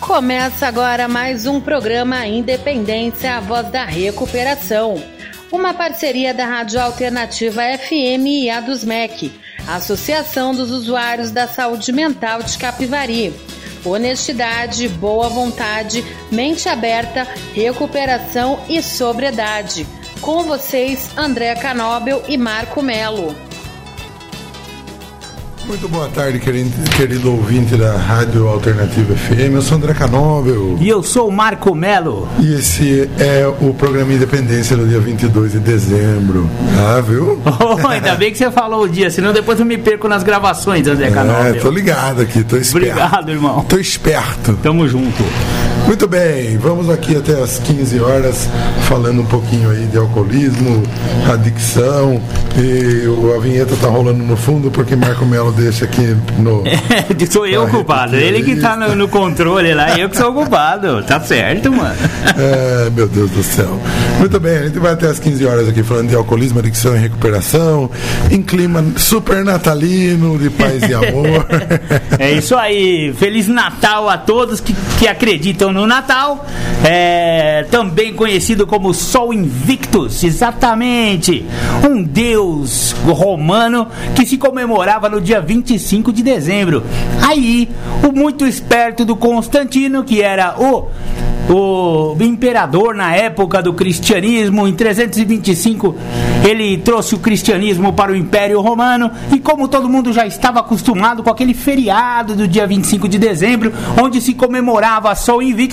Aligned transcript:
Começa 0.00 0.66
agora 0.66 1.08
mais 1.08 1.46
um 1.46 1.60
programa 1.60 2.26
Independência, 2.26 3.36
a 3.36 3.40
voz 3.40 3.70
da 3.70 3.84
recuperação. 3.84 5.02
Uma 5.50 5.72
parceria 5.72 6.34
da 6.34 6.44
Rádio 6.44 6.80
Alternativa 6.80 7.62
FM 7.62 8.26
e 8.26 8.50
a 8.50 8.60
dos 8.60 8.84
MEC, 8.84 9.32
Associação 9.66 10.54
dos 10.54 10.70
Usuários 10.70 11.30
da 11.30 11.46
Saúde 11.46 11.92
Mental 11.92 12.42
de 12.42 12.58
Capivari. 12.58 13.32
Honestidade, 13.84 14.88
boa 14.88 15.28
vontade, 15.28 16.04
mente 16.30 16.68
aberta, 16.68 17.26
recuperação 17.54 18.60
e 18.68 18.82
sobriedade. 18.82 19.86
Com 20.20 20.44
vocês, 20.44 21.16
André 21.16 21.54
Canóbel 21.54 22.22
e 22.28 22.36
Marco 22.36 22.82
Melo. 22.82 23.49
Muito 25.66 25.88
boa 25.88 26.08
tarde, 26.08 26.38
querido, 26.40 26.70
querido, 26.96 27.30
ouvinte 27.30 27.76
da 27.76 27.96
Rádio 27.96 28.48
Alternativa 28.48 29.14
FM. 29.14 29.54
Eu 29.54 29.62
sou 29.62 29.76
André 29.76 29.94
Canóvel. 29.94 30.76
E 30.80 30.88
eu 30.88 31.02
sou 31.02 31.28
o 31.28 31.32
Marco 31.32 31.74
Melo. 31.74 32.26
E 32.40 32.54
esse 32.54 33.08
é 33.18 33.46
o 33.46 33.72
programa 33.74 34.12
Independência 34.12 34.76
no 34.76 34.86
dia 34.88 34.98
22 34.98 35.52
de 35.52 35.60
dezembro. 35.60 36.48
Ah, 36.78 37.00
viu? 37.00 37.40
Oh, 37.60 37.86
ainda 37.86 38.14
bem 38.16 38.32
que 38.32 38.38
você 38.38 38.50
falou 38.50 38.84
o 38.84 38.88
dia, 38.88 39.10
senão 39.10 39.32
depois 39.32 39.60
eu 39.60 39.66
me 39.66 39.78
perco 39.78 40.08
nas 40.08 40.22
gravações, 40.22 40.86
André 40.88 41.10
Canóvel. 41.10 41.54
É, 41.54 41.58
tô 41.58 41.70
ligado 41.70 42.20
aqui, 42.22 42.42
tô 42.42 42.56
esperto. 42.56 42.90
Obrigado, 42.98 43.30
irmão. 43.30 43.64
Tô 43.68 43.76
esperto. 43.78 44.54
Tamo 44.62 44.88
junto. 44.88 45.22
Muito 45.90 46.06
bem, 46.06 46.56
vamos 46.56 46.88
aqui 46.88 47.16
até 47.16 47.32
as 47.42 47.58
15 47.58 47.98
horas 47.98 48.48
falando 48.88 49.22
um 49.22 49.26
pouquinho 49.26 49.70
aí 49.70 49.86
de 49.86 49.98
alcoolismo, 49.98 50.84
adicção 51.28 52.22
e 52.56 53.34
a 53.36 53.40
vinheta 53.40 53.74
tá 53.74 53.88
rolando 53.88 54.22
no 54.22 54.36
fundo 54.36 54.70
porque 54.70 54.94
Marco 54.94 55.26
Melo 55.26 55.50
deixa 55.50 55.86
aqui 55.86 56.16
no. 56.38 56.62
É, 56.70 57.26
sou 57.26 57.46
eu 57.46 57.64
o 57.64 57.68
culpado. 57.68 58.16
Ele 58.16 58.42
que 58.42 58.56
tá 58.60 58.76
no, 58.76 58.94
no, 58.94 59.08
controle 59.08 59.74
lá, 59.74 59.98
eu 59.98 60.08
que 60.08 60.16
sou 60.16 60.30
o 60.30 60.34
culpado. 60.34 61.02
Tá 61.02 61.20
certo, 61.20 61.72
mano. 61.72 61.94
É, 62.38 62.90
meu 62.90 63.08
Deus 63.08 63.30
do 63.30 63.42
céu. 63.42 63.78
Muito 64.18 64.38
bem, 64.38 64.58
a 64.58 64.62
gente 64.64 64.78
vai 64.78 64.92
até 64.92 65.08
as 65.08 65.18
15 65.18 65.44
horas 65.44 65.68
aqui 65.68 65.82
falando 65.82 66.08
de 66.08 66.14
alcoolismo, 66.14 66.58
adicção 66.58 66.94
e 66.96 66.98
recuperação, 66.98 67.90
em 68.30 68.42
clima 68.42 68.84
super 68.96 69.44
natalino, 69.44 70.38
de 70.38 70.50
paz 70.50 70.82
e 70.82 70.94
amor. 70.94 71.46
é 72.18 72.32
isso 72.32 72.56
aí. 72.56 73.12
Feliz 73.18 73.48
Natal 73.48 74.08
a 74.08 74.16
todos 74.16 74.60
que, 74.60 74.74
que 74.98 75.08
acreditam 75.08 75.72
no 75.72 75.79
Natal. 75.86 76.46
É, 76.84 77.66
também 77.70 78.14
conhecido 78.14 78.66
como 78.66 78.94
Sol 78.94 79.32
Invictus, 79.34 80.24
exatamente. 80.24 81.44
Um 81.88 82.02
deus 82.02 82.92
romano 83.06 83.86
que 84.14 84.24
se 84.24 84.38
comemorava 84.38 85.08
no 85.08 85.20
dia 85.20 85.40
25 85.40 86.12
de 86.12 86.22
dezembro. 86.22 86.82
Aí, 87.20 87.68
o 88.06 88.12
muito 88.12 88.46
esperto 88.46 89.04
do 89.04 89.16
Constantino, 89.16 90.04
que 90.04 90.22
era 90.22 90.56
o 90.58 90.88
o 91.52 92.16
imperador 92.20 92.94
na 92.94 93.14
época 93.14 93.60
do 93.60 93.72
cristianismo, 93.72 94.68
em 94.68 94.72
325, 94.72 95.96
ele 96.48 96.78
trouxe 96.78 97.16
o 97.16 97.18
cristianismo 97.18 97.92
para 97.92 98.12
o 98.12 98.16
Império 98.16 98.60
Romano 98.60 99.10
e 99.32 99.40
como 99.40 99.66
todo 99.66 99.88
mundo 99.88 100.12
já 100.12 100.24
estava 100.26 100.60
acostumado 100.60 101.22
com 101.24 101.30
aquele 101.30 101.52
feriado 101.52 102.36
do 102.36 102.46
dia 102.46 102.66
25 102.66 103.08
de 103.08 103.18
dezembro, 103.18 103.72
onde 104.00 104.20
se 104.20 104.34
comemorava 104.34 105.14
Sol 105.16 105.42
Invictus, 105.42 105.69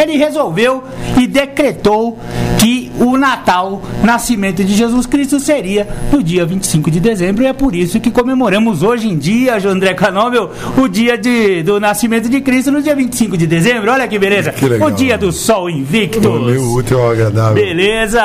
ele 0.00 0.16
resolveu 0.16 0.82
e 1.20 1.26
decretou 1.26 2.18
que 2.58 2.92
o 3.00 3.16
Natal, 3.16 3.82
nascimento 4.04 4.62
de 4.62 4.74
Jesus 4.74 5.04
Cristo, 5.06 5.40
seria 5.40 5.88
no 6.12 6.22
dia 6.22 6.46
25 6.46 6.90
de 6.90 7.00
dezembro 7.00 7.42
e 7.42 7.46
é 7.46 7.52
por 7.52 7.74
isso 7.74 7.98
que 7.98 8.10
comemoramos 8.10 8.82
hoje 8.82 9.08
em 9.08 9.18
dia, 9.18 9.56
André 9.66 9.94
Canóvel, 9.94 10.50
o 10.76 10.86
dia 10.86 11.18
de, 11.18 11.62
do 11.62 11.80
nascimento 11.80 12.28
de 12.28 12.40
Cristo 12.40 12.70
no 12.70 12.80
dia 12.80 12.94
25 12.94 13.36
de 13.36 13.46
dezembro. 13.46 13.90
Olha 13.90 14.06
que 14.06 14.18
beleza. 14.18 14.52
Que 14.52 14.68
legal. 14.68 14.88
O 14.88 14.90
dia 14.92 15.18
do 15.18 15.32
sol 15.32 15.68
invicto. 15.68 16.20
Meu 16.20 16.62
útil 16.74 17.00
ao 17.00 17.10
agradável. 17.10 17.54
Beleza? 17.54 18.22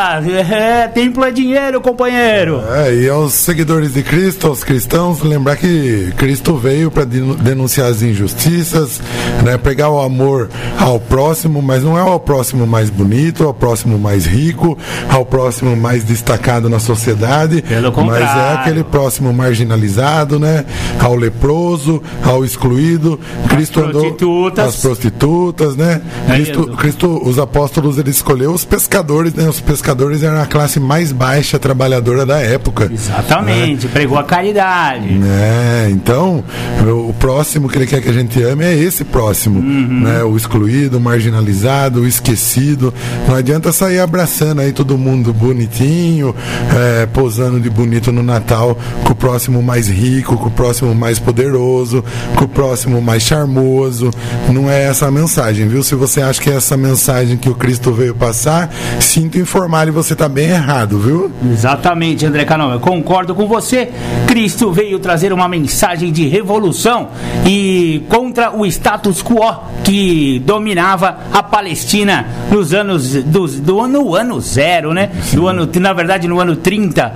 É, 0.47 0.88
templo 0.88 1.24
é 1.24 1.31
dinheiro, 1.31 1.81
companheiro. 1.81 2.62
É, 2.70 2.94
e 2.94 3.09
aos 3.09 3.34
seguidores 3.34 3.94
de 3.94 4.03
Cristo, 4.03 4.47
aos 4.47 4.64
cristãos, 4.64 5.22
lembrar 5.22 5.56
que 5.56 6.14
Cristo 6.18 6.56
veio 6.56 6.91
para 6.91 7.06
denunciar 7.06 7.90
as 7.90 8.02
injustiças, 8.02 9.02
né, 9.44 9.58
pregar 9.58 9.90
o 9.90 10.00
amor 10.00 10.50
ao 10.78 11.00
próximo, 11.00 11.62
mas 11.62 11.84
não 11.84 11.98
é 11.98 12.02
ao 12.02 12.20
próximo 12.20 12.66
mais 12.68 12.90
bonito, 12.90 13.44
ao 13.44 13.54
próximo 13.54 13.98
mais 13.98 14.26
rico, 14.26 14.78
ao 15.10 15.26
próximo 15.26 15.76
mais 15.76 16.04
destacado 16.04 16.70
na 16.70 16.80
sociedade, 16.80 17.62
Pelo 17.62 17.92
mas 18.06 18.24
é 18.24 18.54
aquele 18.54 18.84
próximo 18.84 19.34
marginalizado, 19.34 20.40
né, 20.40 20.66
ao 21.00 21.16
leproso, 21.16 22.02
ao 22.24 22.46
excluído. 22.46 23.20
Cristo 23.50 23.80
as 23.80 23.92
prostitutas. 23.92 24.60
andou 24.60 24.70
as 24.70 24.76
prostitutas, 24.82 25.76
né? 25.76 26.02
É 26.28 26.34
Cristo, 26.34 26.68
Cristo, 26.78 27.22
os 27.28 27.40
apóstolos, 27.40 27.98
ele 27.98 28.09
escolheu 28.09 28.52
os 28.52 28.66
pescadores, 28.66 29.34
né? 29.34 29.48
Os 29.48 29.59
pescadores 29.59 30.24
eram 30.24 30.42
a 30.42 30.46
classe 30.46 30.80
mais 30.80 31.12
baixa 31.12 31.58
trabalhadora 31.59 32.26
da 32.26 32.40
época. 32.40 32.90
Exatamente, 32.92 33.86
né? 33.88 33.92
pregou 33.94 34.18
a 34.18 34.24
caridade. 34.24 35.20
É, 35.24 35.90
então, 35.90 36.44
o 36.86 37.14
próximo 37.14 37.68
que 37.70 37.78
ele 37.78 37.88
quer 37.88 38.02
que 38.02 38.09
a 38.09 38.14
gente 38.14 38.42
ame 38.44 38.66
é 38.66 38.74
esse 38.76 39.04
próximo, 39.04 39.59
uhum. 39.59 40.02
né? 40.02 40.24
O 40.24 40.36
excluído, 40.36 40.66
o 40.67 41.00
marginalizado, 41.00 42.05
esquecido. 42.05 42.94
Não 43.28 43.35
adianta 43.35 43.72
sair 43.72 44.00
abraçando 44.00 44.61
aí 44.61 44.72
todo 44.72 44.97
mundo 44.97 45.33
bonitinho, 45.33 46.35
é, 46.75 47.05
posando 47.05 47.59
de 47.59 47.69
bonito 47.69 48.11
no 48.11 48.22
Natal, 48.22 48.78
com 49.03 49.13
o 49.13 49.16
próximo 49.16 49.61
mais 49.63 49.88
rico, 49.88 50.38
com 50.38 50.47
o 50.47 50.51
próximo 50.51 50.94
mais 50.94 51.19
poderoso, 51.19 52.03
com 52.35 52.45
o 52.45 52.47
próximo 52.47 53.01
mais 53.01 53.23
charmoso. 53.23 54.11
Não 54.51 54.69
é 54.69 54.83
essa 54.83 55.07
a 55.07 55.11
mensagem, 55.11 55.67
viu? 55.67 55.83
Se 55.83 55.95
você 55.95 56.22
acha 56.22 56.41
que 56.41 56.50
é 56.50 56.55
essa 56.55 56.75
mensagem 56.75 57.38
que 57.38 57.49
o 57.49 57.55
Cristo 57.55 57.94
veio 57.94 58.13
passar, 58.13 58.69
sinto 58.99 59.38
informar 59.38 59.88
e 59.88 59.91
você 59.91 60.13
está 60.13 60.28
bem 60.28 60.49
errado, 60.49 60.99
viu? 60.99 61.31
Exatamente, 61.51 62.25
André 62.25 62.44
Canão, 62.45 62.72
eu 62.72 62.79
concordo 62.79 63.34
com 63.34 63.47
você. 63.47 63.89
Cristo 64.28 64.72
veio 64.72 64.99
trazer 64.99 65.31
uma 65.31 65.47
mensagem 65.47 66.11
de 66.11 66.28
revolução 66.28 67.09
e 67.45 68.03
contra 68.09 68.55
o 68.55 68.66
status 68.66 69.23
quo 69.23 69.38
que 69.84 70.39
dominava 70.57 71.19
a 71.31 71.44
Palestina 71.44 72.25
nos 72.51 72.73
anos 72.73 73.13
do, 73.23 73.47
do 73.47 73.79
ano, 73.79 74.16
ano 74.16 74.41
zero, 74.41 74.91
né? 74.91 75.12
Do 75.34 75.47
ano, 75.47 75.69
na 75.79 75.94
verdade, 75.94 76.28
no 76.28 76.40
ano 76.40 76.56
30 76.56 77.13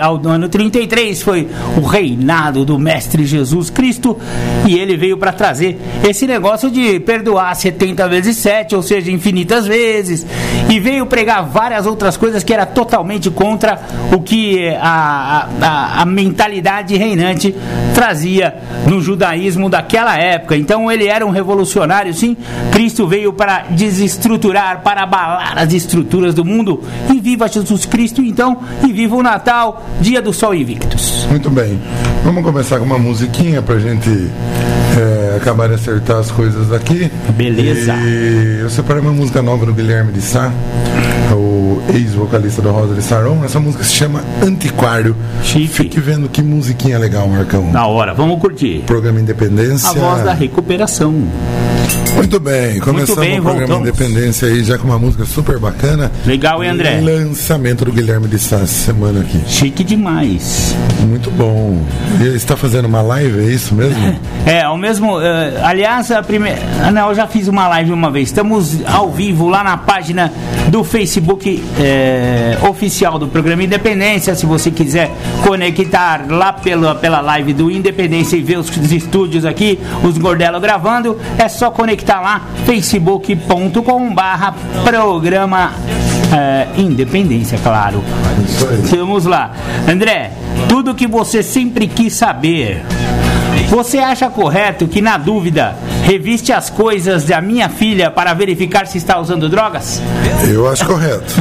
ao 0.00 0.18
no 0.18 0.30
ano 0.30 0.48
33 0.48 1.20
foi 1.20 1.48
o 1.76 1.82
reinado 1.82 2.64
do 2.64 2.78
mestre 2.78 3.26
Jesus 3.26 3.68
Cristo 3.68 4.18
e 4.66 4.78
ele 4.78 4.96
veio 4.96 5.18
para 5.18 5.32
trazer 5.32 5.78
esse 6.08 6.26
negócio 6.26 6.70
de 6.70 6.98
perdoar 7.00 7.54
70 7.54 8.08
vezes 8.08 8.36
7, 8.38 8.74
ou 8.74 8.82
seja, 8.82 9.10
infinitas 9.10 9.66
vezes, 9.66 10.26
e 10.70 10.80
veio 10.80 11.04
pregar 11.06 11.44
várias 11.44 11.84
outras 11.86 12.16
coisas 12.16 12.42
que 12.42 12.54
era 12.54 12.64
totalmente 12.64 13.30
contra 13.30 13.80
o 14.12 14.20
que 14.20 14.68
a, 14.80 15.46
a, 15.60 16.02
a 16.02 16.04
mentalidade 16.06 16.96
reinante 16.96 17.54
trazia 17.94 18.54
no 18.86 19.00
judaísmo 19.00 19.68
daquela 19.68 20.16
época. 20.16 20.56
Então 20.56 20.90
ele 20.90 21.06
era 21.06 21.26
um 21.26 21.30
revolucionário, 21.30 22.14
sim. 22.14 22.36
Cristo 22.78 23.08
veio 23.08 23.32
para 23.32 23.64
desestruturar, 23.70 24.82
para 24.84 25.02
abalar 25.02 25.58
as 25.58 25.72
estruturas 25.72 26.32
do 26.32 26.44
mundo. 26.44 26.80
E 27.12 27.18
viva 27.18 27.48
Jesus 27.48 27.84
Cristo, 27.84 28.22
então, 28.22 28.58
e 28.86 28.92
viva 28.92 29.16
o 29.16 29.22
Natal, 29.22 29.84
dia 30.00 30.22
do 30.22 30.32
Sol 30.32 30.54
Invictus. 30.54 31.26
Muito 31.28 31.50
bem. 31.50 31.76
Vamos 32.22 32.44
começar 32.44 32.78
com 32.78 32.84
uma 32.84 32.96
musiquinha 32.96 33.60
pra 33.60 33.80
gente 33.80 34.30
é, 34.96 35.36
acabar 35.36 35.66
de 35.66 35.74
acertar 35.74 36.18
as 36.18 36.30
coisas 36.30 36.72
aqui. 36.72 37.10
Beleza. 37.30 37.94
E 37.94 38.60
eu 38.60 38.70
separei 38.70 39.02
uma 39.02 39.12
música 39.12 39.42
nova 39.42 39.66
do 39.66 39.74
Guilherme 39.74 40.12
de 40.12 40.22
Sá, 40.22 40.52
o 41.32 41.47
ex-vocalista 41.92 42.62
da 42.62 42.70
Rosa 42.70 42.94
de 42.94 43.02
Saron. 43.02 43.44
Essa 43.44 43.60
música 43.60 43.84
se 43.84 43.92
chama 43.94 44.22
Antiquário. 44.42 45.14
Chique. 45.42 45.68
Fique 45.68 46.00
vendo 46.00 46.28
que 46.28 46.42
musiquinha 46.42 46.98
legal, 46.98 47.28
Marcão. 47.28 47.70
Na 47.70 47.86
hora, 47.86 48.14
vamos 48.14 48.40
curtir. 48.40 48.82
Programa 48.86 49.20
Independência. 49.20 49.88
A 49.90 49.92
voz 49.92 50.22
da 50.24 50.32
recuperação. 50.32 51.14
Muito 52.14 52.40
bem, 52.40 52.80
começamos 52.80 53.20
bem, 53.20 53.38
o 53.38 53.42
programa 53.42 53.66
voltamos. 53.76 53.88
Independência 53.88 54.48
aí 54.48 54.64
já 54.64 54.76
com 54.76 54.88
uma 54.88 54.98
música 54.98 55.24
super 55.24 55.58
bacana. 55.58 56.10
Legal, 56.26 56.62
hein, 56.64 56.70
André? 56.70 57.00
Lançamento 57.00 57.84
do 57.84 57.92
Guilherme 57.92 58.26
de 58.26 58.38
Sá 58.38 58.66
semana 58.66 59.20
aqui. 59.20 59.40
Chique 59.46 59.84
demais. 59.84 60.74
Muito 61.06 61.30
bom. 61.30 61.78
E 62.20 62.24
ele 62.24 62.36
está 62.36 62.56
fazendo 62.56 62.86
uma 62.86 63.02
live, 63.02 63.38
é 63.40 63.52
isso 63.52 63.74
mesmo? 63.74 63.98
É, 64.46 64.66
o 64.66 64.78
mesmo. 64.78 65.20
eh, 65.20 65.60
aliás, 65.62 66.10
a 66.10 66.22
primeira. 66.22 66.58
Ah, 66.82 66.90
não, 66.90 67.10
eu 67.10 67.14
já 67.14 67.26
fiz 67.26 67.48
uma 67.48 67.68
live 67.68 67.92
uma 67.92 68.10
vez. 68.10 68.28
Estamos 68.30 68.78
ao 68.86 69.10
vivo 69.10 69.46
lá 69.46 69.62
na 69.62 69.76
página 69.76 70.32
do 70.70 70.82
Facebook 70.82 71.57
eh, 71.78 72.58
oficial 72.68 73.18
do 73.18 73.28
programa 73.28 73.62
Independência. 73.62 74.34
Se 74.34 74.46
você 74.46 74.70
quiser 74.70 75.10
conectar 75.42 76.26
lá 76.28 76.52
pela, 76.52 76.94
pela 76.94 77.20
live 77.20 77.52
do 77.52 77.70
Independência 77.70 78.36
e 78.36 78.42
ver 78.42 78.58
os 78.58 78.70
estúdios 78.92 79.44
aqui, 79.44 79.78
os 80.02 80.18
Gordelo 80.18 80.60
gravando, 80.60 81.18
é 81.38 81.48
só 81.48 81.70
conectar 81.70 82.20
lá, 82.20 82.42
facebook.com/barra 82.66 84.54
programa 84.84 85.72
eh, 86.32 86.66
Independência, 86.76 87.58
claro. 87.62 88.02
Vamos 88.90 89.24
lá. 89.24 89.52
André, 89.88 90.32
tudo 90.68 90.94
que 90.94 91.06
você 91.06 91.42
sempre 91.42 91.86
quis 91.86 92.12
saber. 92.12 92.82
Você 93.68 93.98
acha 93.98 94.30
correto 94.30 94.88
que, 94.88 95.02
na 95.02 95.18
dúvida, 95.18 95.76
reviste 96.08 96.54
as 96.54 96.70
coisas 96.70 97.24
da 97.26 97.38
minha 97.38 97.68
filha 97.68 98.10
para 98.10 98.32
verificar 98.32 98.86
se 98.86 98.96
está 98.96 99.18
usando 99.20 99.46
drogas? 99.46 100.00
Eu 100.50 100.66
acho 100.66 100.86
correto. 100.86 101.34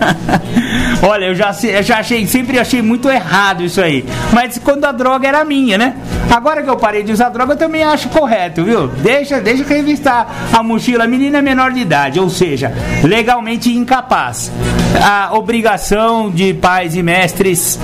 Olha, 1.02 1.26
eu 1.26 1.34
já, 1.34 1.56
eu 1.62 1.82
já 1.82 1.98
achei, 2.00 2.26
sempre 2.26 2.58
achei 2.58 2.82
muito 2.82 3.08
errado 3.08 3.64
isso 3.64 3.80
aí. 3.80 4.04
Mas 4.34 4.58
quando 4.58 4.84
a 4.84 4.92
droga 4.92 5.26
era 5.26 5.42
minha, 5.46 5.78
né? 5.78 5.94
Agora 6.30 6.62
que 6.62 6.68
eu 6.68 6.76
parei 6.76 7.02
de 7.02 7.12
usar 7.12 7.30
droga, 7.30 7.54
eu 7.54 7.56
também 7.56 7.84
acho 7.84 8.08
correto, 8.10 8.64
viu? 8.64 8.88
Deixa, 8.88 9.40
deixa 9.40 9.64
revistar 9.64 10.26
a 10.52 10.62
mochila. 10.62 11.06
Menina 11.06 11.40
menor 11.40 11.72
de 11.72 11.80
idade, 11.80 12.20
ou 12.20 12.28
seja, 12.28 12.72
legalmente 13.02 13.72
incapaz. 13.72 14.52
A 15.00 15.30
obrigação 15.34 16.30
de 16.30 16.52
pais 16.52 16.96
e 16.96 17.02
mestres, 17.02 17.78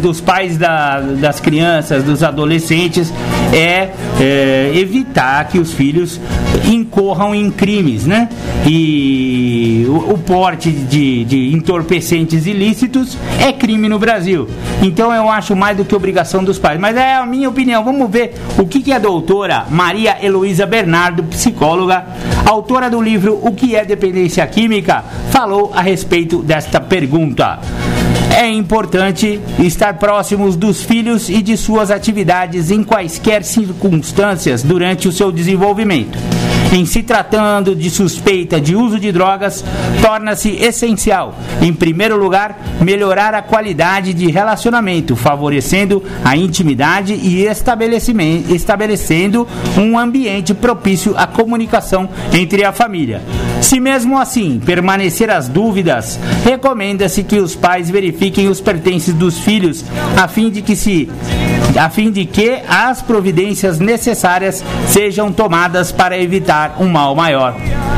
dos 0.00 0.20
pais 0.20 0.58
da, 0.58 1.00
das 1.00 1.40
crianças, 1.40 2.02
dos 2.02 2.22
adolescentes, 2.22 3.12
é, 3.52 3.90
é 4.20 4.72
evitar 4.74 5.37
que 5.44 5.58
os 5.58 5.72
filhos 5.72 6.20
incorram 6.64 7.34
em 7.34 7.50
crimes, 7.50 8.06
né? 8.06 8.28
E 8.66 9.86
o, 9.88 10.14
o 10.14 10.18
porte 10.18 10.70
de, 10.70 11.24
de 11.24 11.52
entorpecentes 11.54 12.46
ilícitos 12.46 13.16
é 13.40 13.52
crime 13.52 13.88
no 13.88 13.98
Brasil. 13.98 14.48
Então 14.82 15.12
eu 15.12 15.28
acho 15.28 15.56
mais 15.56 15.76
do 15.76 15.84
que 15.84 15.94
obrigação 15.94 16.44
dos 16.44 16.58
pais. 16.58 16.78
Mas 16.78 16.96
é 16.96 17.14
a 17.14 17.26
minha 17.26 17.48
opinião. 17.48 17.84
Vamos 17.84 18.10
ver 18.10 18.34
o 18.58 18.66
que, 18.66 18.80
que 18.80 18.92
a 18.92 18.98
doutora 18.98 19.66
Maria 19.70 20.16
Heloísa 20.22 20.66
Bernardo, 20.66 21.22
psicóloga, 21.24 22.04
autora 22.46 22.88
do 22.90 23.00
livro 23.00 23.38
O 23.42 23.52
que 23.52 23.76
é 23.76 23.84
dependência 23.84 24.46
química, 24.46 25.04
falou 25.30 25.72
a 25.74 25.82
respeito 25.82 26.42
desta 26.42 26.80
pergunta. 26.80 27.58
É 28.38 28.48
importante 28.48 29.40
estar 29.58 29.94
próximos 29.94 30.54
dos 30.54 30.80
filhos 30.80 31.28
e 31.28 31.42
de 31.42 31.56
suas 31.56 31.90
atividades 31.90 32.70
em 32.70 32.84
quaisquer 32.84 33.42
circunstâncias 33.42 34.62
durante 34.62 35.08
o 35.08 35.12
seu 35.12 35.32
desenvolvimento. 35.32 36.16
Em 36.72 36.84
se 36.84 37.02
tratando 37.02 37.74
de 37.74 37.88
suspeita 37.88 38.60
de 38.60 38.76
uso 38.76 39.00
de 39.00 39.10
drogas, 39.10 39.64
torna-se 40.02 40.50
essencial, 40.50 41.34
em 41.62 41.72
primeiro 41.72 42.16
lugar, 42.16 42.60
melhorar 42.80 43.34
a 43.34 43.40
qualidade 43.40 44.12
de 44.12 44.30
relacionamento, 44.30 45.16
favorecendo 45.16 46.02
a 46.22 46.36
intimidade 46.36 47.14
e 47.14 47.46
estabelecendo 47.46 49.48
um 49.78 49.98
ambiente 49.98 50.52
propício 50.52 51.16
à 51.16 51.26
comunicação 51.26 52.08
entre 52.32 52.64
a 52.64 52.72
família. 52.72 53.22
Se 53.62 53.80
mesmo 53.80 54.18
assim 54.18 54.60
permanecer 54.64 55.30
as 55.30 55.48
dúvidas, 55.48 56.18
recomenda-se 56.44 57.24
que 57.24 57.38
os 57.38 57.54
pais 57.54 57.90
verifiquem 57.90 58.48
os 58.48 58.60
pertences 58.60 59.14
dos 59.14 59.38
filhos 59.38 59.84
a 60.16 60.28
fim 60.28 60.50
de 60.50 60.62
que 60.62 60.76
se 60.76 61.08
a 61.76 61.90
fim 61.90 62.10
de 62.10 62.24
que 62.24 62.60
as 62.68 63.02
providências 63.02 63.78
necessárias 63.78 64.64
sejam 64.86 65.32
tomadas 65.32 65.92
para 65.92 66.18
evitar 66.18 66.76
um 66.78 66.88
mal 66.88 67.14
maior. 67.14 67.54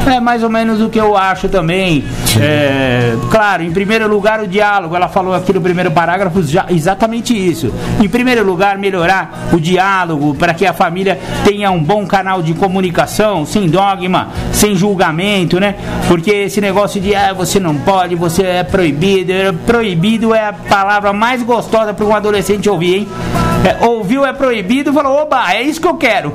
É 0.06 0.18
mais 0.18 0.42
ou 0.42 0.48
menos 0.48 0.80
o 0.80 0.88
que 0.88 0.98
eu 0.98 1.16
acho 1.16 1.48
também. 1.48 2.04
É, 2.40 3.14
claro, 3.30 3.62
em 3.62 3.70
primeiro 3.70 4.08
lugar, 4.08 4.40
o 4.40 4.46
diálogo. 4.46 4.96
Ela 4.96 5.08
falou 5.08 5.34
aqui 5.34 5.52
no 5.52 5.60
primeiro 5.60 5.90
parágrafo 5.90 6.42
já, 6.42 6.66
exatamente 6.70 7.34
isso. 7.34 7.72
Em 8.00 8.08
primeiro 8.08 8.44
lugar, 8.44 8.78
melhorar 8.78 9.48
o 9.52 9.60
diálogo 9.60 10.34
para 10.34 10.54
que 10.54 10.64
a 10.64 10.72
família 10.72 11.18
tenha 11.44 11.70
um 11.70 11.82
bom 11.82 12.06
canal 12.06 12.42
de 12.42 12.54
comunicação, 12.54 13.44
sem 13.44 13.68
dogma, 13.68 14.28
sem 14.52 14.74
julgamento, 14.74 15.60
né? 15.60 15.74
Porque 16.08 16.30
esse 16.30 16.60
negócio 16.60 17.00
de 17.00 17.14
ah, 17.14 17.32
você 17.32 17.60
não 17.60 17.76
pode, 17.76 18.14
você 18.14 18.42
é 18.42 18.64
proibido. 18.64 19.32
Proibido 19.66 20.34
é 20.34 20.46
a 20.46 20.52
palavra 20.52 21.12
mais 21.12 21.42
gostosa 21.42 21.92
para 21.92 22.06
um 22.06 22.14
adolescente 22.14 22.68
ouvir, 22.68 22.96
hein? 22.96 23.08
É, 23.62 23.86
ouviu 23.86 24.24
é 24.24 24.32
proibido, 24.32 24.92
falou, 24.92 25.18
oba, 25.18 25.52
é 25.52 25.62
isso 25.62 25.80
que 25.80 25.86
eu 25.86 25.96
quero. 25.96 26.32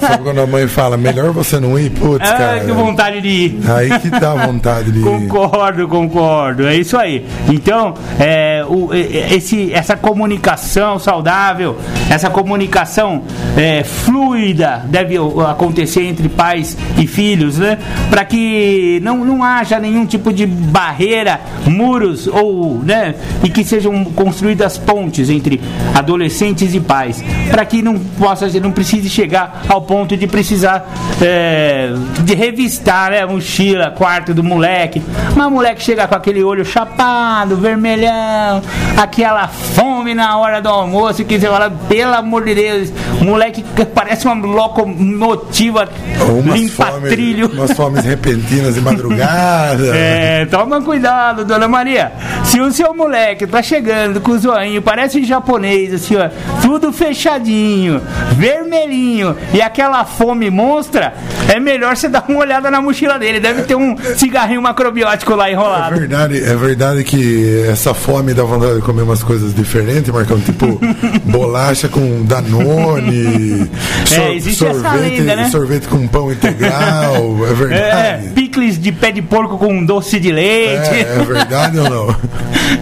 Sabe 0.00 0.22
quando 0.22 0.40
a 0.40 0.46
mãe 0.46 0.66
fala, 0.68 0.96
melhor 0.96 1.30
você 1.32 1.58
não 1.58 1.78
ir? 1.78 1.90
Putz, 1.90 2.28
Ah, 2.28 2.34
cara. 2.36 2.60
que 2.60 2.72
vontade 2.72 3.20
de 3.20 3.28
ir. 3.28 3.60
Aí 3.68 3.98
que 3.98 4.10
dá 4.10 4.34
vontade 4.34 4.90
de 4.92 4.98
ir. 4.98 5.02
Concordo, 5.02 5.88
concordo. 5.88 6.66
É 6.66 6.76
isso 6.76 6.96
aí. 6.96 7.26
Então, 7.48 7.94
é, 8.18 8.64
o, 8.68 8.92
é, 8.92 9.34
esse, 9.34 9.72
essa 9.72 9.96
comunicação 9.96 10.98
saudável, 10.98 11.76
essa 12.10 12.30
comunicação 12.30 13.22
é, 13.56 13.82
fluida 13.84 14.82
deve 14.86 15.16
acontecer 15.48 16.02
entre 16.06 16.28
pais 16.28 16.76
e 16.98 17.06
filhos, 17.06 17.58
né? 17.58 17.78
Para 18.10 18.24
que 18.24 19.00
não, 19.02 19.24
não 19.24 19.42
haja 19.42 19.78
nenhum 19.78 20.06
tipo 20.06 20.32
de 20.32 20.46
barreira, 20.46 21.40
muros 21.66 22.26
ou, 22.26 22.78
né? 22.82 23.14
E 23.42 23.48
que 23.48 23.64
sejam 23.64 24.04
construídas 24.04 24.78
pontes 24.78 25.30
entre 25.30 25.60
adolescentes 25.94 26.74
e 26.74 26.80
pais, 26.80 27.22
para 27.50 27.64
que 27.64 27.82
não 27.82 27.98
possa, 27.98 28.48
não 28.60 28.70
precise 28.72 29.08
chegar 29.08 29.63
ao 29.68 29.82
ponto 29.82 30.16
de 30.16 30.26
precisar 30.26 30.86
é, 31.22 31.90
de 32.20 32.34
revistar 32.34 33.10
né, 33.10 33.22
a 33.22 33.26
mochila, 33.26 33.90
quarto 33.90 34.34
do 34.34 34.42
moleque. 34.42 35.02
Mas 35.34 35.46
o 35.46 35.50
moleque 35.50 35.82
chega 35.82 36.06
com 36.06 36.14
aquele 36.14 36.42
olho 36.42 36.64
chapado, 36.64 37.56
vermelhão, 37.56 38.62
aquela 38.96 39.48
fome 39.48 40.14
na 40.14 40.36
hora 40.38 40.60
do 40.60 40.68
almoço, 40.68 41.24
que 41.24 41.38
você 41.38 41.48
fala, 41.48 41.70
pelo 41.88 42.14
amor 42.14 42.44
de 42.44 42.54
Deus, 42.54 42.92
o 43.20 43.24
moleque 43.24 43.62
que 43.74 43.84
parece 43.84 44.26
uma 44.26 44.34
locomotiva 44.34 45.88
umas 46.30 46.60
limpa 46.60 46.86
fomes, 46.86 47.10
trilho. 47.10 47.50
umas 47.52 47.72
fomes 47.72 48.04
repentinas 48.04 48.74
de 48.74 48.80
madrugada. 48.80 49.94
É, 50.04 50.44
toma 50.46 50.82
cuidado, 50.82 51.44
dona 51.44 51.68
Maria. 51.68 52.12
Se 52.44 52.60
o 52.60 52.70
seu 52.72 52.94
moleque 52.94 53.46
tá 53.46 53.62
chegando 53.62 54.20
com 54.20 54.32
o 54.32 54.38
zoinho, 54.38 54.82
parece 54.82 55.20
um 55.20 55.24
japonês, 55.24 55.94
assim, 55.94 56.16
ó, 56.16 56.28
tudo 56.60 56.92
fechadinho, 56.92 58.00
vermelhinho, 58.32 59.36
e 59.54 59.62
aquela 59.62 60.04
fome 60.04 60.50
monstra, 60.50 61.14
é 61.48 61.58
melhor 61.58 61.96
você 61.96 62.08
dar 62.10 62.24
uma 62.28 62.40
olhada 62.40 62.70
na 62.70 62.82
mochila 62.82 63.18
dele. 63.18 63.40
Deve 63.40 63.62
ter 63.62 63.74
um 63.76 63.96
cigarrinho 64.16 64.60
macrobiótico 64.60 65.34
lá 65.34 65.48
É 65.48 65.52
enrolado. 65.52 65.96
verdade, 65.96 66.42
é 66.44 66.54
verdade 66.56 67.04
que 67.04 67.64
essa 67.70 67.94
fome 67.94 68.34
dá 68.34 68.42
vontade 68.42 68.76
de 68.76 68.82
comer 68.82 69.02
umas 69.02 69.22
coisas 69.22 69.54
diferentes, 69.54 70.10
Marcão. 70.12 70.38
Tipo, 70.40 70.78
bolacha 71.24 71.88
com 71.88 72.24
Danone, 72.24 73.70
É, 74.10 74.34
existe 74.34 74.64
essa 74.66 74.80
sorvete, 74.80 75.20
lenda, 75.20 75.36
né? 75.36 75.48
sorvete 75.50 75.86
com 75.88 76.06
pão 76.08 76.30
integral. 76.32 77.14
É 77.48 77.54
É, 77.54 77.54
verdade. 77.54 78.28
picles 78.34 78.78
de 78.80 78.90
pé 78.92 79.12
de 79.12 79.22
porco 79.22 79.56
com 79.58 79.84
doce 79.84 80.18
de 80.18 80.32
leite. 80.32 80.90
É, 80.90 81.16
é 81.20 81.24
verdade 81.24 81.78
ou 81.78 81.88
não? 81.88 82.16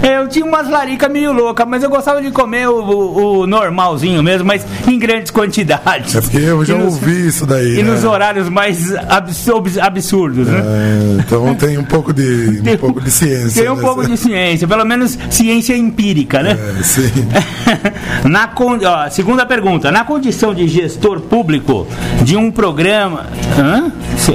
Eu 0.02 0.28
tinha 0.28 0.44
umas 0.44 0.68
laricas 0.68 1.10
meio 1.10 1.32
loucas, 1.32 1.66
mas 1.68 1.82
eu 1.82 1.90
gostava 1.90 2.22
de 2.22 2.30
comer 2.30 2.68
o, 2.68 2.74
o- 2.80 3.40
o 3.40 3.46
normalzinho 3.46 4.22
mesmo, 4.22 4.46
mas 4.46 4.64
em 4.86 4.98
grandes 4.98 5.30
quantidades. 5.30 6.14
É 6.14 6.20
porque 6.20 6.38
eu 6.38 6.61
já 6.64 6.74
E 6.74 6.78
nos- 6.78 6.94
ouvi 6.94 7.26
isso 7.28 7.46
daí. 7.46 7.78
E 7.78 7.82
né? 7.82 7.90
nos 7.90 8.04
horários 8.04 8.48
mais 8.48 8.94
abs- 9.08 9.78
absurdos, 9.78 10.46
né? 10.48 10.62
É, 10.64 11.16
então 11.20 11.54
tem 11.54 11.78
um 11.78 11.84
pouco 11.84 12.12
de, 12.12 12.60
um 12.74 12.76
pouco 12.76 13.00
de 13.00 13.10
ciência. 13.10 13.62
Tem 13.62 13.70
um 13.70 13.78
pouco 13.78 14.06
de 14.06 14.16
ciência, 14.16 14.66
pelo 14.68 14.84
menos 14.84 15.18
ciência 15.30 15.76
empírica, 15.76 16.42
né? 16.42 16.58
É, 16.78 16.82
sim. 16.82 17.10
Na 18.28 18.48
ó, 18.56 19.10
segunda 19.10 19.44
pergunta, 19.46 19.90
na 19.90 20.04
condição 20.04 20.54
de 20.54 20.66
gestor 20.68 21.20
público 21.20 21.86
de 22.22 22.36
um 22.36 22.50
programa, 22.50 23.26
Hã? 23.58 23.92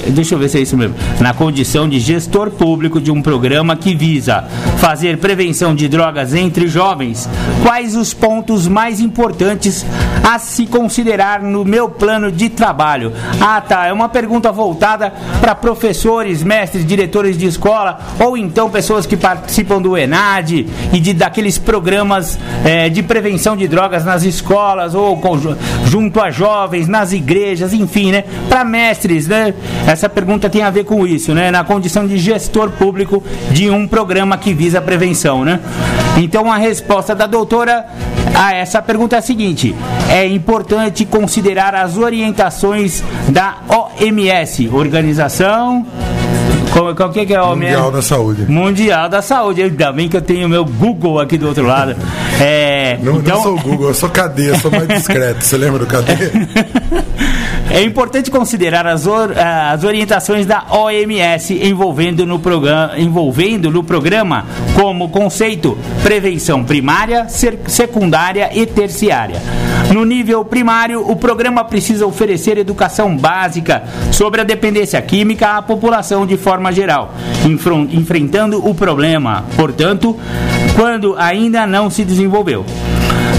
Deixa 0.10 0.36
eu 0.36 0.40
ver 0.40 0.50
se 0.50 0.58
é 0.58 0.62
isso 0.62 0.76
mesmo. 0.78 0.96
Na 1.20 1.34
condição 1.34 1.88
de 1.88 2.00
gestor 2.00 2.50
público 2.52 3.00
de 3.00 3.10
um 3.12 3.22
programa 3.22 3.76
que 3.76 3.96
visa 3.96 4.44
fazer 4.80 5.18
prevenção 5.18 5.74
de 5.74 5.88
drogas 5.88 6.34
entre 6.34 6.68
jovens, 6.68 7.28
quais 7.64 7.96
os 7.96 8.14
pontos 8.14 8.68
mais 8.68 9.00
importantes 9.00 9.86
a 10.24 10.38
se 10.40 10.66
considerar 10.68 11.42
no 11.42 11.64
meu 11.64 11.90
plano 11.90 12.17
de 12.32 12.50
trabalho? 12.50 13.14
Ah, 13.40 13.62
tá. 13.62 13.86
É 13.88 13.94
uma 13.94 14.10
pergunta 14.10 14.52
voltada 14.52 15.14
para 15.40 15.54
professores, 15.56 16.44
mestres, 16.44 16.86
diretores 16.86 17.38
de 17.38 17.46
escola 17.46 18.00
ou 18.20 18.36
então 18.38 18.70
pessoas 18.70 19.06
que 19.06 19.16
participam 19.16 19.82
do 19.82 19.98
ENAD 19.98 20.68
e 20.94 21.00
de 21.00 21.14
daqueles 21.14 21.58
programas 21.58 22.38
eh, 22.66 22.90
de 22.90 23.04
prevenção 23.04 23.56
de 23.56 23.68
drogas 23.68 24.04
nas 24.04 24.24
escolas 24.24 24.94
ou 24.96 25.18
com- 25.18 25.38
junto 25.86 26.20
a 26.22 26.32
jovens, 26.32 26.88
nas 26.88 27.12
igrejas, 27.14 27.74
enfim, 27.74 28.12
né? 28.12 28.24
Para 28.50 28.64
mestres, 28.64 29.28
né? 29.28 29.54
Essa 29.88 30.10
pergunta 30.10 30.50
tem 30.50 30.62
a 30.64 30.70
ver 30.70 30.84
com 30.84 31.06
isso, 31.06 31.34
né? 31.34 31.52
Na 31.52 31.64
condição 31.64 32.08
de 32.08 32.18
gestor 32.18 32.72
público 32.72 33.24
de 33.52 33.70
um 33.70 33.88
programa 33.88 34.38
que 34.38 34.54
visa 34.54 34.80
a 34.80 34.82
prevenção, 34.82 35.46
né? 35.46 35.60
Então 36.18 36.52
a 36.52 36.58
resposta 36.58 37.14
da 37.16 37.26
doutora 37.28 37.86
a 38.38 38.54
essa 38.54 38.82
pergunta 38.82 39.16
é 39.16 39.20
a 39.20 39.22
seguinte: 39.22 39.76
é 40.10 40.26
importante 40.28 41.06
considerar 41.06 41.74
as 41.74 41.98
orientações 41.98 43.04
da 43.30 43.58
OMS, 43.68 44.70
Organização 44.70 45.86
qual 46.96 47.10
que 47.12 47.34
é 47.34 47.36
a 47.36 47.44
OMS? 47.44 47.72
Mundial 47.72 47.92
da 47.92 48.02
Saúde. 48.02 48.46
Mundial 48.48 49.10
da 49.10 49.22
Saúde. 49.22 49.64
Ainda 49.64 49.92
bem 49.92 50.08
que 50.08 50.16
eu 50.16 50.22
tenho 50.22 50.48
meu 50.48 50.64
Google 50.64 51.20
aqui 51.20 51.38
do 51.38 51.48
outro 51.48 51.66
lado. 51.66 51.96
É, 52.40 53.00
Não, 53.02 53.18
então, 53.18 53.38
não 53.38 53.44
sou 53.44 53.56
o 53.56 53.62
Google, 53.62 53.88
eu 53.88 53.94
sou 53.96 54.10
cadeia, 54.10 54.58
sou 54.60 54.70
mais 54.70 54.88
discreto. 54.88 55.44
Você 55.44 55.58
lembra 55.58 55.80
do 55.80 55.88
cadeia? 55.88 56.32
É 57.70 57.84
importante 57.84 58.32
considerar 58.32 58.88
as, 58.88 59.06
or, 59.06 59.34
as 59.38 59.84
orientações 59.84 60.46
da 60.46 60.64
OMS 60.72 61.54
envolvendo 61.68 62.26
no, 62.26 62.40
programa, 62.40 62.94
envolvendo 62.98 63.70
no 63.70 63.84
programa 63.84 64.46
como 64.74 65.10
conceito 65.10 65.78
prevenção 66.02 66.64
primária, 66.64 67.28
secundária 67.68 68.50
e 68.54 68.66
terciária. 68.66 69.42
No 69.94 70.06
nível 70.06 70.44
primário, 70.46 71.10
o 71.10 71.16
programa 71.16 71.64
precisa 71.64 72.06
oferecer 72.06 72.58
educação 72.58 73.16
básica 73.16 73.84
sobre 74.12 74.42
a 74.42 74.44
dependência 74.44 75.02
química 75.02 75.58
à 75.58 75.62
população 75.62 76.26
de 76.26 76.38
forma 76.38 76.72
geral, 76.72 77.14
enfrentando 77.92 78.66
o 78.66 78.74
problema, 78.74 79.46
portanto, 79.56 80.18
quando 80.76 81.16
ainda 81.18 81.66
não 81.68 81.90
se 81.90 82.04
desenvolveu. 82.04 82.66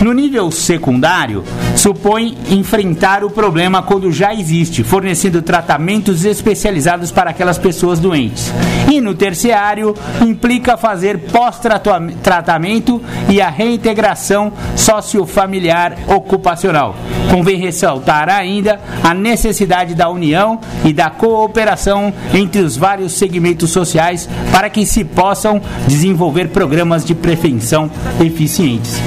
No 0.08 0.14
nível 0.14 0.50
secundário, 0.50 1.44
supõe 1.76 2.34
enfrentar 2.48 3.22
o 3.22 3.28
problema 3.28 3.82
quando 3.82 4.10
já 4.10 4.32
existe, 4.32 4.82
fornecendo 4.82 5.42
tratamentos 5.42 6.24
especializados 6.24 7.12
para 7.12 7.28
aquelas 7.28 7.58
pessoas 7.58 7.98
doentes. 7.98 8.50
E 8.90 9.02
no 9.02 9.14
terciário, 9.14 9.94
implica 10.22 10.78
fazer 10.78 11.18
pós-tratamento 11.30 13.02
e 13.28 13.42
a 13.42 13.50
reintegração 13.50 14.50
sociofamiliar 14.74 15.94
ocupacional. 16.06 16.96
Convém 17.30 17.58
ressaltar 17.58 18.30
ainda 18.30 18.80
a 19.04 19.12
necessidade 19.12 19.94
da 19.94 20.08
união 20.08 20.58
e 20.86 20.92
da 20.94 21.10
cooperação 21.10 22.14
entre 22.32 22.62
os 22.62 22.78
vários 22.78 23.12
segmentos 23.12 23.70
sociais 23.70 24.26
para 24.50 24.70
que 24.70 24.86
se 24.86 25.04
possam 25.04 25.60
desenvolver 25.86 26.48
programas 26.48 27.04
de 27.04 27.14
prevenção 27.14 27.90
eficientes. 28.18 29.02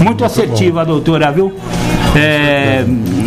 Muito 0.00 0.24
assertiva 0.24 0.82
a 0.82 0.84
doutora, 0.84 1.30
viu? 1.30 1.54
É, 2.14 2.84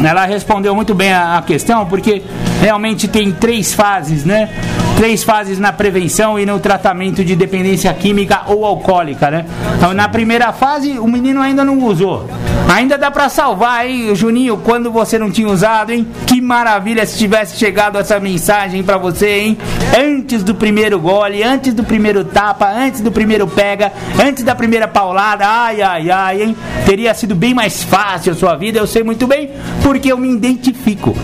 ela 0.08 0.26
respondeu 0.26 0.76
muito 0.76 0.94
bem 0.94 1.12
a, 1.12 1.38
a, 1.38 1.42
questão, 1.42 1.86
porque 1.86 2.22
realmente 2.62 3.08
tem 3.08 3.32
três 3.32 3.74
fases, 3.74 4.24
né? 4.24 4.50
Três 4.98 5.24
fases 5.24 5.60
na 5.60 5.74
prevenção 5.74 6.40
e 6.40 6.46
no 6.46 6.58
tratamento 6.58 7.24
de 7.24 7.36
dependência 7.36 7.94
química 7.94 8.44
ou 8.48 8.66
alcoólica, 8.66 9.30
né? 9.30 9.46
Então, 9.78 9.94
na 9.94 10.08
primeira 10.08 10.54
fase, 10.54 10.98
o 10.98 11.06
menino 11.06 11.42
ainda 11.42 11.66
não 11.66 11.84
usou. 11.84 12.30
Ainda 12.70 12.98
dá 12.98 13.12
para 13.12 13.30
salvar, 13.30 13.88
hein, 13.88 14.16
Juninho, 14.16 14.58
quando 14.58 14.92
você 14.92 15.20
não 15.20 15.30
tinha 15.30 15.48
usado, 15.48 15.92
hein? 15.92 16.08
Que 16.26 16.42
maravilha 16.42 17.06
se 17.06 17.18
tivesse 17.18 17.58
chegado 17.58 17.98
essa 17.98 18.20
mensagem 18.20 18.82
para 18.84 18.98
você, 18.98 19.40
hein? 19.40 19.58
Antes 19.98 20.44
do 20.44 20.56
primeiro 20.56 21.00
gole, 21.00 21.44
antes 21.44 21.74
do 21.74 21.84
primeiro 21.84 22.24
tapa, 22.24 22.72
antes 22.72 23.02
do 23.02 23.12
primeiro 23.12 23.46
pega, 23.48 23.92
antes 24.20 24.44
da 24.44 24.56
primeira 24.56 24.88
paulada, 24.88 25.46
ai, 25.46 25.82
ai, 25.82 26.10
ai, 26.10 26.42
hein? 26.42 26.58
Teria 26.86 27.14
sido 27.14 27.36
bem 27.36 27.54
mais 27.54 27.84
fácil 27.84 28.32
a 28.32 28.36
sua 28.36 28.56
vida, 28.56 28.80
eu 28.80 28.88
sei 28.88 29.04
muito 29.04 29.28
bem, 29.28 29.52
porque 29.84 30.12
eu 30.12 30.18
me 30.18 30.32
identifico. 30.34 31.16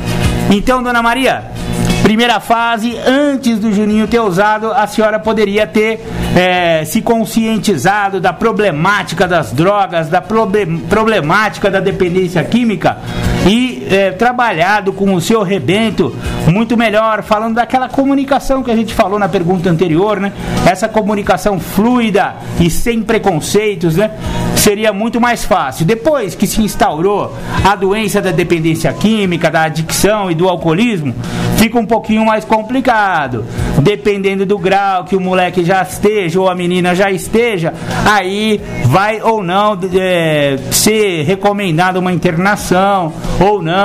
Então, 0.49 0.83
dona 0.83 1.01
Maria, 1.01 1.45
primeira 2.03 2.39
fase, 2.39 2.97
antes 3.05 3.59
do 3.59 3.71
Juninho 3.71 4.07
ter 4.07 4.19
usado, 4.19 4.71
a 4.71 4.85
senhora 4.87 5.19
poderia 5.19 5.67
ter 5.67 6.05
é, 6.35 6.83
se 6.85 7.01
conscientizado 7.01 8.19
da 8.19 8.33
problemática 8.33 9.27
das 9.27 9.51
drogas, 9.51 10.09
da 10.09 10.21
problemática 10.21 11.69
da 11.69 11.79
dependência 11.79 12.43
química 12.43 12.97
e 13.45 13.80
é, 13.91 14.11
trabalhado 14.11 14.93
com 14.93 15.13
o 15.13 15.21
seu 15.21 15.43
rebento 15.43 16.15
muito 16.47 16.77
melhor, 16.77 17.21
falando 17.21 17.55
daquela 17.55 17.89
comunicação 17.89 18.63
que 18.63 18.71
a 18.71 18.75
gente 18.75 18.93
falou 18.93 19.19
na 19.19 19.27
pergunta 19.27 19.69
anterior, 19.69 20.19
né? 20.19 20.31
Essa 20.65 20.87
comunicação 20.87 21.59
fluida 21.59 22.35
e 22.59 22.69
sem 22.69 23.03
preconceitos, 23.03 23.97
né? 23.97 24.11
Seria 24.55 24.93
muito 24.93 25.19
mais 25.19 25.43
fácil. 25.43 25.85
Depois 25.85 26.35
que 26.35 26.47
se 26.47 26.61
instaurou 26.61 27.35
a 27.63 27.75
doença 27.75 28.21
da 28.21 28.31
dependência 28.31 28.91
química, 28.93 29.49
da 29.49 29.63
adicção 29.63 30.31
e 30.31 30.35
do 30.35 30.47
alcoolismo, 30.47 31.13
fica 31.57 31.79
um 31.79 31.85
pouquinho 31.85 32.25
mais 32.25 32.45
complicado. 32.45 33.45
Dependendo 33.81 34.45
do 34.45 34.57
grau 34.57 35.03
que 35.03 35.15
o 35.15 35.19
moleque 35.19 35.63
já 35.63 35.81
esteja 35.81 36.39
ou 36.39 36.49
a 36.49 36.55
menina 36.55 36.93
já 36.95 37.11
esteja, 37.11 37.73
aí 38.05 38.61
vai 38.85 39.21
ou 39.21 39.43
não 39.43 39.77
é, 39.93 40.57
ser 40.71 41.23
recomendada 41.23 41.99
uma 41.99 42.11
internação 42.11 43.13
ou 43.39 43.61
não, 43.61 43.80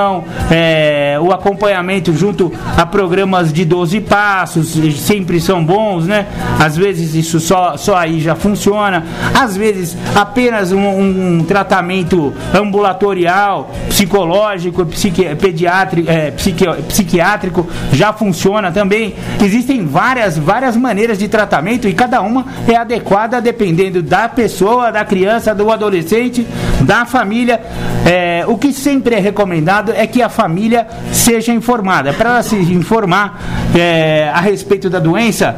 é, 0.50 1.18
o 1.20 1.32
acompanhamento 1.32 2.12
junto 2.14 2.52
a 2.76 2.84
programas 2.84 3.52
de 3.52 3.64
12 3.64 4.00
passos 4.02 4.76
sempre 4.96 5.40
são 5.40 5.64
bons, 5.64 6.06
né? 6.06 6.26
Às 6.58 6.76
vezes 6.76 7.14
isso 7.14 7.40
só, 7.40 7.76
só 7.76 7.96
aí 7.96 8.20
já 8.20 8.34
funciona, 8.34 9.04
às 9.34 9.56
vezes 9.56 9.96
apenas 10.14 10.72
um, 10.72 11.38
um 11.38 11.44
tratamento 11.44 12.32
ambulatorial, 12.54 13.70
psicológico, 13.88 14.84
psiqui, 14.86 15.34
pediátrico, 15.36 16.10
é, 16.10 16.30
psiqui, 16.30 16.66
psiquiátrico 16.88 17.66
já 17.92 18.12
funciona 18.12 18.70
também. 18.72 19.14
Existem 19.42 19.86
várias, 19.86 20.36
várias 20.36 20.76
maneiras 20.76 21.18
de 21.18 21.28
tratamento 21.28 21.88
e 21.88 21.92
cada 21.92 22.20
uma 22.20 22.46
é 22.68 22.76
adequada 22.76 23.40
dependendo 23.40 24.02
da 24.02 24.28
pessoa, 24.28 24.90
da 24.90 25.04
criança, 25.04 25.54
do 25.54 25.70
adolescente, 25.70 26.46
da 26.80 27.04
família. 27.04 27.60
É, 28.04 28.44
o 28.46 28.56
que 28.56 28.72
sempre 28.72 29.14
é 29.14 29.18
recomendado 29.18 29.75
é 29.94 30.06
que 30.06 30.22
a 30.22 30.28
família 30.28 30.86
seja 31.12 31.52
informada. 31.52 32.12
Para 32.12 32.30
ela 32.30 32.42
se 32.42 32.56
informar 32.56 33.40
é, 33.74 34.30
a 34.32 34.40
respeito 34.40 34.88
da 34.88 34.98
doença, 34.98 35.56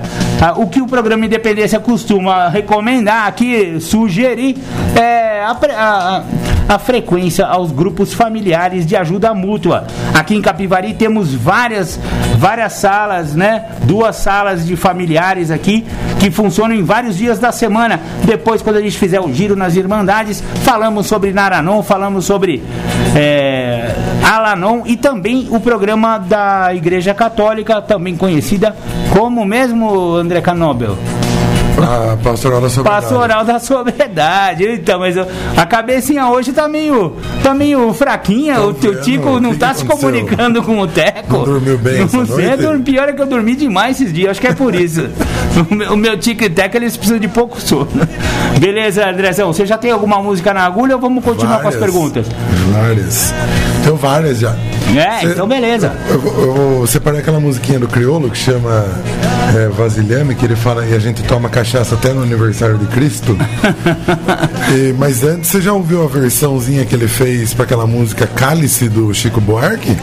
o 0.56 0.66
que 0.66 0.80
o 0.80 0.86
programa 0.86 1.26
Independência 1.26 1.80
costuma 1.80 2.48
recomendar 2.48 3.26
aqui, 3.26 3.80
sugerir, 3.80 4.56
é 4.94 5.42
a, 5.42 5.50
a, 5.52 6.22
a 6.68 6.78
frequência 6.78 7.46
aos 7.46 7.72
grupos 7.72 8.12
familiares 8.12 8.86
de 8.86 8.94
ajuda 8.94 9.32
mútua. 9.32 9.86
Aqui 10.12 10.34
em 10.34 10.42
Capivari 10.42 10.92
temos 10.92 11.32
várias, 11.34 11.98
várias 12.36 12.74
salas, 12.74 13.34
né? 13.34 13.64
Duas 13.84 14.16
salas 14.16 14.66
de 14.66 14.76
familiares 14.76 15.50
aqui 15.50 15.86
que 16.20 16.30
funcionam 16.30 16.74
em 16.74 16.82
vários 16.82 17.16
dias 17.16 17.38
da 17.38 17.50
semana. 17.50 18.00
Depois, 18.24 18.60
quando 18.60 18.76
a 18.76 18.82
gente 18.82 18.98
fizer 18.98 19.20
o 19.20 19.32
giro 19.32 19.56
nas 19.56 19.76
Irmandades, 19.76 20.42
falamos 20.62 21.06
sobre 21.06 21.32
Naranon, 21.32 21.82
falamos 21.82 22.26
sobre 22.26 22.62
é, 23.16 23.94
Alanon 24.22 24.82
e 24.84 24.96
também 24.96 25.48
o 25.50 25.60
programa 25.60 26.18
da 26.18 26.74
Igreja 26.74 27.14
Católica, 27.14 27.80
também 27.80 28.16
conhecida 28.16 28.76
como 29.16 29.44
mesmo 29.44 30.14
André 30.16 30.40
Canobel. 30.40 30.98
A 31.82 32.16
pastoral 32.22 32.60
da 32.60 32.68
sobriedade. 32.68 33.02
Pastoral 33.02 33.44
da 33.44 33.58
sobriedade. 33.58 34.64
Então, 34.68 35.00
mas 35.00 35.16
a 35.18 35.66
cabecinha 35.66 36.28
hoje 36.28 36.52
tá 36.52 36.68
meio, 36.68 37.16
tá 37.42 37.54
meio 37.54 37.92
fraquinha. 37.92 38.54
Tá 38.54 38.62
o 38.62 38.74
teu 38.74 39.00
Tico 39.00 39.40
não 39.40 39.54
tá 39.54 39.74
se 39.74 39.84
comunicando 39.84 40.62
com 40.62 40.78
o 40.80 40.86
Teco. 40.86 41.38
Não 41.38 41.44
dormiu 41.44 41.78
bem 41.78 42.00
Não 42.00 42.26
sei, 42.26 42.56
noite? 42.56 42.82
pior 42.82 43.08
é 43.08 43.12
que 43.12 43.22
eu 43.22 43.26
dormi 43.26 43.54
demais 43.54 44.00
esses 44.00 44.12
dias. 44.12 44.30
Acho 44.30 44.40
que 44.40 44.46
é 44.46 44.54
por 44.54 44.74
isso. 44.74 45.08
o, 45.70 45.74
meu, 45.74 45.92
o 45.94 45.96
meu 45.96 46.18
Tico 46.18 46.44
e 46.44 46.50
Teco, 46.50 46.76
eles 46.76 46.96
precisam 46.96 47.18
de 47.18 47.28
pouco 47.28 47.60
sono. 47.60 47.88
Beleza, 48.58 49.08
Andrezão. 49.08 49.52
Você 49.52 49.66
já 49.66 49.78
tem 49.78 49.90
alguma 49.90 50.22
música 50.22 50.52
na 50.52 50.62
agulha 50.64 50.96
ou 50.96 51.00
vamos 51.00 51.24
continuar 51.24 51.58
várias, 51.58 51.76
com 51.76 51.84
as 51.84 51.92
perguntas? 51.92 52.26
Várias. 52.72 53.34
Tenho 53.82 53.96
várias 53.96 54.38
já. 54.40 54.54
É, 54.96 55.20
Cê, 55.20 55.26
então 55.32 55.46
beleza. 55.46 55.92
Eu, 56.08 56.22
eu, 56.22 56.40
eu, 56.40 56.54
vou 56.54 56.86
separar 56.86 57.18
aquela 57.18 57.40
musiquinha 57.40 57.78
do 57.78 57.88
Criolo 57.88 58.30
que 58.30 58.38
chama 58.38 58.86
é, 59.56 59.68
Vasilhame, 59.68 60.34
que 60.34 60.44
ele 60.44 60.56
fala 60.56 60.86
e 60.86 60.94
a 60.94 60.98
gente 60.98 61.22
toma 61.22 61.48
cachaça 61.48 61.94
até 61.94 62.12
no 62.12 62.22
aniversário 62.22 62.78
de 62.78 62.86
Cristo. 62.86 63.36
e, 64.74 64.92
mas 64.98 65.22
antes, 65.22 65.50
você 65.50 65.60
já 65.60 65.72
ouviu 65.72 66.04
a 66.04 66.06
versãozinha 66.06 66.84
que 66.84 66.94
ele 66.94 67.08
fez 67.08 67.52
para 67.54 67.64
aquela 67.64 67.86
música 67.86 68.26
Cálice 68.26 68.88
do 68.88 69.12
Chico 69.12 69.40
Buarque? 69.40 69.96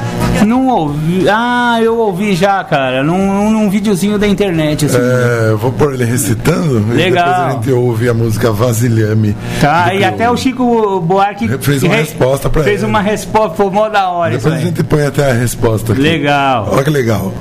Não 0.45 0.67
ouvi. 0.67 1.25
Ah, 1.29 1.79
eu 1.81 1.97
ouvi 1.97 2.35
já, 2.35 2.63
cara. 2.63 3.03
Num, 3.03 3.49
num 3.49 3.69
videozinho 3.69 4.19
da 4.19 4.27
internet. 4.27 4.85
Assim. 4.85 4.97
É, 4.97 5.55
vou 5.55 5.71
pôr 5.71 5.93
ele 5.93 6.05
recitando. 6.05 6.93
Legal. 6.93 6.97
E 6.97 7.11
depois 7.11 7.35
a 7.35 7.51
gente 7.51 7.71
ouve 7.71 8.09
a 8.09 8.13
música 8.13 8.51
Vasilhame. 8.51 9.35
Tá, 9.59 9.93
e 9.93 10.03
até 10.03 10.29
o 10.29 10.37
Chico 10.37 10.99
Buarque 11.01 11.47
fez 11.59 11.83
uma 11.83 11.95
resposta 11.95 12.49
para 12.49 12.61
ele. 12.61 12.69
Fez 12.69 12.83
uma 12.83 13.01
resposta, 13.01 13.55
foi 13.55 13.69
mó 13.69 13.89
da 13.89 14.09
hora. 14.09 14.35
Depois 14.37 14.53
a 14.53 14.59
gente 14.75 14.83
põe 14.83 15.05
até 15.05 15.31
a 15.31 15.33
resposta 15.33 15.93
aqui. 15.93 16.01
Legal. 16.01 16.67
Olha 16.69 16.83
que 16.83 16.89
legal. 16.89 17.31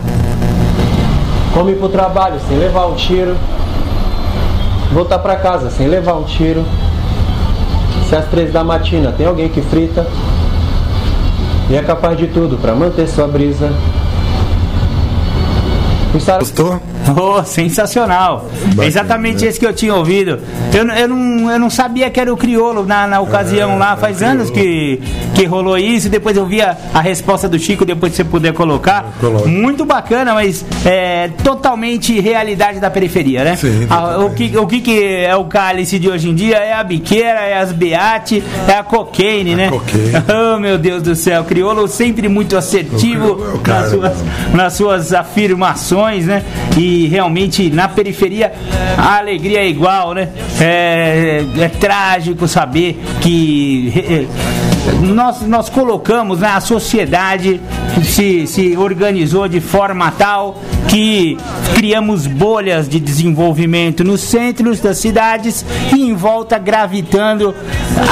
Como 1.52 1.68
ir 1.68 1.76
pro 1.76 1.88
trabalho 1.88 2.38
sem 2.48 2.56
levar 2.56 2.86
um 2.86 2.94
tiro. 2.94 3.36
Voltar 4.92 5.18
para 5.18 5.34
casa 5.36 5.68
sem 5.68 5.88
levar 5.88 6.14
um 6.14 6.22
tiro. 6.22 6.64
Se 8.08 8.14
às 8.14 8.26
três 8.26 8.52
da 8.52 8.62
matina 8.62 9.12
tem 9.12 9.26
alguém 9.26 9.48
que 9.48 9.60
frita. 9.62 10.06
E 11.68 11.74
é 11.74 11.82
capaz 11.82 12.16
de 12.16 12.28
tudo 12.28 12.56
para 12.56 12.72
manter 12.72 13.08
sua 13.08 13.26
brisa. 13.26 13.72
Gostou? 16.38 16.80
Oh, 17.20 17.44
sensacional. 17.44 18.48
Bacana, 18.68 18.86
Exatamente 18.86 19.44
né? 19.44 19.50
esse 19.50 19.60
que 19.60 19.66
eu 19.66 19.74
tinha 19.74 19.94
ouvido. 19.94 20.38
Eu, 20.72 20.88
eu, 20.88 21.06
não, 21.06 21.50
eu 21.50 21.58
não 21.58 21.68
sabia 21.68 22.08
que 22.08 22.18
era 22.18 22.32
o 22.32 22.36
criolo 22.36 22.82
na, 22.86 23.06
na 23.06 23.20
ocasião 23.20 23.72
É, 23.72 23.76
lá. 23.76 23.92
é 23.92 23.96
Faz 23.96 24.22
o 24.22 24.24
anos 24.24 24.48
que, 24.50 25.02
que 25.34 25.44
rolou 25.44 25.76
isso. 25.76 26.08
Depois 26.08 26.34
eu 26.34 26.46
vi 26.46 26.62
a, 26.62 26.74
a 26.94 27.02
resposta 27.02 27.46
do 27.46 27.58
Chico, 27.58 27.84
depois 27.84 28.12
se 28.12 28.16
você 28.16 28.24
puder 28.24 28.54
colocar. 28.54 29.04
Coloco. 29.20 29.46
Muito 29.46 29.84
bacana, 29.84 30.32
mas 30.32 30.64
é 30.86 31.28
totalmente 31.44 32.18
realidade 32.20 32.80
da 32.80 32.88
periferia, 32.90 33.44
né? 33.44 33.56
Sim, 33.56 33.86
Ah, 33.90 34.16
o, 34.20 34.30
que, 34.30 34.56
o 34.56 34.66
que, 34.66 34.80
que 34.80 35.04
é 35.04 35.36
o 35.36 35.44
cálice 35.44 35.98
de 35.98 36.08
hoje 36.08 36.30
em 36.30 36.34
dia? 36.34 36.56
É 36.56 36.72
a 36.72 36.82
biqueira, 36.82 37.40
é 37.40 37.58
as 37.58 37.70
beate, 37.70 38.42
é 38.66 38.72
a 38.72 38.82
cocaine, 38.82 39.54
né? 39.54 39.68
cocaine. 39.68 40.14
Oh, 40.54 40.58
meu 40.58 40.78
Deus 40.78 41.02
do 41.02 41.14
céu. 41.14 41.44
Criolo 41.44 41.86
sempre 41.86 42.28
muito 42.30 42.56
assertivo 42.56 43.44
é 43.62 43.68
nas 43.68 43.90
suas, 43.90 44.12
nas 44.54 44.72
suas 44.72 45.12
afirmações, 45.12 46.03
né? 46.10 46.42
E 46.76 47.06
realmente 47.08 47.70
na 47.70 47.88
periferia 47.88 48.52
a 48.96 49.18
alegria 49.18 49.60
é 49.60 49.68
igual, 49.68 50.14
né? 50.14 50.28
É, 50.60 51.44
é 51.58 51.68
trágico 51.68 52.46
saber 52.46 53.00
que 53.20 53.92
eh, 53.96 54.26
nós, 55.00 55.42
nós 55.42 55.68
colocamos, 55.68 56.40
né? 56.40 56.48
A 56.48 56.60
sociedade 56.60 57.60
se, 58.02 58.46
se 58.46 58.76
organizou 58.76 59.48
de 59.48 59.60
forma 59.60 60.10
tal 60.12 60.60
que 60.88 61.36
criamos 61.74 62.26
bolhas 62.26 62.88
de 62.88 63.00
desenvolvimento 63.00 64.04
nos 64.04 64.20
centros 64.20 64.80
das 64.80 64.98
cidades 64.98 65.64
e 65.94 66.02
em 66.02 66.14
volta 66.14 66.58
gravitando 66.58 67.54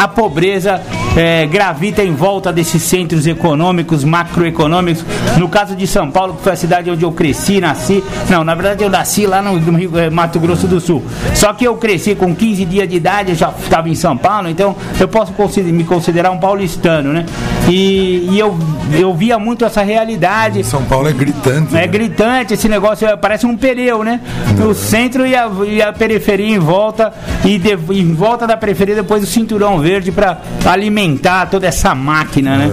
a 0.03 0.09
pobreza 0.09 0.81
eh, 1.17 1.47
gravita 1.47 2.03
em 2.03 2.15
volta 2.15 2.53
desses 2.53 2.83
centros 2.83 3.27
econômicos, 3.27 4.05
macroeconômicos. 4.05 5.05
No 5.37 5.49
caso 5.49 5.77
de 5.77 5.87
São 5.87 6.11
Paulo, 6.11 6.35
que 6.35 6.43
foi 6.43 6.53
a 6.53 6.57
cidade 6.57 6.91
onde 6.91 7.05
eu 7.05 7.13
cresci, 7.13 7.61
nasci. 7.61 8.03
Não, 8.29 8.43
na 8.43 8.55
verdade 8.55 8.83
eu 8.83 8.91
nasci 8.91 9.27
lá 9.27 9.43
no, 9.43 9.59
Rio, 9.77 9.97
eh, 9.99 10.11
Mato 10.11 10.41
Grosso 10.41 10.67
do 10.67 10.81
Sul. 10.81 11.03
Só 11.35 11.53
que 11.53 11.65
eu 11.65 11.77
cresci 11.77 12.15
com 12.15 12.35
15 12.35 12.65
dias 12.65 12.89
de 12.89 12.97
idade, 12.97 13.31
eu 13.31 13.37
já 13.37 13.53
estava 13.63 13.89
em 13.89 13.95
São 13.95 14.17
Paulo, 14.17 14.49
então 14.49 14.75
eu 14.99 15.09
posso 15.09 15.33
me 15.63 15.85
considerar 15.85 16.31
um 16.31 16.39
paulistano, 16.39 17.13
né? 17.13 17.27
E, 17.69 18.29
e 18.31 18.39
eu, 18.39 18.57
eu 18.93 19.15
via 19.15 19.39
muito 19.39 19.62
essa 19.67 19.83
realidade. 19.83 20.63
São 20.65 20.83
Paulo 20.85 21.09
é 21.09 21.13
gritante. 21.13 21.71
É 21.77 21.81
né? 21.81 21.87
gritante 21.87 22.55
esse 22.55 22.69
negócio, 22.69 23.07
é, 23.07 23.17
parece 23.17 23.47
um 23.47 23.57
pneu, 23.57 24.03
né? 24.05 24.21
O 24.69 24.75
centro 24.75 25.27
e 25.27 25.35
a, 25.35 25.51
e 25.67 25.83
a 25.83 25.93
periferia 25.93 26.55
em 26.55 26.59
volta, 26.59 27.13
e 27.45 27.59
de- 27.59 27.79
em 27.93 28.15
volta 28.15 28.47
da 28.47 28.57
periferia 28.57 28.95
depois 28.95 29.23
o 29.23 29.27
cinturão 29.27 29.79
verde 29.81 30.11
para 30.13 30.39
alimentar 30.65 31.47
toda 31.47 31.67
essa 31.67 31.95
máquina, 31.95 32.57
né? 32.57 32.71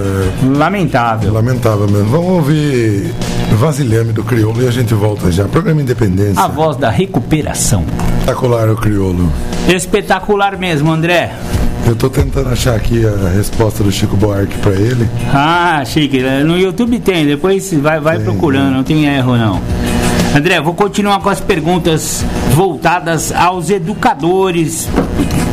Lamentável. 0.55 1.33
Lamentável 1.33 1.87
mesmo. 1.87 2.09
Vamos 2.09 2.27
ouvir 2.31 3.13
Vasilhame 3.53 4.13
do 4.13 4.23
Crioulo 4.23 4.63
e 4.63 4.67
a 4.67 4.71
gente 4.71 4.93
volta 4.93 5.31
já. 5.31 5.45
Programa 5.45 5.81
Independência. 5.81 6.41
A 6.41 6.47
voz 6.47 6.77
da 6.77 6.89
recuperação. 6.89 7.83
Espetacular 8.19 8.69
o 8.69 8.75
Crioulo. 8.75 9.31
Espetacular 9.67 10.57
mesmo, 10.57 10.91
André. 10.91 11.31
Eu 11.85 11.95
tô 11.95 12.09
tentando 12.09 12.49
achar 12.49 12.75
aqui 12.75 13.03
a 13.05 13.29
resposta 13.29 13.83
do 13.83 13.91
Chico 13.91 14.15
Buarque 14.15 14.57
pra 14.59 14.73
ele. 14.73 15.09
Ah, 15.33 15.83
chique. 15.85 16.21
No 16.45 16.57
YouTube 16.57 16.99
tem, 16.99 17.25
depois 17.25 17.73
vai, 17.73 17.99
vai 17.99 18.19
procurando, 18.19 18.71
não 18.75 18.83
tem 18.83 19.05
erro 19.05 19.35
não. 19.35 19.61
André, 20.35 20.61
vou 20.61 20.75
continuar 20.75 21.19
com 21.21 21.29
as 21.29 21.39
perguntas 21.39 22.23
voltadas 22.53 23.31
aos 23.31 23.71
educadores 23.71 24.87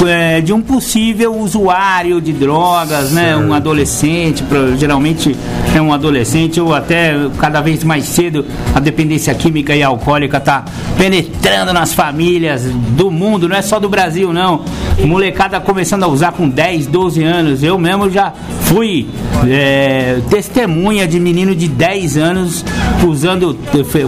é, 0.06 0.40
de 0.40 0.52
um 0.52 0.60
possível 0.60 1.34
usuário 1.36 2.20
de 2.20 2.32
drogas, 2.32 3.12
né? 3.12 3.36
Um 3.36 3.52
adolescente, 3.52 4.44
geralmente 4.78 5.36
é 5.74 5.80
um 5.80 5.92
adolescente 5.92 6.60
ou 6.60 6.74
até 6.74 7.14
cada 7.38 7.60
vez 7.60 7.82
mais 7.84 8.04
cedo 8.04 8.44
a 8.74 8.80
dependência 8.80 9.34
química 9.34 9.74
e 9.74 9.82
alcoólica 9.82 10.36
está 10.38 10.64
penetrando 10.96 11.72
nas 11.72 11.92
famílias 11.92 12.62
do 12.96 13.10
mundo, 13.10 13.48
não 13.48 13.56
é 13.56 13.62
só 13.62 13.78
do 13.78 13.88
Brasil 13.88 14.32
não. 14.32 14.62
Molecada 15.04 15.60
começando 15.60 16.04
a 16.04 16.08
usar 16.08 16.32
com 16.32 16.48
10, 16.48 16.86
12 16.86 17.22
anos. 17.22 17.62
Eu 17.62 17.78
mesmo 17.78 18.10
já 18.10 18.32
fui 18.62 19.06
é, 19.46 20.18
testemunha 20.30 21.06
de 21.06 21.20
menino 21.20 21.54
de 21.54 21.68
10 21.68 22.16
anos 22.16 22.64
usando, 23.06 23.56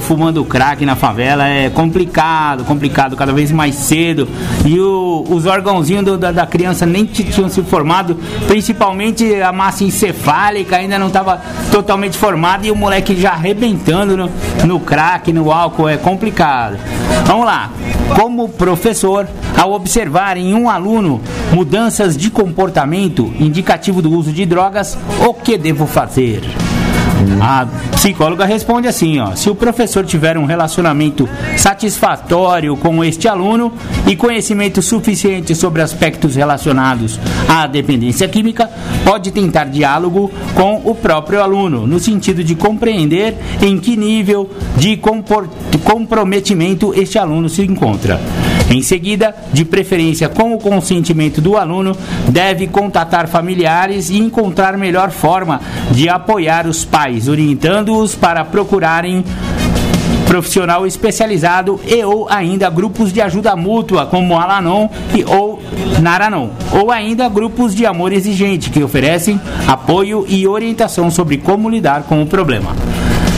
fumando 0.00 0.42
crack 0.44 0.84
na 0.86 0.96
favela. 0.96 1.46
É 1.46 1.68
complicado, 1.68 2.64
complicado, 2.64 3.16
cada 3.16 3.32
vez 3.32 3.52
mais 3.52 3.74
cedo. 3.74 4.26
E 4.64 4.78
o- 4.80 5.24
os 5.28 5.46
órgãozinhos 5.48 6.04
do- 6.04 6.18
da, 6.18 6.30
da 6.30 6.46
criança 6.46 6.86
nem 6.86 7.04
tinham 7.04 7.48
se 7.48 7.62
formado, 7.62 8.16
principalmente 8.46 9.34
a 9.40 9.52
massa 9.52 9.82
encefálica 9.84 10.76
ainda 10.76 10.98
não 10.98 11.08
estava 11.08 11.40
totalmente 11.72 12.16
formada 12.16 12.66
e 12.66 12.70
o 12.70 12.76
moleque 12.76 13.14
já 13.20 13.30
arrebentando 13.32 14.16
no, 14.16 14.30
no 14.66 14.80
crack, 14.80 15.32
no 15.32 15.50
álcool. 15.50 15.88
É 15.88 15.96
complicado. 15.96 16.76
Vamos 17.26 17.46
lá. 17.46 17.70
Como 18.16 18.48
professor, 18.48 19.28
ao 19.56 19.72
observar 19.72 20.36
em 20.36 20.54
um 20.54 20.68
aluno 20.70 21.20
mudanças 21.52 22.16
de 22.16 22.30
comportamento 22.30 23.32
indicativo 23.38 24.00
do 24.00 24.10
uso 24.12 24.32
de 24.32 24.44
drogas, 24.46 24.96
o 25.26 25.34
que 25.34 25.58
devo 25.58 25.86
fazer? 25.86 26.42
A 27.40 27.66
psicóloga 27.92 28.44
responde 28.44 28.88
assim, 28.88 29.18
ó: 29.18 29.34
se 29.34 29.50
o 29.50 29.54
professor 29.54 30.04
tiver 30.04 30.38
um 30.38 30.44
relacionamento 30.44 31.28
satisfatório 31.56 32.76
com 32.76 33.02
este 33.02 33.26
aluno 33.26 33.72
e 34.06 34.16
conhecimento 34.16 34.80
suficiente 34.82 35.54
sobre 35.54 35.82
aspectos 35.82 36.36
relacionados 36.36 37.18
à 37.48 37.66
dependência 37.66 38.28
química, 38.28 38.70
pode 39.04 39.30
tentar 39.30 39.64
diálogo 39.64 40.30
com 40.54 40.82
o 40.84 40.94
próprio 40.94 41.42
aluno, 41.42 41.86
no 41.86 41.98
sentido 41.98 42.44
de 42.44 42.54
compreender 42.54 43.36
em 43.62 43.78
que 43.78 43.96
nível 43.96 44.50
de 44.76 44.98
comprometimento 45.84 46.92
este 46.94 47.18
aluno 47.18 47.48
se 47.48 47.62
encontra. 47.62 48.20
Em 48.70 48.82
seguida, 48.82 49.34
de 49.52 49.64
preferência 49.64 50.28
com 50.28 50.52
o 50.52 50.58
consentimento 50.58 51.40
do 51.40 51.56
aluno, 51.56 51.96
deve 52.28 52.66
contatar 52.66 53.26
familiares 53.26 54.10
e 54.10 54.18
encontrar 54.18 54.76
melhor 54.76 55.10
forma 55.10 55.60
de 55.90 56.08
apoiar 56.08 56.66
os 56.66 56.84
pais, 56.84 57.28
orientando-os 57.28 58.14
para 58.14 58.44
procurarem 58.44 59.24
profissional 60.26 60.86
especializado 60.86 61.80
e 61.86 62.04
ou 62.04 62.28
ainda 62.28 62.68
grupos 62.68 63.10
de 63.10 63.22
ajuda 63.22 63.56
mútua 63.56 64.04
como 64.04 64.38
Alanon 64.38 64.88
e 65.14 65.24
ou 65.24 65.62
Naranon, 66.02 66.50
ou 66.70 66.92
ainda 66.92 67.26
grupos 67.30 67.74
de 67.74 67.86
amor 67.86 68.12
exigente 68.12 68.68
que 68.68 68.84
oferecem 68.84 69.40
apoio 69.66 70.26
e 70.28 70.46
orientação 70.46 71.10
sobre 71.10 71.38
como 71.38 71.70
lidar 71.70 72.02
com 72.02 72.22
o 72.22 72.26
problema. 72.26 72.76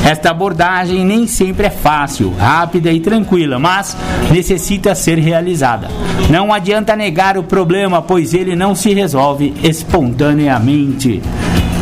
Esta 0.04 0.30
abordagem 0.30 1.04
nem 1.04 1.26
sempre 1.26 1.66
é 1.66 1.70
fácil, 1.70 2.34
rápida 2.34 2.90
e 2.90 3.00
tranquila, 3.00 3.58
mas 3.58 3.96
necessita 4.32 4.94
ser 4.94 5.18
realizada. 5.18 5.88
Não 6.30 6.52
adianta 6.52 6.96
negar 6.96 7.36
o 7.36 7.42
problema, 7.42 8.00
pois 8.00 8.32
ele 8.32 8.56
não 8.56 8.74
se 8.74 8.94
resolve 8.94 9.54
espontaneamente. 9.62 11.20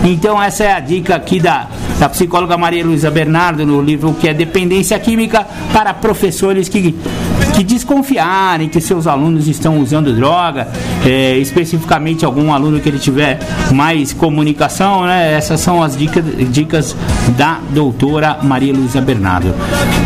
Então 0.05 0.41
essa 0.41 0.65
é 0.65 0.73
a 0.73 0.81
dica 0.81 1.17
aqui 1.17 1.41
da, 1.41 1.69
da 1.99 2.09
psicóloga 2.09 2.57
Maria 2.57 2.85
Luísa 2.85 3.11
Bernardo 3.11 3.67
no 3.67 3.83
livro 3.83 4.15
que 4.15 4.29
é 4.29 4.35
Dependência 4.35 4.99
Química 4.99 5.47
para 5.73 5.93
professores 5.93 6.69
que, 6.69 6.95
que 7.59 7.65
desconfiarem 7.65 8.69
que 8.69 8.81
seus 8.81 9.09
alunos 9.09 9.49
estão 9.49 9.81
usando 9.81 10.15
droga, 10.15 10.69
é, 11.05 11.37
especificamente 11.39 12.25
algum 12.25 12.53
aluno 12.53 12.79
que 12.79 12.89
ele 12.89 13.01
tiver 13.01 13.41
mais 13.73 14.13
comunicação, 14.13 15.05
né? 15.05 15.33
Essas 15.33 15.61
são 15.61 15.83
as 15.83 15.97
dicas, 15.97 16.25
dicas 16.53 16.97
da 17.37 17.59
doutora 17.71 18.39
Maria 18.45 18.73
Luísa 18.73 19.01
Bernardo. 19.01 19.53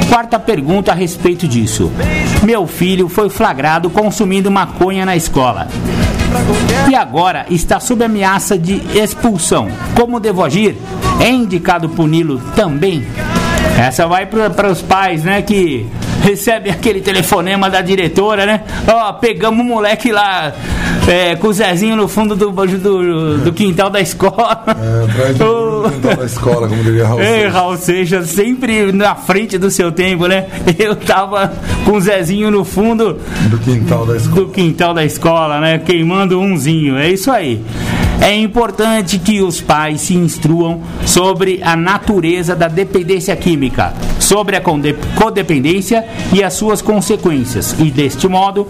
Quarta 0.08 0.38
pergunta 0.38 0.92
a 0.92 0.94
respeito 0.94 1.46
disso. 1.46 1.92
Meu 2.42 2.66
filho 2.66 3.06
foi 3.06 3.28
flagrado 3.28 3.90
consumindo 3.90 4.50
maconha 4.50 5.04
na 5.04 5.14
escola 5.14 5.68
e 6.90 6.94
agora 6.94 7.44
está 7.50 7.78
sob 7.78 8.02
ameaça 8.02 8.56
de 8.56 8.80
expulsão. 8.98 9.68
Como 9.94 10.18
devo 10.18 10.42
agir? 10.42 10.74
É 11.20 11.28
indicado 11.28 11.90
puni-lo 11.90 12.40
também? 12.56 13.04
Essa 13.78 14.06
vai 14.06 14.24
para 14.24 14.72
os 14.72 14.80
pais, 14.80 15.22
né, 15.22 15.42
que 15.42 15.86
recebem 16.22 16.72
aquele 16.72 17.00
telefonema 17.00 17.68
da 17.68 17.80
diretora, 17.82 18.46
né? 18.46 18.62
Ó, 18.86 19.12
pegamos 19.14 19.60
o 19.60 19.64
moleque 19.64 20.10
lá 20.12 20.52
é, 21.08 21.34
com 21.36 21.48
o 21.48 21.52
Zezinho 21.52 21.96
no 21.96 22.06
fundo 22.08 22.36
do, 22.36 22.50
do, 22.50 23.38
do 23.38 23.52
quintal 23.52 23.90
da 23.90 24.00
escola. 24.00 24.62
É, 24.68 25.04
atrás 25.10 25.36
do 25.36 25.90
quintal 25.90 26.16
da 26.16 26.24
escola, 26.24 26.68
como 26.68 26.82
diria 26.82 27.06
Raul. 27.06 27.20
Ei, 27.20 27.26
Seixas. 27.26 27.52
Raul 27.52 27.76
Seixas, 27.76 28.26
sempre 28.28 28.92
na 28.92 29.14
frente 29.14 29.58
do 29.58 29.70
seu 29.70 29.90
tempo, 29.90 30.26
né? 30.26 30.46
Eu 30.78 30.94
tava 30.96 31.52
com 31.84 31.92
o 31.92 32.00
Zezinho 32.00 32.50
no 32.50 32.64
fundo 32.64 33.18
Do 33.48 33.58
quintal 33.58 34.06
da 34.06 34.16
escola. 34.16 34.36
do 34.36 34.48
quintal 34.48 34.94
da 34.94 35.04
escola, 35.04 35.60
né? 35.60 35.78
Queimando 35.78 36.40
umzinho. 36.40 36.96
É 36.96 37.08
isso 37.08 37.30
aí. 37.30 37.60
É 38.22 38.32
importante 38.36 39.18
que 39.18 39.42
os 39.42 39.60
pais 39.60 40.02
se 40.02 40.14
instruam 40.14 40.80
sobre 41.04 41.60
a 41.60 41.74
natureza 41.74 42.54
da 42.54 42.68
dependência 42.68 43.34
química, 43.34 43.92
sobre 44.20 44.54
a 44.54 44.62
codependência 45.16 46.06
e 46.32 46.40
as 46.40 46.54
suas 46.54 46.80
consequências 46.80 47.74
e, 47.80 47.90
deste 47.90 48.28
modo, 48.28 48.68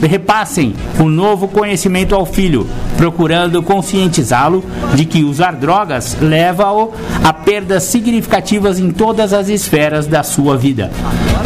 repassem 0.00 0.74
o 0.98 1.02
um 1.02 1.08
novo 1.10 1.46
conhecimento 1.46 2.14
ao 2.14 2.24
filho, 2.24 2.66
procurando 2.96 3.62
conscientizá-lo 3.62 4.64
de 4.94 5.04
que 5.04 5.24
usar 5.24 5.56
drogas 5.56 6.16
leva-o 6.18 6.94
a 7.22 7.34
perdas 7.34 7.82
significativas 7.82 8.78
em 8.78 8.90
todas 8.90 9.34
as 9.34 9.50
esferas 9.50 10.06
da 10.06 10.22
sua 10.22 10.56
vida. 10.56 10.90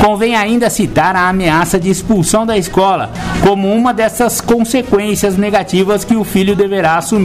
Convém 0.00 0.36
ainda 0.36 0.70
citar 0.70 1.16
a 1.16 1.28
ameaça 1.28 1.80
de 1.80 1.90
expulsão 1.90 2.46
da 2.46 2.56
escola 2.56 3.10
como 3.42 3.72
uma 3.72 3.92
dessas 3.92 4.40
consequências 4.40 5.36
negativas 5.36 6.04
que 6.04 6.14
o 6.14 6.22
filho 6.24 6.54
deverá 6.54 6.98
assumir. 6.98 7.23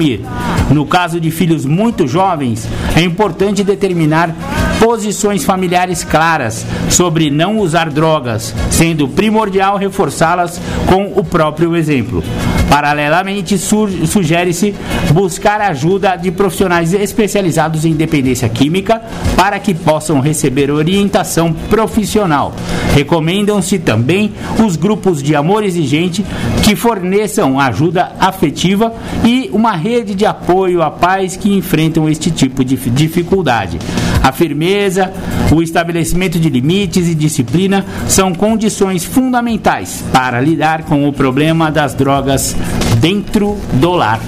No 0.72 0.86
caso 0.86 1.20
de 1.20 1.32
filhos 1.32 1.66
muito 1.66 2.08
jovens, 2.08 2.68
é 2.96 3.02
importante 3.02 3.64
determinar 3.64 4.36
posições 4.80 5.44
familiares 5.44 6.04
claras 6.04 6.66
sobre 6.90 7.30
não 7.30 7.58
usar 7.58 7.90
drogas, 7.90 8.54
sendo 8.70 9.08
primordial 9.08 9.78
reforçá-las 9.78 10.60
com 10.88 11.14
o 11.20 11.24
próprio 11.24 11.76
exemplo. 11.76 12.24
Paralelamente, 12.70 13.58
sugere-se 13.58 14.76
buscar 15.12 15.60
ajuda 15.60 16.16
de 16.16 16.32
profissionais 16.32 16.94
especializados 16.94 17.84
em 17.84 17.94
dependência 17.94 18.48
química 18.48 19.02
para 19.36 19.60
que 19.60 19.74
possam 19.74 20.20
receber 20.20 20.70
orientação 20.70 21.52
profissional. 21.52 22.54
Recomendam-se 22.94 23.80
também 23.80 24.32
os 24.64 24.76
grupos 24.76 25.24
de 25.24 25.36
amor 25.36 25.64
exigente 25.64 26.24
que 26.64 26.76
forneçam 26.76 27.60
ajuda 27.60 28.12
afetiva 28.20 28.94
e 29.26 29.50
uma 29.52 29.76
rede 29.76 30.14
de 30.14 30.26
apoio 30.26 30.84
a 30.84 30.92
pais 30.92 31.36
que 31.36 31.52
enfrentam 31.52 32.08
este 32.08 32.30
tipo 32.30 32.64
de 32.64 32.76
dificuldade. 32.76 33.80
A 34.22 34.32
firmeza, 34.32 35.12
o 35.52 35.64
estabelecimento 35.64 36.40
de 36.40 36.50
limites 36.50 37.08
e 37.08 37.16
disciplina 37.16 37.86
são 38.08 38.34
condições 38.34 39.04
fundamentais 39.04 40.04
para 40.12 40.40
lidar 40.40 40.84
com 40.84 41.08
o 41.08 41.14
problema 41.14 41.72
das 41.72 41.94
drogas 41.94 42.56
dentro 43.00 43.58
do 43.74 43.92
lar. 43.92 44.20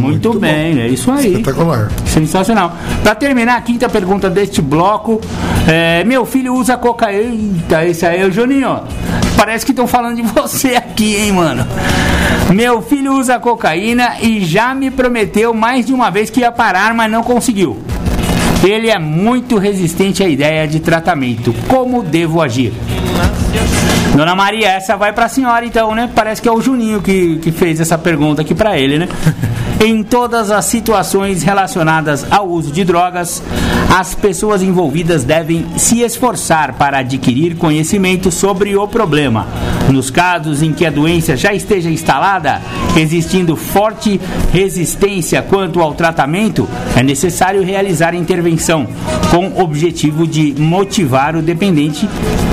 Muito, 0.00 0.28
Muito 0.30 0.40
bem, 0.40 0.74
bom. 0.74 0.80
é 0.80 0.88
isso 0.88 1.10
aí. 1.10 1.32
Espetacular. 1.32 1.90
Sensacional. 2.06 2.74
Para 3.02 3.14
terminar 3.14 3.56
a 3.56 3.60
quinta 3.60 3.88
pergunta 3.88 4.30
deste 4.30 4.62
bloco, 4.62 5.20
é, 5.66 6.04
meu 6.04 6.24
filho 6.24 6.54
usa 6.54 6.76
cocaína. 6.76 7.20
Eita, 7.20 7.84
esse 7.84 8.06
aí 8.06 8.20
é 8.20 8.24
o 8.24 8.30
Juninho. 8.32 8.80
Parece 9.36 9.64
que 9.64 9.72
estão 9.72 9.86
falando 9.86 10.16
de 10.16 10.22
você 10.22 10.76
aqui, 10.76 11.16
hein, 11.16 11.32
mano. 11.32 11.66
Meu 12.50 12.80
filho 12.80 13.14
usa 13.14 13.38
cocaína 13.38 14.14
e 14.20 14.40
já 14.44 14.74
me 14.74 14.90
prometeu 14.90 15.52
mais 15.52 15.86
de 15.86 15.92
uma 15.92 16.10
vez 16.10 16.30
que 16.30 16.40
ia 16.40 16.50
parar, 16.52 16.94
mas 16.94 17.10
não 17.10 17.22
conseguiu. 17.22 17.78
Ele 18.62 18.90
é 18.90 18.98
muito 18.98 19.56
resistente 19.58 20.22
à 20.22 20.28
ideia 20.28 20.66
de 20.66 20.80
tratamento. 20.80 21.54
Como 21.68 22.02
devo 22.02 22.40
agir? 22.42 22.72
Dona 24.16 24.34
Maria, 24.34 24.68
essa 24.68 24.96
vai 24.96 25.12
para 25.12 25.26
a 25.26 25.28
senhora 25.28 25.64
então, 25.64 25.94
né? 25.94 26.10
Parece 26.14 26.42
que 26.42 26.48
é 26.48 26.52
o 26.52 26.60
Juninho 26.60 27.00
que, 27.00 27.38
que 27.38 27.52
fez 27.52 27.80
essa 27.80 27.96
pergunta 27.96 28.42
aqui 28.42 28.54
para 28.54 28.78
ele, 28.78 28.98
né? 28.98 29.08
em 29.80 30.02
todas 30.02 30.50
as 30.50 30.66
situações 30.66 31.42
relacionadas 31.42 32.30
ao 32.30 32.46
uso 32.46 32.70
de 32.70 32.84
drogas, 32.84 33.42
as 33.88 34.14
pessoas 34.14 34.62
envolvidas 34.62 35.24
devem 35.24 35.66
se 35.78 36.00
esforçar 36.02 36.74
para 36.74 36.98
adquirir 36.98 37.56
conhecimento 37.56 38.30
sobre 38.30 38.76
o 38.76 38.86
problema. 38.86 39.46
Nos 39.88 40.10
casos 40.10 40.62
em 40.62 40.72
que 40.72 40.84
a 40.84 40.90
doença 40.90 41.34
já 41.34 41.54
esteja 41.54 41.88
instalada, 41.90 42.60
existindo 42.94 43.56
forte 43.56 44.20
resistência 44.52 45.40
quanto 45.42 45.80
ao 45.80 45.94
tratamento, 45.94 46.68
é 46.94 47.02
necessário 47.02 47.64
realizar 47.64 48.14
intervenção 48.14 48.86
com 49.30 49.48
o 49.48 49.62
objetivo 49.62 50.26
de 50.26 50.54
motivar 50.60 51.34
o 51.34 51.42
dependente 51.42 52.08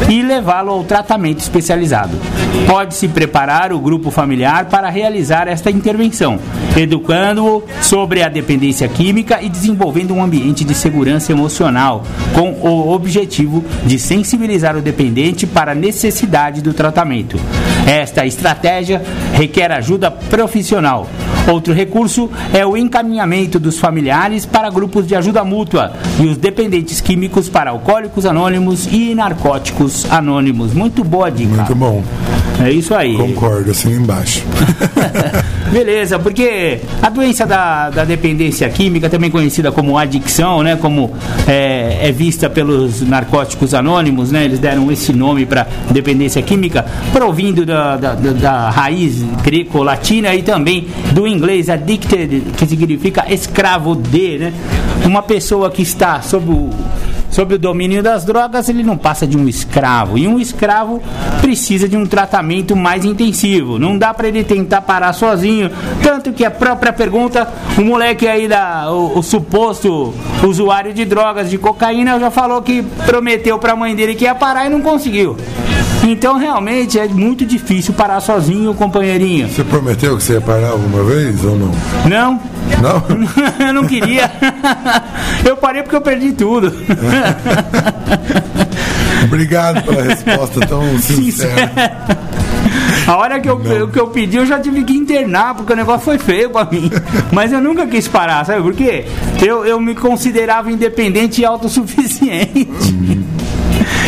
e 0.09 0.21
levá-lo 0.21 0.71
ao 0.71 0.83
tratamento 0.83 1.39
especializado. 1.39 2.17
Pode-se 2.65 3.07
preparar 3.09 3.73
o 3.73 3.79
grupo 3.79 4.09
familiar 4.11 4.65
para 4.65 4.89
realizar 4.89 5.47
esta 5.47 5.69
intervenção, 5.69 6.39
educando-o 6.77 7.63
sobre 7.81 8.21
a 8.21 8.29
dependência 8.29 8.87
química 8.87 9.41
e 9.41 9.49
desenvolvendo 9.49 10.13
um 10.13 10.23
ambiente 10.23 10.63
de 10.63 10.75
segurança 10.75 11.31
emocional, 11.31 12.03
com 12.33 12.51
o 12.51 12.93
objetivo 12.93 13.65
de 13.85 13.97
sensibilizar 13.97 14.77
o 14.77 14.81
dependente 14.81 15.47
para 15.47 15.71
a 15.71 15.75
necessidade 15.75 16.61
do 16.61 16.73
tratamento. 16.73 17.37
Esta 17.85 18.25
estratégia 18.25 19.01
requer 19.33 19.71
ajuda 19.71 20.11
profissional. 20.11 21.07
Outro 21.47 21.73
recurso 21.73 22.29
é 22.53 22.65
o 22.65 22.75
encaminhamento 22.75 23.57
dos 23.57 23.79
familiares 23.79 24.45
para 24.45 24.69
grupos 24.69 25.07
de 25.07 25.15
ajuda 25.15 25.45
mútua 25.45 25.93
e 26.19 26.25
os 26.25 26.35
dependentes 26.35 26.99
químicos 26.99 27.47
para 27.47 27.71
alcoólicos 27.71 28.25
anônimos 28.25 28.85
e 28.91 29.15
narcóticos 29.15 30.05
anônimos. 30.11 30.73
Muito 30.73 31.05
boa 31.05 31.31
dica. 31.31 31.55
Muito 31.55 31.75
bom. 31.75 32.03
É 32.59 32.71
isso 32.71 32.93
aí. 32.95 33.15
Concordo, 33.15 33.71
assim 33.71 33.91
embaixo. 33.93 34.43
Beleza, 35.71 36.17
porque 36.17 36.79
a 37.01 37.09
doença 37.09 37.45
da, 37.45 37.89
da 37.89 38.05
dependência 38.05 38.67
química, 38.69 39.09
também 39.09 39.29
conhecida 39.29 39.71
como 39.71 39.97
adicção, 39.97 40.63
né, 40.63 40.77
como 40.77 41.13
é, 41.45 41.99
é 42.01 42.11
vista 42.11 42.49
pelos 42.49 43.01
narcóticos 43.01 43.73
anônimos, 43.73 44.31
né, 44.31 44.45
eles 44.45 44.59
deram 44.59 44.89
esse 44.91 45.11
nome 45.11 45.45
para 45.45 45.67
dependência 45.91 46.41
química, 46.41 46.85
provindo 47.11 47.65
da, 47.65 47.97
da, 47.97 48.15
da, 48.15 48.31
da 48.31 48.69
raiz 48.69 49.21
greco-latina 49.43 50.33
e 50.33 50.41
também 50.41 50.87
do 51.11 51.27
inglês 51.27 51.69
addicted, 51.69 52.41
que 52.57 52.65
significa 52.65 53.25
escravo 53.31 53.95
de, 53.95 54.37
né? 54.37 54.53
Uma 55.05 55.21
pessoa 55.21 55.69
que 55.69 55.81
está 55.81 56.21
sob 56.21 56.51
o 56.51 56.69
sob 57.29 57.55
o 57.55 57.59
domínio 57.59 58.01
das 58.01 58.25
drogas, 58.25 58.69
ele 58.69 58.83
não 58.83 58.97
passa 58.97 59.27
de 59.27 59.37
um 59.37 59.47
escravo. 59.47 60.17
E 60.17 60.27
um 60.27 60.39
escravo 60.39 61.01
precisa 61.41 61.87
de 61.87 61.95
um 61.97 62.05
tratamento 62.05 62.75
mais 62.75 63.05
intensivo. 63.05 63.77
Não 63.79 63.97
dá 63.97 64.13
para 64.13 64.27
ele 64.27 64.43
tentar 64.43 64.81
parar 64.81 65.13
sozinho. 65.13 65.69
Tanto 66.01 66.33
que 66.33 66.45
a 66.45 66.51
própria 66.51 66.93
pergunta, 66.93 67.47
o 67.77 67.81
moleque 67.81 68.27
aí, 68.27 68.47
da, 68.47 68.91
o, 68.91 69.19
o 69.19 69.23
suposto 69.23 70.13
usuário 70.43 70.93
de 70.93 71.05
drogas, 71.05 71.49
de 71.49 71.57
cocaína, 71.57 72.19
já 72.19 72.31
falou 72.31 72.61
que 72.61 72.83
prometeu 73.05 73.57
para 73.59 73.73
a 73.73 73.75
mãe 73.75 73.95
dele 73.95 74.15
que 74.15 74.25
ia 74.25 74.35
parar 74.35 74.65
e 74.65 74.69
não 74.69 74.81
conseguiu. 74.81 75.37
Então 76.07 76.37
realmente 76.37 76.97
é 76.97 77.05
muito 77.05 77.45
difícil 77.45 77.93
parar 77.93 78.21
sozinho, 78.21 78.73
companheirinho. 78.73 79.49
Você 79.49 79.63
prometeu 79.63 80.15
que 80.15 80.23
você 80.23 80.33
ia 80.33 80.41
parar 80.41 80.69
alguma 80.69 81.03
vez 81.03 81.43
ou 81.43 81.57
não? 81.57 81.71
Não. 82.05 82.39
Não? 82.81 83.03
eu 83.67 83.73
não 83.73 83.85
queria. 83.85 84.31
eu 85.43 85.57
parei 85.57 85.83
porque 85.83 85.97
eu 85.97 86.01
perdi 86.01 86.31
tudo. 86.31 86.73
Obrigado 89.25 89.83
pela 89.83 90.01
resposta 90.03 90.61
tão 90.65 90.81
sincera. 90.99 91.71
A 93.05 93.17
hora 93.17 93.39
que 93.41 93.49
eu, 93.49 93.59
que 93.89 93.99
eu 93.99 94.07
pedi, 94.07 94.37
eu 94.37 94.45
já 94.45 94.59
tive 94.59 94.83
que 94.83 94.93
internar, 94.93 95.55
porque 95.55 95.73
o 95.73 95.75
negócio 95.75 96.05
foi 96.05 96.17
feio 96.17 96.49
pra 96.49 96.63
mim. 96.65 96.89
Mas 97.31 97.51
eu 97.51 97.59
nunca 97.59 97.85
quis 97.85 98.07
parar, 98.07 98.45
sabe 98.45 98.61
por 98.61 98.73
quê? 98.73 99.05
Eu, 99.45 99.65
eu 99.65 99.79
me 99.79 99.93
considerava 99.95 100.71
independente 100.71 101.41
e 101.41 101.45
autossuficiente. 101.45 102.67
Uhum. 102.93 103.23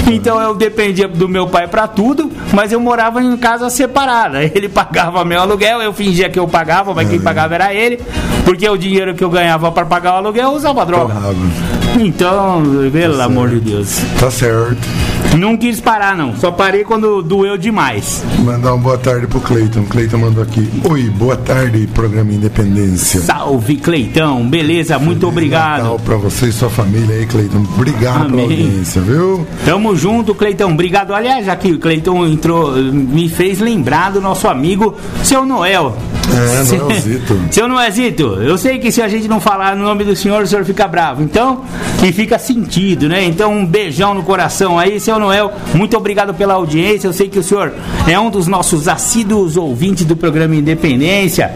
Então 0.19 0.41
eu 0.41 0.55
dependia 0.55 1.07
do 1.07 1.29
meu 1.29 1.47
pai 1.47 1.67
para 1.67 1.87
tudo, 1.87 2.31
mas 2.51 2.71
eu 2.71 2.79
morava 2.79 3.21
em 3.23 3.37
casa 3.37 3.69
separada. 3.69 4.43
Ele 4.53 4.67
pagava 4.67 5.23
meu 5.23 5.39
aluguel, 5.39 5.81
eu 5.81 5.93
fingia 5.93 6.29
que 6.29 6.39
eu 6.39 6.47
pagava, 6.47 6.93
mas 6.93 7.09
quem 7.09 7.19
pagava 7.19 7.55
era 7.55 7.73
ele, 7.73 7.99
porque 8.43 8.67
o 8.67 8.77
dinheiro 8.77 9.13
que 9.13 9.23
eu 9.23 9.29
ganhava 9.29 9.71
para 9.71 9.85
pagar 9.85 10.13
o 10.13 10.17
aluguel 10.17 10.49
eu 10.49 10.55
usava 10.55 10.85
droga. 10.85 11.15
Então, 11.99 12.63
pelo 12.91 13.17
tá 13.17 13.25
amor 13.25 13.49
de 13.49 13.59
Deus. 13.59 13.99
Tá 14.19 14.29
certo. 14.29 14.87
Não 15.37 15.55
quis 15.55 15.79
parar, 15.79 16.15
não. 16.15 16.35
Só 16.35 16.51
parei 16.51 16.83
quando 16.83 17.21
doeu 17.21 17.57
demais. 17.57 18.23
Mandar 18.39 18.73
uma 18.73 18.83
boa 18.83 18.97
tarde 18.97 19.27
pro 19.27 19.39
Cleiton. 19.39 19.83
Cleiton 19.83 20.17
mandou 20.17 20.43
aqui. 20.43 20.67
Oi, 20.89 21.03
boa 21.09 21.35
tarde, 21.35 21.87
programa 21.93 22.31
Independência. 22.31 23.21
Salve, 23.21 23.77
Cleitão. 23.77 24.47
Beleza, 24.47 24.93
Feliz 24.95 25.05
muito 25.05 25.27
obrigado. 25.27 25.83
Natal 25.83 25.99
pra 25.99 26.15
você 26.15 26.47
e 26.47 26.51
sua 26.51 26.69
família 26.69 27.15
aí, 27.15 27.25
Cleiton. 27.25 27.65
Obrigado 27.75 28.25
Amém. 28.25 28.29
pela 28.31 28.41
audiência, 28.43 29.01
viu? 29.01 29.47
Tamo 29.65 29.95
junto, 29.99 30.33
Cleitão. 30.33 30.71
Obrigado. 30.71 31.13
Aliás, 31.13 31.45
já 31.45 31.55
que 31.55 31.71
o 31.71 31.79
Cleiton 31.79 32.25
entrou, 32.25 32.71
me 32.71 33.29
fez 33.29 33.59
lembrar 33.59 34.11
do 34.11 34.21
nosso 34.21 34.47
amigo, 34.47 34.95
seu 35.23 35.45
Noel. 35.45 35.95
É, 36.29 36.63
Noelzito. 36.77 37.39
seu 37.51 37.67
Noelzito, 37.67 38.23
eu 38.41 38.57
sei 38.57 38.79
que 38.79 38.91
se 38.91 39.01
a 39.01 39.07
gente 39.07 39.27
não 39.27 39.39
falar 39.39 39.75
no 39.75 39.83
nome 39.83 40.03
do 40.03 40.15
senhor, 40.15 40.43
o 40.43 40.47
senhor 40.47 40.63
fica 40.63 40.87
bravo. 40.87 41.21
Então, 41.21 41.63
e 42.03 42.11
fica 42.11 42.39
sentido, 42.39 43.09
né? 43.09 43.23
Então, 43.25 43.51
um 43.53 43.65
beijão 43.65 44.13
no 44.13 44.23
coração 44.23 44.79
aí, 44.79 44.99
seu 44.99 45.19
Noel, 45.19 45.51
muito 45.73 45.97
obrigado 45.97 46.33
pela 46.33 46.53
audiência. 46.53 47.07
Eu 47.07 47.13
sei 47.13 47.27
que 47.27 47.39
o 47.39 47.43
senhor 47.43 47.73
é 48.07 48.19
um 48.19 48.29
dos 48.29 48.47
nossos 48.47 48.87
assíduos 48.87 49.57
ouvintes 49.57 50.05
do 50.05 50.15
programa 50.15 50.55
Independência. 50.55 51.51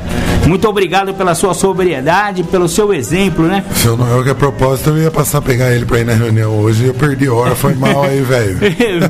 Muito 0.48 0.68
obrigado 0.68 1.14
pela 1.14 1.36
sua 1.36 1.54
sobriedade, 1.54 2.44
pelo 2.44 2.68
seu 2.68 2.94
exemplo, 2.94 3.46
né? 3.46 3.64
Seu 3.76 3.96
Noel, 3.96 4.24
que 4.24 4.30
a 4.30 4.36
propósito, 4.36 4.90
eu 4.90 4.98
ia 4.98 5.12
passar 5.12 5.38
a 5.38 5.42
pegar 5.42 5.72
ele 5.72 5.86
pra 5.86 6.00
ir 6.00 6.06
na 6.06 6.14
reunião 6.14 6.54
hoje 6.60 6.86
eu 6.86 6.94
perdi 6.94 7.30
hora. 7.30 7.56
Foi 7.56 7.74
mal 7.76 8.04
aí, 8.04 8.23
velho. 8.24 8.58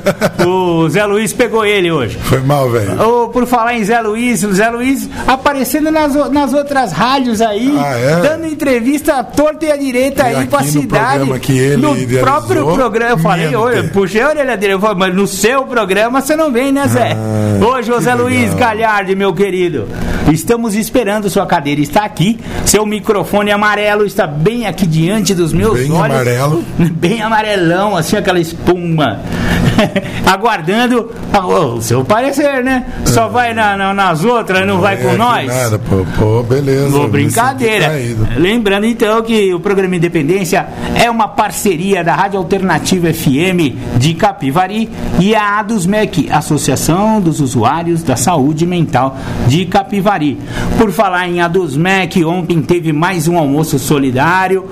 o 0.48 0.90
Zé 0.90 1.06
Luiz 1.06 1.34
pegou 1.34 1.66
ele 1.66 1.92
hoje. 1.92 2.18
Foi 2.24 2.40
mal, 2.42 2.70
velho. 2.70 3.00
Oh, 3.02 3.30
por 3.30 3.46
falar 3.46 3.76
em 3.76 3.84
Zé 3.84 4.00
Luiz, 4.02 4.44
o 4.44 4.54
Zé 4.54 4.70
Luiz 4.70 5.10
aparecendo 5.28 5.92
nas, 5.92 6.14
nas 6.32 6.54
outras 6.54 6.92
rádios 6.92 7.42
aí, 7.42 7.74
Ah, 7.80 7.96
é? 7.98 8.22
dando 8.22 8.46
entrevista 8.48 9.16
à 9.16 9.24
torta 9.24 9.66
e 9.66 9.72
à 9.72 9.78
direita 9.78 10.24
E 10.30 10.36
aí 10.36 10.48
pra 10.48 10.62
no 10.62 10.66
cidade. 10.68 10.88
programa 11.18 11.40
que 11.40 11.58
ele 11.58 11.78
no 11.78 11.98
idealizou, 11.98 12.22
próprio 12.24 12.74
programa, 12.74 13.12
eu 13.12 13.18
falei, 13.18 13.50
não 13.50 13.88
puxei 13.90 14.22
a 14.22 14.30
orelha 14.30 14.58
dele, 14.58 14.74
eu 14.74 14.80
falei, 14.80 14.98
mas 14.98 15.16
no 15.16 15.28
seu 15.28 15.64
programa 15.66 16.22
você 16.22 16.36
não 16.36 16.52
vem, 16.52 16.72
né, 16.72 16.88
Zé? 16.88 17.12
Ah, 17.16 17.66
Ô, 17.66 17.82
José 17.82 18.14
Luiz. 18.14 18.54
Galhardi, 18.54 19.16
meu 19.16 19.34
querido, 19.34 19.88
estamos 20.32 20.76
esperando, 20.76 21.30
sua 21.30 21.46
cadeira 21.46 21.82
está 21.82 22.04
aqui, 22.06 22.40
seu 22.66 22.86
microfone 22.86 23.52
amarelo 23.52 24.06
está 24.06 24.26
bem 24.28 24.66
aqui 24.68 24.86
diante 24.86 25.34
dos 25.34 25.54
meus 25.54 25.74
Bem 25.80 25.92
olhos. 25.92 26.16
amarelo. 26.16 26.64
Bem 26.94 27.22
amarelão, 27.22 27.96
assim, 27.96 28.16
aquela 28.18 28.40
espuma. 28.40 29.03
は。 29.04 29.63
Aguardando 30.26 31.12
o 31.34 31.82
seu 31.82 32.04
parecer, 32.04 32.64
né? 32.64 32.86
Só 33.06 33.28
vai 33.28 33.54
na- 33.54 33.76
na- 33.78 33.94
nas 33.94 34.24
outras, 34.24 34.66
não 34.66 34.80
vai 34.80 34.96
É, 34.96 34.98
com 34.98 35.14
nós? 35.18 35.48
Nada, 35.48 35.80
pô, 35.80 36.06
pô, 36.18 36.44
beleza. 36.44 36.92
Pô, 36.92 37.04
me 37.04 37.10
brincadeira. 37.10 37.92
Lembrando 38.38 38.86
então 38.86 39.22
que 39.22 39.54
o 39.54 39.60
programa 39.60 39.96
Independência 39.96 40.66
é 40.96 41.10
uma 41.10 41.28
parceria 41.28 42.04
da 42.04 42.16
Rádio 42.16 42.38
Alternativa 42.40 43.12
FM 43.14 43.76
de 43.98 44.14
Capivari 44.14 44.90
e 45.20 45.36
a 45.36 45.60
ADUSMEC, 45.60 46.30
Associação 46.32 47.20
dos 47.22 47.40
Usuários 47.40 48.04
da 48.04 48.16
Saúde 48.16 48.66
Mental 48.66 49.18
de 49.48 49.66
Capivari. 49.66 50.38
Por 50.78 50.92
falar 50.92 51.28
em 51.28 51.42
ADUSMEC, 51.42 52.24
ontem 52.26 52.62
teve 52.62 52.92
mais 52.94 53.28
um 53.28 53.38
almoço 53.38 53.78
solidário 53.80 54.66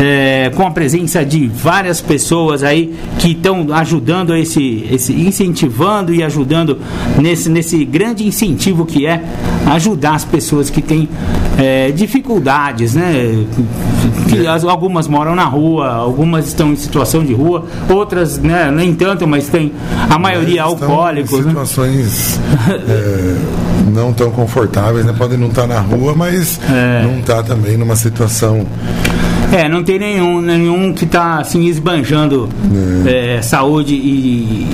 eh, 0.00 0.50
com 0.54 0.66
a 0.66 0.70
presença 0.70 1.24
de 1.24 1.46
várias 1.46 2.00
pessoas 2.00 2.62
aí 2.62 2.94
que 3.18 3.32
estão 3.32 3.66
ajudando 3.72 4.34
esse, 4.36 4.57
esse, 4.62 5.12
incentivando 5.12 6.14
e 6.14 6.22
ajudando 6.22 6.78
nesse, 7.18 7.48
nesse 7.48 7.84
grande 7.84 8.26
incentivo 8.26 8.84
que 8.86 9.06
é 9.06 9.22
ajudar 9.66 10.14
as 10.14 10.24
pessoas 10.24 10.70
que 10.70 10.80
têm 10.82 11.08
eh, 11.58 11.90
dificuldades, 11.92 12.94
né? 12.94 13.44
Que 14.28 14.46
as- 14.46 14.64
algumas 14.64 15.08
moram 15.08 15.34
na 15.34 15.44
rua, 15.44 15.88
algumas 15.88 16.46
estão 16.48 16.72
em 16.72 16.76
situação 16.76 17.24
de 17.24 17.32
rua, 17.34 17.64
outras 17.88 18.38
né, 18.38 18.70
nem 18.70 18.94
tanto, 18.94 19.26
mas 19.26 19.48
tem 19.48 19.72
a 20.08 20.18
maioria 20.18 20.62
alcoólicos. 20.62 21.32
Em 21.32 21.42
né? 21.42 21.48
situações 21.48 22.40
é, 22.88 23.34
não 23.92 24.12
tão 24.12 24.30
confortáveis, 24.30 25.04
né? 25.04 25.14
Podem 25.16 25.38
não 25.38 25.48
estar 25.48 25.66
na 25.66 25.80
rua, 25.80 26.14
mas 26.14 26.60
É. 26.70 27.02
não 27.06 27.20
tá 27.22 27.42
também 27.42 27.76
numa 27.76 27.96
situação. 27.96 28.66
É, 29.52 29.68
não 29.68 29.82
tem 29.82 29.98
nenhum, 29.98 30.40
nenhum 30.40 30.92
que 30.92 31.04
está 31.04 31.38
assim 31.38 31.64
esbanjando 31.66 32.48
eh, 33.06 33.40
saúde 33.42 33.94
e, 33.94 34.66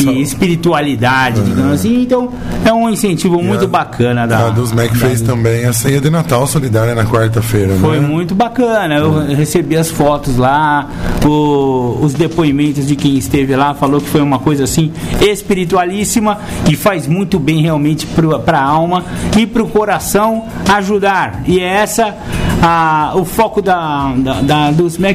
e 0.00 0.20
espiritualidade, 0.22 1.40
digamos 1.42 1.72
assim. 1.74 2.02
Então 2.02 2.30
é 2.64 2.72
um 2.72 2.88
incentivo 2.90 3.42
muito 3.42 3.64
a- 3.64 3.68
bacana 3.68 4.26
da. 4.26 4.46
A 4.46 4.50
dos 4.50 4.72
Mac 4.72 4.88
da- 4.90 4.94
fez 4.96 5.20
também 5.22 5.64
a 5.64 5.72
ceia 5.72 6.00
de 6.00 6.10
Natal 6.10 6.46
solidária 6.46 6.94
na 6.94 7.04
quarta-feira, 7.04 7.74
Foi 7.80 8.00
né? 8.00 8.06
muito 8.06 8.34
bacana. 8.34 8.96
Eu 8.96 9.26
recebi 9.34 9.76
as 9.76 9.90
fotos 9.90 10.36
lá, 10.36 10.88
o- 11.24 11.98
os 12.02 12.12
depoimentos 12.14 12.86
de 12.86 12.96
quem 12.96 13.16
esteve 13.16 13.54
lá, 13.56 13.74
falou 13.74 14.00
que 14.00 14.08
foi 14.08 14.20
uma 14.20 14.38
coisa 14.38 14.64
assim 14.64 14.90
espiritualíssima 15.20 16.38
e 16.70 16.76
faz 16.76 17.06
muito 17.06 17.38
bem 17.38 17.62
realmente 17.62 18.06
para 18.44 18.58
a 18.58 18.62
alma 18.64 19.04
e 19.38 19.46
para 19.46 19.62
o 19.62 19.68
coração 19.68 20.44
ajudar. 20.70 21.42
E 21.46 21.60
é 21.60 21.64
essa 21.82 22.14
a- 22.62 23.12
o 23.14 23.24
foco 23.24 23.60
da, 23.62 24.12
da, 24.16 24.40
da 24.40 24.70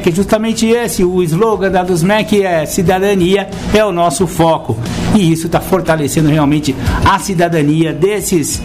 é 0.08 0.12
justamente 0.12 0.66
esse. 0.66 1.04
O 1.04 1.22
slogan 1.22 1.70
da 1.70 1.82
Dusmec 1.82 2.42
é 2.42 2.66
cidadania 2.66 3.48
é 3.74 3.84
o 3.84 3.92
nosso 3.92 4.26
foco. 4.26 4.76
E 5.16 5.32
isso 5.32 5.46
está 5.46 5.60
fortalecendo 5.60 6.28
realmente 6.28 6.74
a 7.04 7.18
cidadania 7.18 7.92
desses 7.92 8.60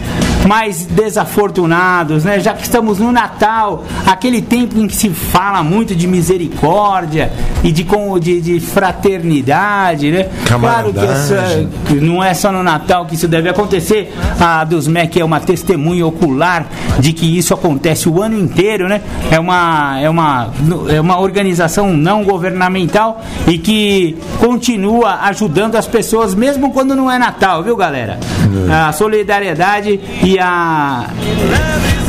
mais 0.46 0.84
desafortunados, 0.84 2.24
né? 2.24 2.40
Já 2.40 2.52
que 2.52 2.62
estamos 2.64 2.98
no 2.98 3.10
Natal, 3.12 3.84
aquele 4.06 4.42
tempo 4.42 4.78
em 4.78 4.86
que 4.88 4.94
se 4.96 5.08
fala 5.08 5.62
muito 5.62 5.94
de 5.94 6.06
misericórdia 6.06 7.32
e 7.62 7.70
de, 7.72 7.86
de, 8.20 8.40
de 8.40 8.60
fraternidade, 8.60 10.10
né? 10.10 10.28
Claro 10.46 10.92
que, 10.92 10.98
essa- 11.12 11.68
não 12.00 12.22
é 12.22 12.34
só 12.34 12.50
no 12.50 12.62
Natal 12.62 13.06
que 13.06 13.14
isso 13.14 13.28
deve 13.28 13.48
acontecer. 13.48 14.12
A 14.40 14.64
Dusmec 14.64 15.18
é 15.20 15.24
uma 15.24 15.40
testemunha 15.40 16.06
ocular 16.06 16.66
de 16.98 17.12
que 17.12 17.38
isso 17.38 17.54
acontece 17.54 18.08
o 18.08 18.20
ano 18.22 18.38
inteiro, 18.38 18.88
né? 18.88 19.00
É 19.30 19.38
uma, 19.38 19.98
é 20.00 20.10
uma, 20.10 20.50
é 20.88 21.00
uma 21.00 21.20
organização 21.20 21.92
não 21.96 22.24
governamental 22.24 23.22
e 23.46 23.58
que 23.58 24.16
continua 24.40 25.20
ajudando 25.22 25.76
as 25.76 25.86
pessoas 25.86 26.34
mesmo 26.42 26.72
quando 26.72 26.96
não 26.96 27.08
é 27.08 27.18
Natal, 27.20 27.62
viu, 27.62 27.76
galera? 27.76 28.18
A 28.88 28.92
solidariedade 28.92 30.00
e 30.24 30.36
a 30.40 31.06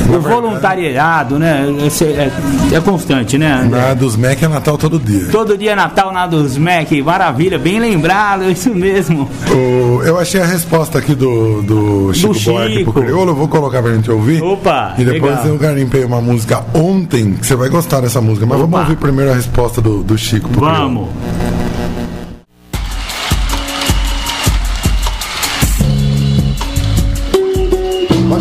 o 0.09 0.19
voluntariado, 0.19 1.37
né? 1.39 1.65
Esse 1.85 2.03
É, 2.05 2.29
é 2.73 2.79
constante, 2.81 3.37
né? 3.37 3.61
André? 3.63 3.79
Na 3.79 3.93
dos 3.93 4.15
Mac 4.17 4.41
é 4.41 4.47
Natal 4.47 4.75
todo 4.77 4.99
dia. 4.99 5.27
Todo 5.31 5.55
dia 5.57 5.71
é 5.71 5.75
Natal 5.75 6.11
na 6.11 6.25
Dusmec, 6.27 6.99
maravilha, 7.03 7.57
bem 7.59 7.79
lembrado, 7.79 8.43
isso 8.49 8.73
mesmo. 8.73 9.29
O- 9.51 10.01
eu 10.03 10.19
achei 10.19 10.41
a 10.41 10.45
resposta 10.45 10.97
aqui 10.97 11.13
do, 11.13 11.61
do 11.61 12.13
Chico 12.13 12.33
Buarque 12.39 12.77
Chico. 12.79 12.91
pro 12.91 13.03
Crioulo, 13.03 13.31
eu 13.31 13.35
vou 13.35 13.47
colocar 13.47 13.81
pra 13.83 13.93
gente 13.93 14.09
ouvir. 14.11 14.41
Opa, 14.41 14.95
E 14.97 15.05
depois 15.05 15.35
legal. 15.37 15.47
eu 15.47 15.57
garimpei 15.59 16.03
uma 16.03 16.19
música 16.21 16.63
ontem, 16.73 17.33
que 17.33 17.45
você 17.45 17.55
vai 17.55 17.69
gostar 17.69 18.01
dessa 18.01 18.19
música. 18.19 18.45
Mas 18.47 18.57
Opa. 18.59 18.67
vamos 18.67 18.79
ouvir 18.89 18.97
primeiro 18.99 19.31
a 19.31 19.35
resposta 19.35 19.79
do, 19.79 20.03
do 20.03 20.17
Chico 20.17 20.49
pro 20.49 20.61
Crioulo. 20.61 20.79
Vamos. 20.83 21.09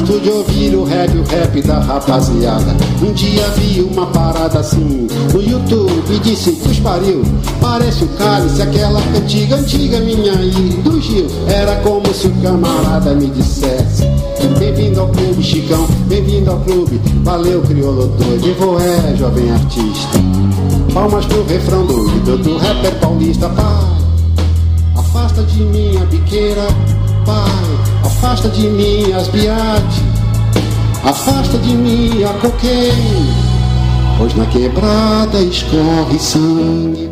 Gosto 0.03 0.21
de 0.21 0.31
ouvir 0.31 0.75
o 0.75 0.83
rap, 0.83 1.17
o 1.17 1.23
rap 1.23 1.62
da 1.62 1.79
rapaziada. 1.79 2.77
Um 3.01 3.12
dia 3.12 3.47
vi 3.51 3.83
uma 3.83 4.05
parada 4.07 4.59
assim 4.59 5.07
no 5.33 5.41
YouTube 5.41 6.03
e 6.11 6.19
disse: 6.19 6.51
Pus 6.55 6.81
pariu, 6.81 7.23
parece 7.61 8.03
o 8.03 8.09
cálice, 8.09 8.61
aquela 8.62 8.99
antiga, 9.17 9.55
antiga 9.55 10.01
minha 10.01 10.33
aí 10.33 10.81
do 10.83 11.01
Gil. 11.01 11.27
Era 11.47 11.77
como 11.83 12.12
se 12.12 12.27
o 12.27 12.33
camarada 12.43 13.15
me 13.15 13.29
dissesse: 13.29 14.03
Bem-vindo 14.59 15.03
ao 15.03 15.09
clube, 15.09 15.41
Chicão, 15.41 15.87
bem-vindo 16.09 16.51
ao 16.51 16.59
clube. 16.59 17.01
Valeu, 17.23 17.62
crioulo 17.62 18.09
doido, 18.09 18.49
e 18.49 18.53
vou 18.55 18.81
é, 18.81 19.15
jovem 19.17 19.53
artista. 19.53 20.19
Palmas 20.93 21.25
pro 21.27 21.45
refrão 21.45 21.87
doido 21.87 22.38
do 22.38 22.59
rapper 22.59 22.99
paulista, 22.99 23.49
pai. 23.51 23.87
Afasta 24.97 25.45
de 25.45 25.62
mim 25.62 25.97
a 25.97 26.05
biqueira, 26.07 26.67
pai. 27.25 27.92
Afasta 28.23 28.49
de 28.51 28.69
mim 28.69 29.13
as 29.15 29.27
biate. 29.27 30.01
Afasta 31.05 31.59
de 31.59 31.75
mim 31.75 32.23
a 32.23 32.33
cocaine. 32.35 33.35
Pois 34.17 34.33
na 34.37 34.47
quebrada 34.47 35.41
escorre 35.41 36.21
sangue. 36.21 37.11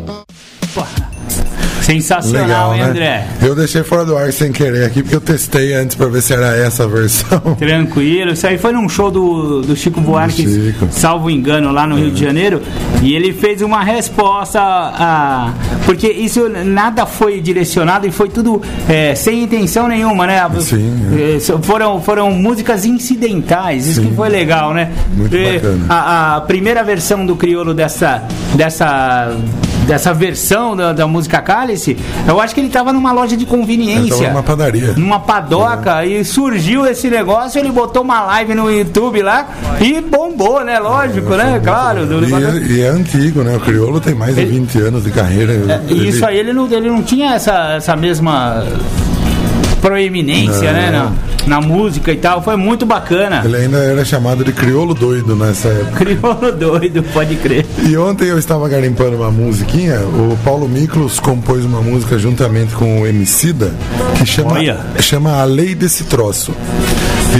Sensacional, 1.81 2.71
Legal, 2.71 2.75
hein, 2.75 2.79
né? 2.81 2.89
André? 2.89 3.27
Eu 3.41 3.55
deixei 3.55 3.83
fora 3.83 4.05
do 4.05 4.15
ar 4.17 4.31
sem 4.31 4.51
querer 4.51 4.85
aqui, 4.85 5.01
porque 5.01 5.15
eu 5.15 5.21
testei 5.21 5.73
antes 5.73 5.95
pra 5.95 6.07
ver 6.07 6.21
se 6.21 6.33
era 6.33 6.55
essa 6.55 6.83
a 6.83 6.87
versão. 6.87 7.39
Tranquilo, 7.57 8.31
isso 8.33 8.45
aí 8.47 8.57
foi 8.57 8.71
num 8.71 8.87
show 8.87 9.09
do, 9.11 9.61
do 9.61 9.75
Chico 9.75 9.99
Buarque, 9.99 10.43
Chico. 10.47 10.87
salvo 10.91 11.29
engano, 11.29 11.71
lá 11.71 11.85
no 11.87 11.95
Rio 11.97 12.11
de 12.11 12.23
Janeiro, 12.23 12.61
e 13.01 13.13
ele 13.15 13.33
fez 13.33 13.61
uma 13.61 13.83
resposta 13.83 14.59
a. 14.61 15.53
Porque 15.85 16.07
isso 16.07 16.47
nada 16.49 17.05
foi 17.05 17.41
direcionado 17.41 18.07
e 18.07 18.11
foi 18.11 18.29
tudo 18.29 18.61
é, 18.87 19.15
sem 19.15 19.43
intenção 19.43 19.87
nenhuma, 19.87 20.27
né? 20.27 20.41
Sim, 20.59 21.35
É, 21.35 21.39
so- 21.39 21.59
foram, 21.61 21.99
foram 22.01 22.31
músicas 22.31 22.85
incidentais, 22.85 23.87
isso 23.87 24.01
que 24.01 24.13
foi 24.15 24.29
legal, 24.29 24.73
né? 24.73 24.91
Muito 25.15 25.35
É, 25.35 25.53
bacana. 25.55 25.85
A, 25.89 26.35
a 26.37 26.41
primeira 26.41 26.83
versão 26.83 27.25
do 27.25 27.35
crioulo 27.35 27.73
dessa. 27.73 28.23
dessa 28.55 29.35
dessa 29.85 30.13
versão 30.13 30.75
da, 30.75 30.93
da 30.93 31.07
música 31.07 31.41
Cálice, 31.41 31.97
eu 32.27 32.39
acho 32.39 32.53
que 32.53 32.61
ele 32.61 32.69
tava 32.69 32.93
numa 32.93 33.11
loja 33.11 33.35
de 33.35 33.45
conveniência 33.45 34.29
numa 34.29 34.43
padaria. 34.43 34.93
numa 34.93 35.19
padoca 35.19 36.05
e 36.05 36.23
surgiu 36.23 36.85
esse 36.85 37.09
negócio, 37.09 37.59
ele 37.59 37.71
botou 37.71 38.01
uma 38.03 38.21
live 38.23 38.53
no 38.55 38.69
YouTube 38.71 39.21
lá 39.21 39.47
e 39.79 39.99
bombou, 40.01 40.63
né? 40.63 40.79
Lógico, 40.79 41.31
né? 41.35 41.59
Claro. 41.63 42.05
do 42.05 42.23
E, 42.23 42.77
e 42.77 42.81
é 42.81 42.87
antigo, 42.89 43.41
né? 43.43 43.57
O 43.57 43.59
Crioulo 43.59 43.99
tem 43.99 44.13
mais 44.15 44.35
de 44.35 44.41
Ele- 44.41 44.59
20 44.59 44.77
anos 44.81 45.03
de 45.03 45.11
carreira. 45.11 45.53
E 45.87 46.07
isso 46.07 46.25
aí 46.25 46.37
ele 46.37 46.53
não, 46.53 46.67
ele 46.71 46.89
não 46.89 47.01
tinha 47.01 47.33
essa, 47.33 47.73
essa 47.75 47.95
mesma 47.95 48.63
proeminência, 49.81 50.71
né? 50.71 50.91
Na, 50.91 51.11
na 51.47 51.61
música 51.61 52.11
e 52.11 52.17
tal. 52.17 52.41
Foi 52.41 52.55
muito 52.55 52.85
bacana. 52.85 53.41
Ele 53.43 53.57
ainda 53.57 53.77
era 53.77 54.05
chamado 54.05 54.43
de 54.43 54.51
crioulo 54.53 54.93
doido 54.93 55.35
nessa 55.35 55.67
época. 55.69 55.97
Crioulo 56.05 56.51
doido, 56.51 57.03
pode 57.11 57.35
crer. 57.35 57.65
E 57.83 57.97
ontem 57.97 58.25
eu 58.25 58.37
estava 58.37 58.67
garimpando 58.69 59.15
uma 59.17 59.31
musiquinha, 59.31 59.99
o 59.99 60.37
Paulo 60.43 60.67
Miklos 60.67 61.19
compôs 61.19 61.65
uma 61.65 61.81
música 61.81 62.17
juntamente 62.17 62.73
com 62.73 63.01
o 63.01 63.07
Emicida 63.07 63.73
que 64.17 64.25
chama, 64.25 64.53
Olha. 64.53 64.77
chama 64.99 65.41
A 65.41 65.43
Lei 65.43 65.73
Desse 65.75 66.03
Troço. 66.05 66.53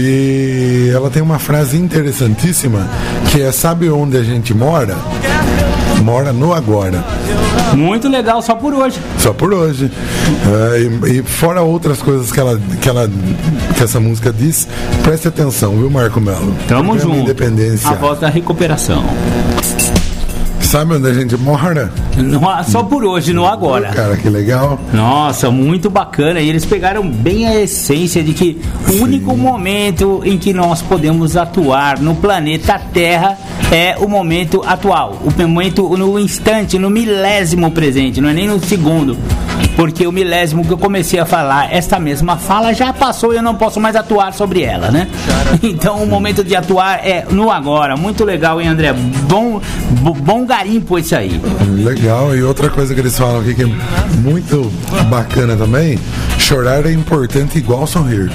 E 0.00 0.90
ela 0.92 1.10
tem 1.10 1.22
uma 1.22 1.38
frase 1.38 1.76
interessantíssima 1.76 2.88
que 3.30 3.42
é 3.42 3.52
sabe 3.52 3.90
onde 3.90 4.16
a 4.16 4.22
gente 4.22 4.54
mora? 4.54 4.96
Mora 6.02 6.32
no 6.32 6.52
agora. 6.52 7.04
Muito 7.74 8.08
legal, 8.08 8.42
só 8.42 8.54
por 8.54 8.74
hoje. 8.74 8.98
Só 9.18 9.32
por 9.32 9.54
hoje. 9.54 9.90
É, 10.74 11.08
e, 11.08 11.18
e 11.18 11.22
fora 11.22 11.62
outras 11.62 12.02
coisas 12.02 12.30
que 12.32 12.40
ela, 12.40 12.60
que 12.80 12.88
ela 12.88 13.08
que 13.76 13.82
essa 13.82 14.00
música 14.00 14.32
diz, 14.32 14.68
preste 15.02 15.28
atenção, 15.28 15.76
viu, 15.76 15.88
Marco 15.88 16.20
Melo? 16.20 16.54
Tamo 16.68 16.90
Programa 16.90 16.98
junto. 16.98 17.16
Independência. 17.18 17.90
A 17.90 17.94
voz 17.94 18.18
da 18.18 18.28
recuperação. 18.28 19.04
Sabe 20.72 20.94
onde 20.94 21.06
a 21.06 21.12
gente 21.12 21.36
mora? 21.36 21.92
No- 22.16 22.40
só 22.64 22.82
por 22.82 23.04
hoje, 23.04 23.34
no 23.34 23.44
agora. 23.46 23.88
Cara, 23.90 24.16
que 24.16 24.30
legal. 24.30 24.80
Nossa, 24.90 25.50
muito 25.50 25.90
bacana. 25.90 26.40
E 26.40 26.48
eles 26.48 26.64
pegaram 26.64 27.06
bem 27.06 27.46
a 27.46 27.60
essência 27.60 28.22
de 28.22 28.32
que 28.32 28.58
o 28.88 29.02
único 29.02 29.36
momento 29.36 30.22
em 30.24 30.38
que 30.38 30.54
nós 30.54 30.80
podemos 30.80 31.36
atuar 31.36 31.98
no 32.00 32.14
planeta 32.14 32.80
Terra 32.90 33.36
é 33.70 33.96
o 33.98 34.08
momento 34.08 34.62
atual. 34.66 35.18
O 35.22 35.42
momento 35.42 35.94
no 35.94 36.18
instante, 36.18 36.78
no 36.78 36.88
milésimo 36.88 37.70
presente, 37.70 38.18
não 38.22 38.30
é 38.30 38.32
nem 38.32 38.48
no 38.48 38.58
segundo. 38.58 39.14
Porque 39.76 40.06
o 40.06 40.12
milésimo 40.12 40.64
que 40.64 40.72
eu 40.72 40.78
comecei 40.78 41.18
a 41.18 41.24
falar, 41.26 41.72
esta 41.72 41.98
mesma 41.98 42.36
fala 42.36 42.72
já 42.74 42.92
passou 42.92 43.32
e 43.32 43.36
eu 43.36 43.42
não 43.42 43.54
posso 43.54 43.80
mais 43.80 43.96
atuar 43.96 44.32
sobre 44.34 44.62
ela, 44.62 44.90
né? 44.90 45.08
Então 45.62 46.02
o 46.02 46.06
momento 46.06 46.42
de 46.44 46.54
atuar 46.56 47.00
é 47.06 47.24
no 47.30 47.50
agora. 47.50 47.96
Muito 47.96 48.24
legal, 48.24 48.60
hein, 48.60 48.68
André? 48.68 48.92
Bom, 49.28 49.60
bo- 50.00 50.14
bom 50.14 50.44
garimpo 50.46 50.98
esse 50.98 51.14
aí. 51.14 51.40
Legal. 51.84 52.34
E 52.36 52.42
outra 52.42 52.68
coisa 52.70 52.94
que 52.94 53.00
eles 53.00 53.16
falam 53.18 53.40
aqui 53.40 53.54
que 53.54 53.62
é 53.62 53.66
muito 53.66 54.70
bacana 55.08 55.56
também, 55.56 55.98
chorar 56.38 56.86
é 56.86 56.92
importante 56.92 57.58
igual 57.58 57.86
sorrir. 57.86 58.30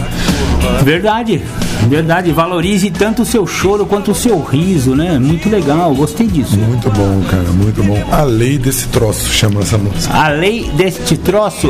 Verdade, 0.84 1.41
verdade. 1.88 2.32
Valorize 2.32 2.89
tanto 2.91 3.21
o 3.23 3.25
seu 3.25 3.45
choro 3.45 3.86
quanto 3.86 4.12
o 4.12 4.15
seu 4.15 4.41
riso, 4.41 4.95
né? 4.95 5.17
Muito 5.19 5.49
legal, 5.49 5.93
gostei 5.93 6.27
disso. 6.27 6.58
Muito 6.58 6.89
bom, 6.91 7.21
cara, 7.30 7.49
muito 7.51 7.84
bom. 7.84 7.97
A 8.12 8.23
lei 8.23 8.58
desse 8.58 8.88
troço 8.88 9.32
chama 9.32 9.62
essa 9.62 9.77
música. 9.77 10.13
A 10.13 10.30
lei 10.30 10.69
deste 10.75 11.17
troço 11.17 11.69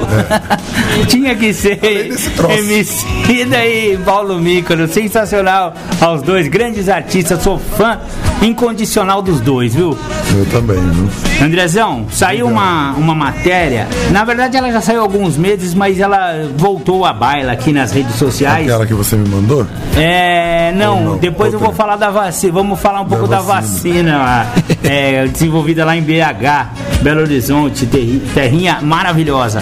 tinha 1.08 1.36
que 1.36 1.54
ser 1.54 1.78
desse 1.78 2.30
troço. 2.32 2.54
Emicida 2.54 3.66
e 3.66 3.98
Paulo 3.98 4.40
Mícaro. 4.40 4.88
Sensacional 4.88 5.74
aos 6.00 6.22
dois 6.22 6.48
grandes 6.48 6.90
artistas. 6.90 7.42
Sou 7.42 7.60
fã 7.60 8.00
incondicional 8.42 9.22
dos 9.22 9.40
dois, 9.40 9.74
viu? 9.76 9.98
Eu 10.36 10.46
também, 10.48 10.78
viu? 10.92 11.10
Andrezão, 11.46 12.06
saiu 12.12 12.48
uma, 12.48 12.92
uma 12.94 13.16
matéria. 13.16 13.88
Na 14.12 14.24
verdade, 14.24 14.58
ela 14.58 14.72
já 14.72 14.82
saiu 14.82 15.00
há 15.00 15.04
alguns 15.04 15.38
meses, 15.38 15.74
mas 15.74 16.00
ela 16.00 16.50
voltou 16.56 17.06
à 17.06 17.14
baila 17.14 17.52
aqui 17.52 17.72
nas 17.72 17.92
redes 17.92 18.16
sociais. 18.16 18.66
Aquela 18.66 18.86
que 18.88 18.94
você 18.94 19.16
me 19.16 19.28
mandou? 19.30 19.66
É, 19.96 20.72
não, 20.76 21.02
não? 21.04 21.18
depois 21.18 21.54
eu 21.54 21.60
Outra. 21.60 21.68
vou 21.68 21.76
falar 21.76 21.96
da 21.98 22.10
vacina. 22.10 22.54
Vamos 22.54 22.80
falar 22.80 23.02
um 23.02 23.06
pouco 23.06 23.28
da 23.28 23.40
vacina. 23.42 24.14
vacina, 24.14 24.18
lá, 24.18 24.54
é, 24.84 25.28
desenvolvida 25.28 25.86
lá 25.86 25.96
em 25.96 26.02
BH, 26.02 27.02
Belo 27.02 27.22
Horizonte, 27.22 27.86
terri- 27.86 28.22
terrinha 28.34 28.80
maravilhosa. 28.82 29.62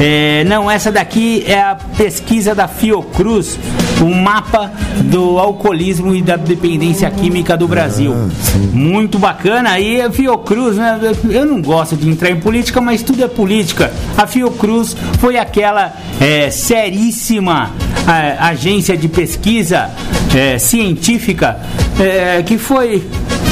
É, 0.00 0.42
não, 0.44 0.68
essa 0.68 0.90
daqui 0.90 1.44
é 1.46 1.60
a 1.60 1.76
pesquisa 1.96 2.52
da 2.52 2.66
Fiocruz, 2.66 3.56
um 4.02 4.12
mapa 4.22 4.72
do 5.04 5.38
alcoolismo 5.38 6.12
e 6.16 6.20
da 6.20 6.34
dependência 6.36 7.08
química 7.12 7.56
do 7.56 7.68
Brasil. 7.68 8.12
Muito 8.72 9.20
bacana. 9.20 9.78
E 9.78 10.00
a 10.02 10.10
Fiocruz, 10.10 10.76
né? 10.76 10.98
Eu 11.30 11.46
não 11.46 11.62
gosto 11.62 11.96
de 11.96 12.08
entrar 12.10 12.28
em 12.30 12.40
política, 12.40 12.80
mas 12.80 13.02
tudo 13.04 13.22
é 13.22 13.28
política. 13.28 13.92
A 14.18 14.26
Fiocruz 14.26 14.96
foi 15.20 15.38
aquela 15.38 15.92
é, 16.20 16.50
seríssima 16.50 17.70
a- 18.06 18.48
agência 18.64 18.96
de 18.96 19.08
pesquisa 19.08 19.90
é, 20.34 20.58
científica 20.58 21.60
é, 22.00 22.42
que 22.42 22.56
foi 22.56 23.06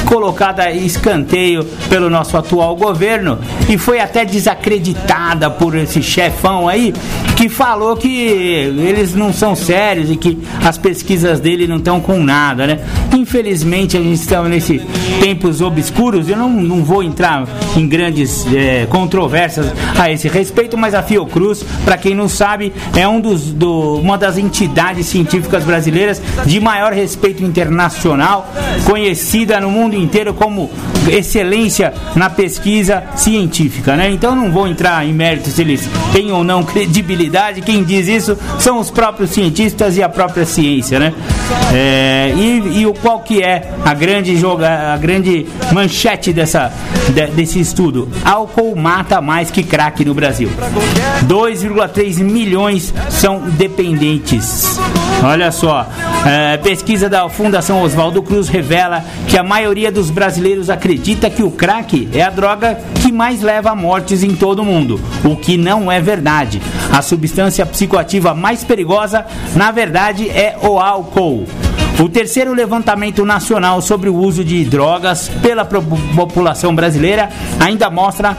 colocada 0.06 0.70
escanteio 0.70 1.64
pelo 1.90 2.08
nosso 2.08 2.36
atual 2.36 2.74
governo 2.74 3.38
e 3.68 3.76
foi 3.76 4.00
até 4.00 4.24
desacreditada 4.24 5.50
por 5.50 5.76
esse 5.76 6.02
chefão 6.02 6.66
aí 6.66 6.94
que 7.36 7.48
falou 7.48 7.96
que 7.96 8.08
eles 8.08 9.14
não 9.14 9.32
são 9.32 9.54
sérios 9.54 10.10
e 10.10 10.16
que 10.16 10.38
as 10.64 10.78
pesquisas 10.78 11.40
dele 11.40 11.66
não 11.66 11.76
estão 11.76 12.00
com 12.00 12.22
nada, 12.22 12.66
né? 12.66 12.80
Infelizmente 13.22 13.96
a 13.96 14.00
gente 14.00 14.20
está 14.20 14.42
nesse 14.42 14.80
tempos 15.20 15.60
obscuros. 15.60 16.28
Eu 16.28 16.36
não, 16.36 16.50
não 16.50 16.82
vou 16.82 17.04
entrar 17.04 17.46
em 17.76 17.86
grandes 17.86 18.44
eh, 18.52 18.84
controvérsias 18.90 19.72
a 19.96 20.10
esse 20.10 20.26
respeito, 20.26 20.76
mas 20.76 20.92
a 20.92 21.04
Fiocruz, 21.04 21.64
para 21.84 21.96
quem 21.96 22.16
não 22.16 22.28
sabe, 22.28 22.72
é 22.96 23.06
um 23.06 23.20
dos, 23.20 23.52
do, 23.52 23.94
uma 23.94 24.18
das 24.18 24.36
entidades 24.38 25.06
científicas 25.06 25.62
brasileiras 25.62 26.20
de 26.44 26.58
maior 26.58 26.92
respeito 26.92 27.44
internacional, 27.44 28.52
conhecida 28.84 29.60
no 29.60 29.70
mundo 29.70 29.94
inteiro 29.94 30.34
como 30.34 30.68
excelência 31.08 31.94
na 32.16 32.28
pesquisa 32.28 33.04
científica, 33.14 33.94
né? 33.94 34.10
Então 34.10 34.34
não 34.34 34.50
vou 34.50 34.66
entrar 34.66 35.06
em 35.06 35.12
mérito 35.12 35.48
se 35.48 35.60
eles 35.60 35.88
têm 36.12 36.32
ou 36.32 36.42
não 36.42 36.64
credibilidade. 36.64 37.60
Quem 37.60 37.84
diz 37.84 38.08
isso 38.08 38.36
são 38.58 38.78
os 38.78 38.90
próprios 38.90 39.30
cientistas 39.30 39.96
e 39.96 40.02
a 40.02 40.08
própria 40.08 40.44
ciência, 40.44 40.98
né? 40.98 41.12
É, 41.72 42.34
e, 42.36 42.80
e 42.80 42.86
o 42.86 42.94
qual 42.94 43.11
que 43.20 43.42
é 43.42 43.70
a 43.84 43.94
grande 43.94 44.36
joga, 44.36 44.92
a 44.92 44.96
grande 44.96 45.46
manchete 45.72 46.32
dessa 46.32 46.72
de- 47.14 47.26
desse 47.28 47.60
estudo? 47.60 48.08
Álcool 48.24 48.74
mata 48.76 49.20
mais 49.20 49.50
que 49.50 49.62
crack 49.62 50.04
no 50.04 50.14
Brasil. 50.14 50.50
2,3 51.26 52.18
milhões 52.18 52.92
são 53.08 53.40
dependentes. 53.40 54.78
Olha 55.24 55.52
só, 55.52 55.86
é, 56.26 56.56
pesquisa 56.56 57.08
da 57.08 57.28
Fundação 57.28 57.80
Oswaldo 57.82 58.22
Cruz 58.22 58.48
revela 58.48 59.04
que 59.28 59.38
a 59.38 59.42
maioria 59.42 59.90
dos 59.92 60.10
brasileiros 60.10 60.68
acredita 60.68 61.30
que 61.30 61.42
o 61.42 61.50
crack 61.50 62.08
é 62.12 62.22
a 62.22 62.30
droga 62.30 62.78
que 63.00 63.12
mais 63.12 63.40
leva 63.40 63.70
a 63.70 63.74
mortes 63.74 64.22
em 64.22 64.34
todo 64.34 64.62
o 64.62 64.64
mundo, 64.64 65.00
o 65.24 65.36
que 65.36 65.56
não 65.56 65.90
é 65.90 66.00
verdade. 66.00 66.60
A 66.92 67.00
substância 67.02 67.64
psicoativa 67.64 68.34
mais 68.34 68.64
perigosa, 68.64 69.24
na 69.54 69.70
verdade, 69.70 70.28
é 70.28 70.56
o 70.60 70.78
álcool. 70.78 71.46
O 72.00 72.08
terceiro 72.08 72.52
levantamento 72.52 73.24
nacional 73.24 73.80
sobre 73.80 74.08
o 74.08 74.16
uso 74.16 74.44
de 74.44 74.64
drogas 74.64 75.28
pela 75.40 75.64
população 75.64 76.74
brasileira 76.74 77.28
ainda 77.60 77.88
mostra 77.90 78.36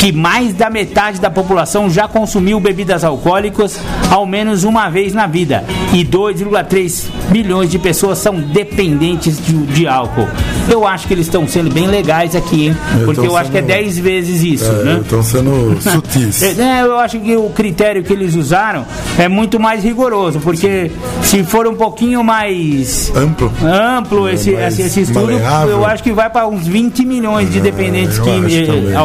que 0.00 0.10
mais 0.12 0.54
da 0.54 0.70
metade 0.70 1.20
da 1.20 1.28
população 1.30 1.90
já 1.90 2.08
consumiu 2.08 2.58
bebidas 2.58 3.04
alcoólicas 3.04 3.78
ao 4.10 4.24
menos 4.24 4.64
uma 4.64 4.88
vez 4.88 5.12
na 5.12 5.26
vida 5.26 5.62
e 5.92 6.02
2,3 6.04 7.04
milhões 7.30 7.70
de 7.70 7.78
pessoas 7.78 8.16
são 8.18 8.34
dependentes 8.40 9.38
de, 9.44 9.52
de 9.66 9.86
álcool. 9.86 10.26
Eu 10.70 10.86
acho 10.86 11.06
que 11.06 11.12
eles 11.12 11.26
estão 11.26 11.46
sendo 11.46 11.70
bem 11.70 11.86
legais 11.86 12.34
aqui, 12.34 12.68
hein? 12.68 12.76
Eu 12.98 13.04
Porque 13.06 13.26
eu 13.26 13.36
acho 13.36 13.50
que 13.50 13.58
é 13.58 13.60
sendo- 13.60 13.68
10 13.68 13.98
vezes 13.98 14.42
isso, 14.42 14.72
né? 14.72 15.00
Estão 15.02 15.22
sendo 15.22 15.76
sutis. 15.80 16.40
É, 16.50 16.54
né, 16.54 16.80
eu 16.82 16.98
acho 16.98 17.18
que 17.20 17.36
o 17.36 17.50
critério 17.50 18.02
que 18.02 18.12
eles 18.12 18.34
usaram 18.34 18.86
é 19.18 19.28
muito 19.28 19.60
mais 19.60 19.84
rigoroso, 19.84 20.40
porque 20.40 20.90
se 21.22 21.44
for 21.44 21.66
um 21.66 21.74
pouquinho 21.74 22.24
mais 22.24 23.12
Amplo. 23.14 23.52
amplo 23.62 24.28
esse, 24.28 24.52
mais 24.52 24.74
esse, 24.78 24.82
esse 24.88 25.00
estudo, 25.02 25.26
maleável. 25.32 25.68
eu 25.70 25.84
acho 25.84 26.02
que 26.02 26.12
vai 26.12 26.30
para 26.30 26.46
uns 26.46 26.66
20 26.66 27.04
milhões 27.04 27.52
de 27.52 27.60
dependentes 27.60 28.16
eu 28.18 28.24
quimi- 28.24 28.46
acho 28.62 28.66
também. 28.66 28.96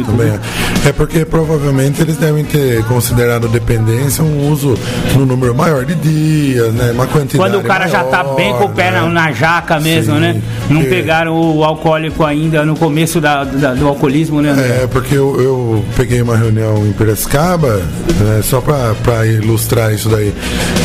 E. 0.00 0.04
Também 0.04 0.28
é. 0.28 0.88
É 0.88 0.92
porque 0.92 1.24
provavelmente 1.24 2.00
eles 2.02 2.16
devem 2.16 2.44
ter 2.44 2.84
considerado 2.84 3.48
dependência 3.48 4.22
um 4.22 4.50
uso 4.50 4.76
no 5.16 5.24
número 5.24 5.54
maior 5.54 5.84
de 5.84 5.94
dias, 5.94 6.72
né? 6.74 6.92
Uma 6.92 7.06
quantidade 7.06 7.36
Quando 7.38 7.58
o 7.58 7.62
cara 7.64 7.86
já 7.88 8.04
tá 8.04 8.22
maior, 8.22 8.36
bem 8.36 8.52
com 8.54 8.64
o 8.64 8.68
pé 8.70 8.90
na, 8.90 9.02
né? 9.02 9.08
na 9.08 9.32
jaca 9.32 9.80
mesmo, 9.80 10.14
Sim, 10.14 10.20
né? 10.20 10.42
Não 10.68 10.80
porque- 10.80 10.94
pegaram 10.94 11.34
o 11.56 11.64
alcoólico 11.64 12.24
ainda 12.24 12.64
no 12.64 12.76
começo 12.76 13.20
da, 13.20 13.44
da- 13.44 13.74
do 13.74 13.86
alcoolismo, 13.88 14.40
né? 14.42 14.50
André? 14.50 14.82
É, 14.82 14.86
porque 14.86 15.14
eu, 15.14 15.40
eu 15.40 15.84
peguei 15.96 16.20
uma 16.22 16.36
reunião 16.36 16.86
em 16.86 16.92
Piracicaba, 16.92 17.76
né, 18.20 18.40
só 18.42 18.60
para 18.60 19.26
ilustrar 19.26 19.92
isso 19.92 20.08
daí. 20.08 20.32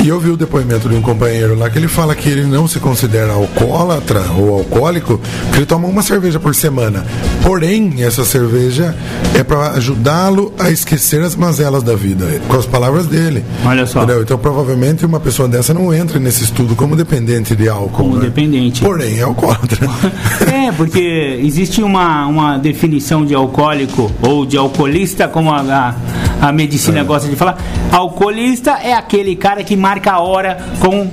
E 0.03 0.07
eu 0.07 0.19
vi 0.19 0.29
o 0.29 0.37
depoimento 0.37 0.87
de 0.87 0.95
um 0.95 1.01
companheiro 1.01 1.55
lá 1.57 1.69
que 1.69 1.77
ele 1.77 1.87
fala 1.87 2.15
que 2.15 2.29
ele 2.29 2.43
não 2.43 2.67
se 2.67 2.79
considera 2.79 3.33
alcoólatra 3.33 4.21
ou 4.37 4.53
alcoólico, 4.59 5.19
que 5.51 5.57
ele 5.57 5.65
toma 5.65 5.87
uma 5.87 6.01
cerveja 6.01 6.39
por 6.39 6.55
semana. 6.55 7.05
Porém, 7.43 7.95
essa 8.03 8.23
cerveja 8.23 8.95
é 9.37 9.43
para 9.43 9.71
ajudá-lo 9.71 10.53
a 10.59 10.69
esquecer 10.69 11.21
as 11.21 11.35
mazelas 11.35 11.83
da 11.83 11.95
vida, 11.95 12.25
com 12.47 12.57
as 12.57 12.65
palavras 12.65 13.05
dele. 13.07 13.43
Olha 13.65 13.85
só. 13.85 14.03
Entendeu? 14.03 14.21
Então, 14.23 14.37
provavelmente, 14.37 15.05
uma 15.05 15.19
pessoa 15.19 15.47
dessa 15.47 15.73
não 15.73 15.93
entra 15.93 16.19
nesse 16.19 16.43
estudo 16.43 16.75
como 16.75 16.95
dependente 16.95 17.55
de 17.55 17.67
álcool. 17.69 17.89
Como 17.89 18.15
né? 18.15 18.21
dependente. 18.25 18.81
Porém, 18.81 19.19
é 19.19 19.23
alcoólatra. 19.23 19.87
É, 20.51 20.71
porque 20.71 21.39
existe 21.41 21.81
uma, 21.81 22.25
uma 22.27 22.57
definição 22.57 23.25
de 23.25 23.33
alcoólico 23.33 24.11
ou 24.21 24.45
de 24.45 24.57
alcoolista, 24.57 25.27
como 25.27 25.51
a, 25.51 25.61
a, 26.41 26.47
a 26.47 26.51
medicina 26.51 26.99
É. 26.99 27.03
gosta 27.03 27.27
de 27.29 27.35
falar. 27.35 27.57
Alcoolista 27.91 28.71
é 28.71 28.93
aquele 28.93 29.35
cara 29.35 29.63
que 29.63 29.75
marca 29.75 30.11
a 30.11 30.19
hora 30.19 30.57
com. 30.79 31.09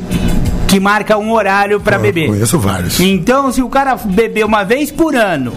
Que 0.69 0.81
marca 0.81 1.17
um 1.17 1.33
horário 1.33 1.81
para 1.81 1.97
Eu 1.97 2.01
beber. 2.03 2.29
Conheço 2.29 2.59
vários. 2.59 2.99
Então, 3.01 3.51
se 3.53 3.63
o 3.63 3.69
cara 3.69 3.97
beber 4.05 4.45
uma 4.45 4.65
vez 4.65 4.91
por 4.91 5.15
ano, 5.15 5.53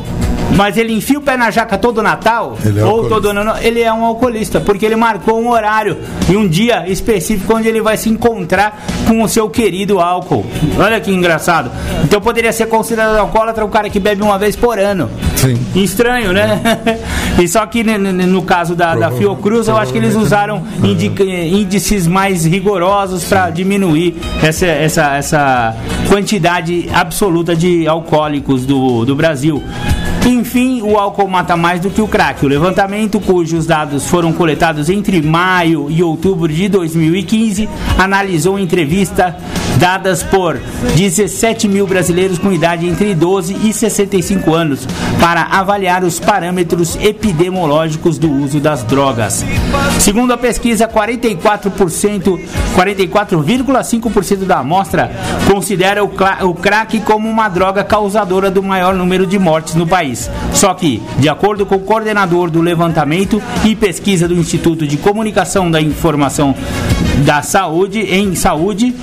mas 0.56 0.78
ele 0.78 0.94
enfia 0.94 1.18
o 1.18 1.22
pé 1.22 1.38
na 1.38 1.52
jaca 1.52 1.78
todo 1.78 2.02
Natal, 2.02 2.58
é 2.66 2.70
ou 2.84 2.90
alcoolista. 3.04 3.10
todo 3.16 3.30
ano, 3.30 3.54
ele 3.62 3.82
é 3.82 3.94
um 3.94 4.04
alcoolista, 4.04 4.60
porque 4.60 4.86
ele 4.86 4.96
marcou 4.96 5.40
um 5.40 5.50
horário 5.50 5.98
e 6.30 6.36
um 6.36 6.48
dia 6.48 6.86
específico 6.88 7.56
onde 7.56 7.68
ele 7.68 7.82
vai 7.82 7.96
se 7.98 8.10
encontrar 8.10 8.84
com 9.08 9.22
o 9.24 9.28
seu 9.30 9.50
querido 9.50 10.00
álcool. 10.00 10.46
Olha 10.78 11.00
que 11.00 11.12
engraçado. 11.12 11.72
Então 12.04 12.20
poderia 12.20 12.52
ser 12.52 12.66
considerado 12.68 13.16
alcoólatra 13.18 13.64
o 13.64 13.70
cara 13.70 13.90
que 13.90 14.00
bebe 14.00 14.22
uma 14.24 14.38
vez 14.40 14.56
por 14.56 14.80
ano. 14.80 15.10
Sim. 15.36 15.58
Estranho, 15.76 16.34
né? 16.34 16.60
e 17.40 17.48
só 17.48 17.66
que 17.66 17.84
ne- 17.84 17.98
ne- 17.98 18.26
no 18.26 18.42
caso 18.42 18.76
da, 18.76 18.96
da 18.96 19.12
Fiocruz, 19.12 19.68
eu 19.70 19.78
acho 19.78 19.92
que 19.94 19.98
eles 20.00 20.16
usaram 20.16 20.62
indica- 20.84 21.24
índices 21.24 22.06
mais 22.08 22.44
rigorosos 22.44 23.24
para 23.24 23.50
diminuir 23.52 24.18
essa, 24.44 24.66
essa, 24.66 24.99
essa 25.18 25.76
quantidade 26.08 26.90
absoluta 26.94 27.56
de 27.56 27.88
alcoólicos 27.88 28.66
do, 28.66 29.06
do 29.06 29.16
Brasil. 29.16 29.64
Enfim, 30.26 30.82
o 30.82 30.98
álcool 30.98 31.28
mata 31.28 31.56
mais 31.56 31.80
do 31.80 31.90
que 31.90 32.02
o 32.02 32.08
crack. 32.08 32.46
O 32.46 32.48
levantamento, 32.48 33.20
cujos 33.20 33.66
dados 33.66 34.08
foram 34.08 34.34
coletados 34.34 34.90
entre 34.90 35.22
maio 35.22 35.88
e 35.90 36.04
outubro 36.04 36.52
de 36.52 36.68
2015, 36.68 37.70
analisou 37.98 38.60
entrevista 38.60 39.36
dadas 39.78 40.24
por 40.24 40.60
17 40.96 41.68
mil 41.68 41.88
brasileiros 41.88 42.38
com 42.38 42.52
idade 42.52 42.86
entre 42.88 43.16
12 43.16 43.56
e 43.64 43.72
65 43.72 44.54
anos 44.54 44.86
para 45.20 45.44
avaliar 45.44 46.04
os 46.04 46.20
parâmetros 46.20 46.98
epidemiológicos 47.02 48.18
do 48.18 48.30
uso 48.30 48.60
das 48.60 48.84
drogas. 48.84 49.46
Segundo 50.00 50.34
a 50.34 50.38
pesquisa, 50.38 50.88
44%, 50.88 52.40
44,5% 52.76 54.46
da 54.46 54.60
amostra 54.60 54.89
considera 55.52 56.04
o, 56.04 56.10
cla- 56.10 56.40
o 56.44 56.54
crack 56.54 57.00
como 57.02 57.30
uma 57.30 57.48
droga 57.50 57.84
causadora 57.84 58.50
do 58.52 58.62
maior 58.64 58.94
número 58.96 59.26
de 59.26 59.38
mortes 59.38 59.76
no 59.76 59.86
país. 59.88 60.30
Só 60.54 60.74
que, 60.74 61.02
de 61.18 61.30
acordo 61.30 61.66
com 61.66 61.76
o 61.76 61.80
coordenador 61.80 62.50
do 62.50 62.62
levantamento 62.62 63.42
e 63.66 63.76
pesquisa 63.76 64.28
do 64.28 64.34
Instituto 64.36 64.88
de 64.88 64.98
Comunicação 64.98 65.70
da 65.70 65.82
Informação 65.82 66.56
da 67.26 67.42
Saúde, 67.42 68.00
em 68.02 68.34
Saúde, 68.36 68.96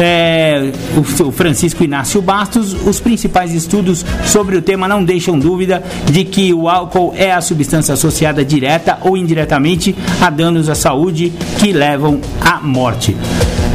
é, 0.00 0.72
o, 0.96 1.30
Francisco 1.30 1.84
Inácio 1.84 2.22
Bastos, 2.22 2.72
os 2.86 2.98
principais 2.98 3.52
estudos 3.52 4.04
sobre 4.24 4.56
o 4.56 4.62
tema 4.62 4.88
não 4.88 5.04
deixam 5.04 5.38
dúvida 5.38 5.82
de 6.06 6.24
que 6.24 6.52
o 6.54 6.68
álcool 6.68 7.12
é 7.16 7.32
a 7.32 7.40
substância 7.40 7.94
associada 7.94 8.44
direta 8.44 8.98
ou 9.02 9.16
indiretamente 9.16 9.94
a 10.20 10.30
danos 10.30 10.68
à 10.68 10.74
saúde 10.74 11.32
que 11.58 11.72
levam 11.72 12.20
à 12.40 12.60
morte. 12.60 13.16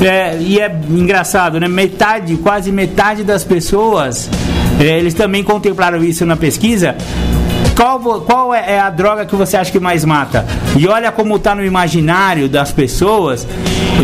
É, 0.01 0.38
e 0.39 0.59
é 0.59 0.76
engraçado, 0.89 1.59
né? 1.59 1.67
Metade, 1.67 2.36
quase 2.38 2.71
metade 2.71 3.23
das 3.23 3.43
pessoas, 3.43 4.30
é, 4.80 4.97
eles 4.97 5.13
também 5.13 5.43
contemplaram 5.43 6.03
isso 6.03 6.26
na 6.26 6.36
pesquisa. 6.36 6.95
Qual, 7.76 7.99
qual 8.21 8.53
é 8.53 8.76
é 8.76 8.80
a 8.80 8.89
droga 8.89 9.26
que 9.26 9.36
você 9.36 9.57
acha 9.57 9.71
que 9.71 9.80
mais 9.80 10.05
mata? 10.05 10.45
E 10.78 10.88
olha 10.88 11.11
como 11.11 11.36
está 11.36 11.53
no 11.53 11.63
imaginário 11.63 12.47
das 12.47 12.71
pessoas, 12.71 13.45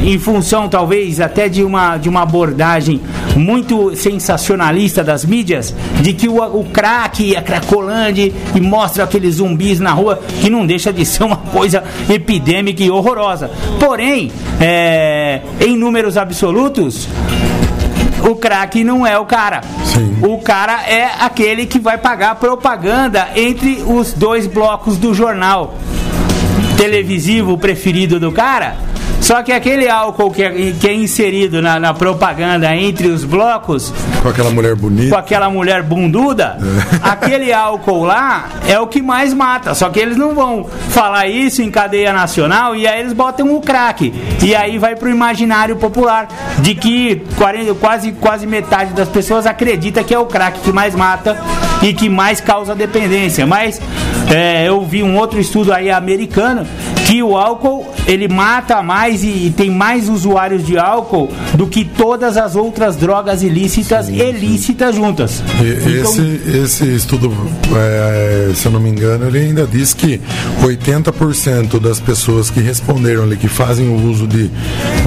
em 0.03 0.19
função 0.19 0.67
talvez 0.67 1.19
até 1.19 1.47
de 1.47 1.63
uma, 1.63 1.97
de 1.97 2.09
uma 2.09 2.21
abordagem 2.21 3.01
muito 3.35 3.95
sensacionalista 3.95 5.03
das 5.03 5.23
mídias, 5.23 5.73
de 6.01 6.13
que 6.13 6.27
o, 6.27 6.43
o 6.43 6.65
crack, 6.65 7.35
a 7.35 7.41
cracolândia, 7.41 8.31
e 8.53 8.61
mostra 8.61 9.05
aqueles 9.05 9.35
zumbis 9.35 9.79
na 9.79 9.91
rua, 9.91 10.19
que 10.41 10.49
não 10.49 10.65
deixa 10.65 10.91
de 10.91 11.05
ser 11.05 11.23
uma 11.23 11.37
coisa 11.37 11.83
epidêmica 12.09 12.83
e 12.83 12.91
horrorosa. 12.91 13.49
Porém, 13.79 14.31
é, 14.59 15.41
em 15.59 15.77
números 15.77 16.17
absolutos, 16.17 17.07
o 18.23 18.35
crack 18.35 18.83
não 18.83 19.05
é 19.05 19.17
o 19.17 19.25
cara. 19.25 19.61
Sim. 19.85 20.17
O 20.21 20.37
cara 20.39 20.83
é 20.87 21.11
aquele 21.19 21.65
que 21.65 21.79
vai 21.79 21.97
pagar 21.97 22.35
propaganda 22.35 23.29
entre 23.35 23.83
os 23.85 24.13
dois 24.13 24.47
blocos 24.47 24.97
do 24.97 25.13
jornal 25.13 25.75
televisivo 26.77 27.57
preferido 27.57 28.19
do 28.19 28.31
cara. 28.31 28.75
Só 29.21 29.41
que 29.43 29.51
aquele 29.51 29.87
álcool 29.87 30.31
que 30.31 30.43
é, 30.43 30.49
que 30.77 30.87
é 30.87 30.93
inserido 30.93 31.61
na, 31.61 31.79
na 31.79 31.93
propaganda 31.93 32.75
entre 32.75 33.07
os 33.07 33.23
blocos, 33.23 33.93
Com 34.21 34.29
aquela 34.29 34.49
mulher 34.49 34.73
com 34.75 34.81
bonita. 34.81 35.17
aquela 35.17 35.49
mulher 35.49 35.83
bunduda, 35.83 36.57
aquele 37.01 37.53
álcool 37.53 38.03
lá 38.03 38.49
é 38.67 38.79
o 38.79 38.87
que 38.87 39.01
mais 39.01 39.33
mata. 39.33 39.73
Só 39.75 39.89
que 39.89 39.99
eles 39.99 40.17
não 40.17 40.33
vão 40.33 40.65
falar 40.89 41.27
isso 41.27 41.61
em 41.61 41.69
cadeia 41.69 42.11
nacional 42.11 42.75
e 42.75 42.87
aí 42.87 42.99
eles 42.99 43.13
botam 43.13 43.55
o 43.55 43.61
crack. 43.61 44.11
E 44.41 44.55
aí 44.55 44.77
vai 44.79 44.95
pro 44.95 45.09
imaginário 45.09 45.75
popular 45.75 46.27
de 46.59 46.73
que 46.73 47.23
40, 47.37 47.75
quase, 47.75 48.11
quase 48.13 48.47
metade 48.47 48.93
das 48.93 49.07
pessoas 49.07 49.45
acredita 49.45 50.03
que 50.03 50.13
é 50.13 50.19
o 50.19 50.25
crack 50.25 50.59
que 50.61 50.71
mais 50.71 50.95
mata 50.95 51.37
e 51.83 51.93
que 51.93 52.09
mais 52.09 52.41
causa 52.41 52.73
dependência. 52.75 53.45
Mas 53.45 53.79
é, 54.33 54.67
eu 54.67 54.83
vi 54.85 55.03
um 55.03 55.17
outro 55.17 55.39
estudo 55.39 55.73
aí 55.73 55.89
americano 55.91 56.65
que 57.05 57.21
o 57.21 57.35
álcool 57.37 57.85
ele 58.07 58.27
mata 58.27 58.81
mais 58.81 59.23
e, 59.23 59.27
e 59.47 59.53
tem 59.55 59.69
mais 59.69 60.07
usuários 60.07 60.65
de 60.65 60.77
álcool 60.77 61.29
do 61.55 61.67
que 61.67 61.83
todas 61.83 62.37
as 62.37 62.55
outras 62.55 62.95
drogas 62.95 63.43
ilícitas 63.43 64.07
e 64.07 64.31
lícitas 64.31 64.95
juntas. 64.95 65.43
E- 65.61 65.99
Então, 65.99 66.11
Esse, 66.11 66.41
esse 66.57 66.95
estudo, 66.95 67.33
é, 67.75 68.51
se 68.55 68.65
eu 68.65 68.71
não 68.71 68.79
me 68.79 68.89
engano, 68.89 69.27
ele 69.27 69.39
ainda 69.39 69.67
diz 69.67 69.93
que 69.93 70.21
80% 70.63 71.79
das 71.79 71.99
pessoas 71.99 72.49
que 72.49 72.59
responderam 72.61 73.23
ali, 73.23 73.35
que 73.35 73.47
fazem 73.47 73.89
o 73.89 74.09
uso 74.09 74.25
de, 74.27 74.49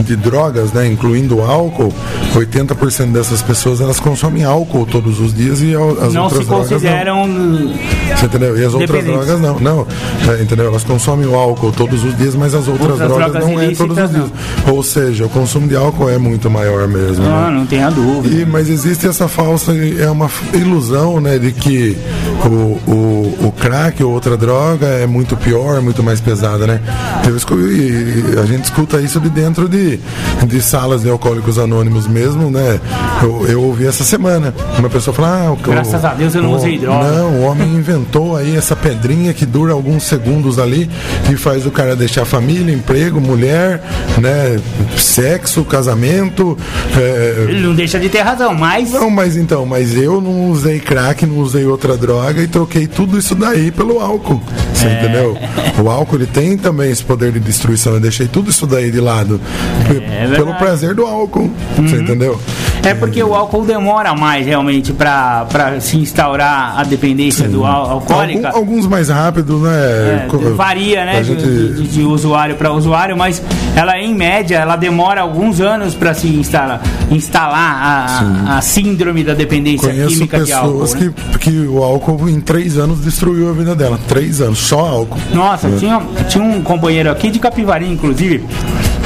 de 0.04 0.16
drogas, 0.16 0.72
né, 0.72 0.86
incluindo 0.86 1.40
álcool, 1.40 1.92
80% 2.34 3.12
dessas 3.12 3.40
pessoas 3.42 3.80
elas 3.80 3.98
consomem 4.00 4.44
álcool 4.44 4.86
todos 4.86 5.20
os 5.20 5.32
dias 5.34 5.60
e 5.62 5.74
as 5.74 6.12
não 6.12 6.24
outras 6.24 6.42
se 6.42 6.48
drogas 6.48 6.68
consideram 6.68 7.26
não. 7.26 7.74
Você 8.16 8.26
entendeu? 8.26 8.58
E 8.58 8.64
as 8.64 8.74
outras. 8.74 9.04
Drogas 9.16 9.40
não. 9.40 9.60
Não, 9.60 9.86
é, 10.32 10.42
entendeu? 10.42 10.66
Elas 10.66 10.84
consomem 10.84 11.26
o 11.26 11.34
álcool 11.34 11.72
todos 11.72 12.04
os 12.04 12.16
dias, 12.16 12.34
mas 12.34 12.54
as 12.54 12.66
outras, 12.68 12.90
Outras 12.92 13.08
drogas, 13.08 13.32
drogas 13.32 13.48
não 13.48 13.60
é 13.60 13.70
todos 13.74 13.98
os 13.98 14.10
dias. 14.10 14.30
Ou 14.68 14.82
seja, 14.82 15.26
o 15.26 15.28
consumo 15.28 15.68
de 15.68 15.76
álcool 15.76 16.08
é 16.10 16.18
muito 16.18 16.50
maior 16.50 16.86
mesmo. 16.88 17.24
Ah, 17.26 17.48
né? 17.50 17.58
não 17.58 17.66
tenha 17.66 17.90
dúvida. 17.90 18.34
E, 18.42 18.46
mas 18.46 18.68
existe 18.68 19.06
essa 19.06 19.28
falsa, 19.28 19.72
é 19.74 20.10
uma 20.10 20.28
ilusão, 20.52 21.20
né, 21.20 21.38
de 21.38 21.52
que 21.52 21.96
o, 22.44 22.90
o, 22.90 23.38
o 23.48 23.52
crack 23.52 24.02
ou 24.02 24.12
outra 24.12 24.36
droga 24.36 24.86
é 24.86 25.06
muito 25.06 25.36
pior, 25.36 25.80
muito 25.80 26.02
mais 26.02 26.20
pesada, 26.20 26.66
né? 26.66 26.80
Eu 27.26 27.36
escu- 27.36 27.58
e 27.58 28.38
a 28.42 28.46
gente 28.46 28.64
escuta 28.64 29.00
isso 29.00 29.20
de 29.20 29.28
dentro 29.28 29.68
de, 29.68 29.98
de 30.46 30.60
salas 30.60 31.02
de 31.02 31.10
alcoólicos 31.10 31.58
anônimos 31.58 32.06
mesmo, 32.06 32.50
né? 32.50 32.80
Eu, 33.22 33.46
eu 33.46 33.62
ouvi 33.62 33.86
essa 33.86 34.04
semana 34.04 34.54
uma 34.78 34.88
pessoa 34.90 35.14
falar, 35.14 35.46
ah, 35.46 35.52
o, 35.52 35.56
Graças 35.56 36.04
a 36.04 36.14
Deus 36.14 36.34
eu 36.34 36.42
não 36.42 36.52
o- 36.52 36.56
usei 36.56 36.78
droga. 36.78 37.04
Não, 37.10 37.30
o 37.32 37.42
homem 37.42 37.68
inventou 37.74 38.36
aí 38.36 38.56
essa 38.56 38.74
pedrinha 39.04 39.34
que 39.34 39.44
dura 39.44 39.74
alguns 39.74 40.04
segundos 40.04 40.58
ali 40.58 40.88
e 41.30 41.36
faz 41.36 41.66
o 41.66 41.70
cara 41.70 41.94
deixar 41.94 42.24
família, 42.24 42.72
emprego, 42.74 43.20
mulher, 43.20 43.82
né? 44.18 44.58
Sexo, 44.96 45.62
casamento. 45.64 46.56
é, 46.96 47.44
Ele 47.48 47.60
não 47.60 47.74
deixa 47.74 47.98
de 47.98 48.08
ter 48.08 48.20
razão, 48.22 48.54
mas 48.54 48.92
não, 48.92 49.10
mas 49.10 49.36
então, 49.36 49.66
mas 49.66 49.94
eu 49.94 50.20
não 50.22 50.50
usei 50.50 50.80
crack, 50.80 51.26
não 51.26 51.36
usei 51.38 51.66
outra 51.66 51.96
droga 51.98 52.42
e 52.42 52.46
troquei 52.48 52.86
tudo 52.86 53.18
isso 53.18 53.34
daí 53.34 53.70
pelo 53.70 54.00
álcool. 54.00 54.42
Você 54.72 54.86
É. 54.86 54.98
entendeu? 55.02 55.36
O 55.84 55.90
álcool 55.90 56.16
ele 56.16 56.26
tem 56.26 56.56
também 56.56 56.90
esse 56.90 57.04
poder 57.04 57.30
de 57.32 57.40
destruição. 57.40 57.92
Eu 57.94 58.00
deixei 58.00 58.26
tudo 58.26 58.50
isso 58.50 58.66
daí 58.66 58.90
de 58.90 59.00
lado. 59.00 59.38
P- 59.86 60.34
pelo. 60.34 60.48
Uhum. 60.50 60.54
prazer 60.54 60.94
do 60.94 61.04
álcool. 61.04 61.50
Você 61.76 61.96
entendeu? 61.96 62.40
É 62.84 62.94
porque 62.94 63.22
o 63.22 63.34
álcool 63.34 63.64
demora 63.64 64.14
mais 64.14 64.46
realmente 64.46 64.92
pra 64.92 65.46
pra 65.50 65.80
se 65.80 65.96
instaurar 65.96 66.78
a 66.78 66.84
dependência 66.84 67.48
do 67.48 67.64
ál- 67.64 67.90
alcoólica. 67.90 68.48
Algum- 68.48 68.58
alguns 68.58 68.86
mais 68.86 69.08
rápido, 69.08 69.58
né? 69.58 69.70
É, 69.72 70.28
varia, 70.54 71.04
né, 71.04 71.20
de, 71.22 71.24
gente- 71.28 71.42
de- 71.46 71.88
de 71.88 72.02
usuário 72.02 72.56
para 72.56 72.72
usuário, 72.72 73.16
mas 73.16 73.42
ela 73.76 73.98
em 73.98 74.14
média 74.14 74.56
ela 74.58 74.76
demora 74.76 75.20
alguns 75.20 75.60
anos 75.60 75.94
para 75.94 76.12
se 76.14 76.26
instalar, 76.28 76.82
instalar 77.10 78.46
a, 78.46 78.56
a 78.58 78.60
síndrome 78.60 79.24
da 79.24 79.34
dependência 79.34 79.88
Conheço 79.88 80.08
química 80.14 80.40
de 80.40 80.52
álcool. 80.52 80.80
pessoas 80.80 80.94
né? 80.94 81.12
que, 81.32 81.38
que 81.38 81.66
o 81.66 81.82
álcool 81.82 82.28
em 82.28 82.40
três 82.40 82.76
anos 82.78 83.00
destruiu 83.00 83.48
a 83.50 83.52
vida 83.52 83.74
dela. 83.74 83.98
Três 84.08 84.40
anos, 84.40 84.58
só 84.58 84.80
álcool. 84.80 85.18
Nossa, 85.32 85.70
tinha, 85.78 86.00
tinha 86.28 86.42
um 86.44 86.60
companheiro 86.62 87.10
aqui 87.10 87.30
de 87.30 87.38
Capivari, 87.38 87.90
inclusive, 87.90 88.44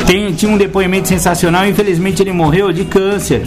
tem, 0.08 0.32
tinha 0.32 0.50
um 0.50 0.56
depoimento 0.56 1.06
sensacional, 1.06 1.66
infelizmente 1.66 2.22
ele 2.22 2.32
morreu 2.32 2.72
de 2.72 2.82
câncer. 2.86 3.42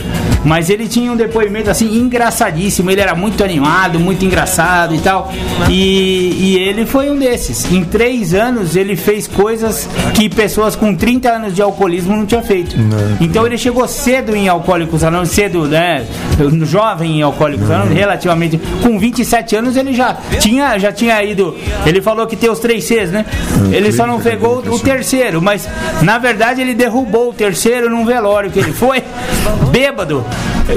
Mas 0.46 0.70
ele 0.70 0.88
tinha 0.88 1.12
um 1.12 1.16
depoimento 1.16 1.72
assim 1.72 1.98
engraçadíssimo. 1.98 2.92
Ele 2.92 3.02
era 3.02 3.16
muito 3.16 3.44
animado, 3.44 4.00
muito 4.00 4.24
engraçado 4.24 4.94
e 4.94 5.00
tal. 5.00 5.32
E, 5.70 6.36
e 6.40 6.60
ele 6.60 6.86
foi 6.86 7.10
um 7.10 7.18
desses. 7.18 7.72
Em 7.72 7.84
três 7.84 8.36
anos 8.36 8.76
ele 8.76 8.96
fez 8.96 9.28
coisas 9.28 9.90
que 10.14 10.30
pessoas 10.30 10.76
com 10.76 10.96
30 10.96 11.30
anos 11.30 11.56
de 11.56 11.64
alcoolismo 11.64 12.16
não 12.16 12.28
tinham 12.28 12.44
feito. 12.44 12.78
Não. 12.78 13.18
Então 13.20 13.46
ele 13.46 13.58
chegou 13.58 13.88
cedo 13.88 14.36
em 14.36 14.48
Alcoólicos 14.48 15.04
Anônimos, 15.04 15.32
cedo, 15.32 15.68
né? 15.68 16.06
Jovem 16.64 17.20
em 17.20 17.22
Alcoólicos 17.24 17.70
Anônimos, 17.70 17.98
relativamente. 17.98 18.60
Com 18.84 19.00
27 19.00 19.56
anos 19.56 19.76
ele 19.76 19.94
já 19.94 20.16
tinha, 20.40 20.78
já 20.78 20.92
tinha 20.92 21.24
ido. 21.24 21.56
Ele 21.88 22.02
falou 22.02 22.28
que 22.28 22.36
tem 22.36 22.52
os 22.52 22.60
três 22.60 22.84
Cs, 22.84 23.12
né? 23.12 23.26
Ele 23.72 23.92
só 23.92 24.06
não 24.06 24.20
pegou 24.20 24.60
o 24.60 24.80
terceiro, 24.80 25.42
mas 25.42 25.68
na 26.02 26.20
verdade 26.52 26.62
ele 26.62 26.74
derrubou 26.74 27.30
o 27.30 27.34
terceiro 27.34 27.90
num 27.90 28.06
velório 28.06 28.52
que 28.52 28.60
ele 28.60 28.74
foi, 28.74 29.04
bêbado, 29.72 30.26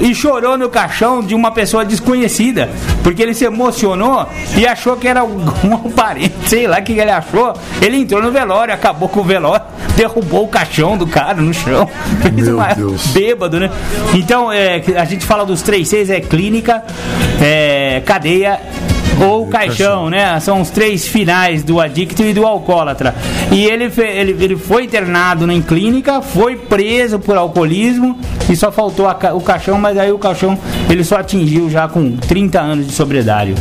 e 0.01 0.15
chorou 0.15 0.57
no 0.57 0.69
caixão 0.69 1.21
de 1.21 1.35
uma 1.35 1.51
pessoa 1.51 1.85
desconhecida, 1.85 2.71
porque 3.03 3.23
ele 3.23 3.35
se 3.35 3.45
emocionou 3.45 4.27
e 4.57 4.67
achou 4.67 4.97
que 4.97 5.09
era 5.09 5.21
algum 5.21 5.91
parente, 5.91 6.35
sei 6.47 6.67
lá 6.67 6.79
o 6.79 6.83
que 6.83 6.93
ele 6.93 7.11
achou. 7.11 7.53
Ele 7.83 7.99
entrou 7.99 8.23
no 8.23 8.31
velório, 8.31 8.73
acabou 8.73 9.09
com 9.09 9.21
o 9.21 9.25
velório, 9.25 9.65
derrubou 9.97 10.45
o 10.45 10.49
caixão 10.49 10.97
do 10.97 11.07
cara 11.07 11.41
no 11.41 11.53
chão, 11.53 11.89
fez 12.23 12.35
Meu 12.35 12.57
uma 12.57 12.73
Deus. 12.75 13.07
bêbado, 13.09 13.59
né? 13.59 13.71
Então, 14.15 14.53
é, 14.53 14.83
a 14.97 15.05
gente 15.05 15.25
fala 15.27 15.45
dos 15.45 15.61
três 15.63 15.89
Cs, 15.89 16.11
é 16.11 16.21
clínica, 16.21 16.83
é, 17.43 18.01
cadeia 18.05 18.61
ou 19.21 19.47
caixão, 19.47 20.11
né? 20.11 20.39
São 20.41 20.61
os 20.61 20.71
três 20.71 21.07
finais 21.07 21.63
do 21.63 21.81
adicto 21.81 22.23
e 22.23 22.33
do 22.33 22.47
alcoólatra. 22.47 23.15
E 23.51 23.65
ele, 23.65 23.91
ele, 23.99 24.45
ele 24.45 24.57
foi 24.57 24.85
internado 24.85 25.51
em 25.51 25.63
clínica, 25.63 26.21
foi 26.21 26.57
preso 26.57 27.19
por 27.19 27.37
alcoolismo 27.37 28.19
e 28.49 28.57
só 28.57 28.73
faltou 28.73 29.07
a 29.07 29.15
o 29.35 29.41
caixão, 29.41 29.79
mas 29.79 29.97
aí 29.97 30.13
o 30.13 30.19
caixão 30.19 30.59
ele 30.91 31.05
só 31.05 31.17
atingiu 31.17 31.71
já 31.71 31.89
com 31.89 32.17
30 32.17 32.61
anos 32.61 32.87
de 32.87 32.93
sobriedade. 32.93 33.55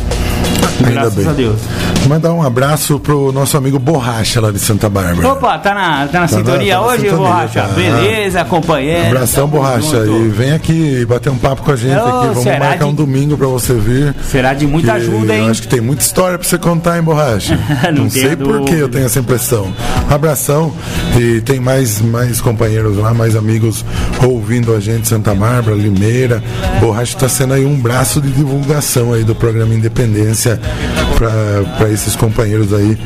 Ainda 0.78 0.90
Graças 0.90 1.14
bem. 1.14 1.28
a 1.28 1.32
Deus. 1.32 1.60
Mandar 2.08 2.34
um 2.34 2.42
abraço 2.42 3.00
pro 3.00 3.32
nosso 3.32 3.56
amigo 3.56 3.78
Borracha 3.78 4.38
lá 4.40 4.50
de 4.52 4.58
Santa 4.58 4.88
Bárbara. 4.90 5.26
Opa, 5.32 5.58
tá 5.58 5.72
na, 5.74 5.82
tá 5.82 5.98
na 5.98 6.06
Tá 6.08 6.20
na- 6.20 6.28
sintonia 6.28 6.74
tá 6.74 6.80
na 6.80 6.86
hoje, 6.86 7.00
sintonia, 7.02 7.16
Borracha? 7.26 7.62
tá. 7.62 7.68
Beleza, 7.68 8.44
companheiro. 8.44 9.06
Abração, 9.06 9.48
Borracha. 9.48 10.04
junto. 10.06 10.24
E 10.26 10.28
vem 10.28 10.52
aqui 10.52 11.06
bater 11.06 11.30
um 11.30 11.38
papo 11.38 11.62
com 11.62 11.70
a 11.72 11.76
gente 11.76 11.96
Ô, 11.96 12.04
aqui. 12.06 12.26
Vamos 12.28 12.44
marcar 12.44 12.76
de- 12.78 12.84
um 12.84 12.94
domingo 12.94 13.38
pra 13.38 13.46
você 13.46 13.72
vir. 13.74 14.14
Será 14.30 14.52
de 14.52 14.66
muita 14.66 14.92
ajuda, 14.94 15.34
hein? 15.34 15.44
Eu 15.46 15.50
acho 15.50 15.62
que 15.62 15.68
tem 15.68 15.80
muita 15.80 16.02
história 16.02 16.38
pra 16.38 16.46
você 16.46 16.58
contar, 16.58 16.98
hein, 16.98 17.02
Borracha? 17.02 17.58
Não 17.94 18.04
Não 18.04 18.10
sei 18.10 18.36
por 18.36 18.60
que 18.64 18.74
eu 18.74 18.88
tenho 18.88 19.06
essa 19.06 19.18
impressão. 19.20 19.72
Abração. 20.10 20.72
E 21.18 21.40
tem 21.40 21.58
mais, 21.58 22.00
mais 22.02 22.38
companheiros 22.40 22.98
lá, 22.98 23.14
mais 23.14 23.34
amigos 23.34 23.82
ouvindo 24.22 24.74
a 24.74 24.80
gente, 24.80 25.08
Santa 25.08 25.34
Bárbara, 25.34 25.74
Limeira. 25.74 26.42
Borracha 26.80 27.16
tá 27.18 27.28
sendo 27.30 27.54
aí 27.54 27.64
um 27.64 27.76
braço 27.80 28.20
de 28.20 28.30
divulgação 28.30 29.12
aí 29.14 29.24
do 29.24 29.34
programa 29.34 29.72
Independência 29.74 30.60
para 31.16 31.88
esses 31.94 32.14
companheiros 32.16 32.72
aí. 32.72 32.96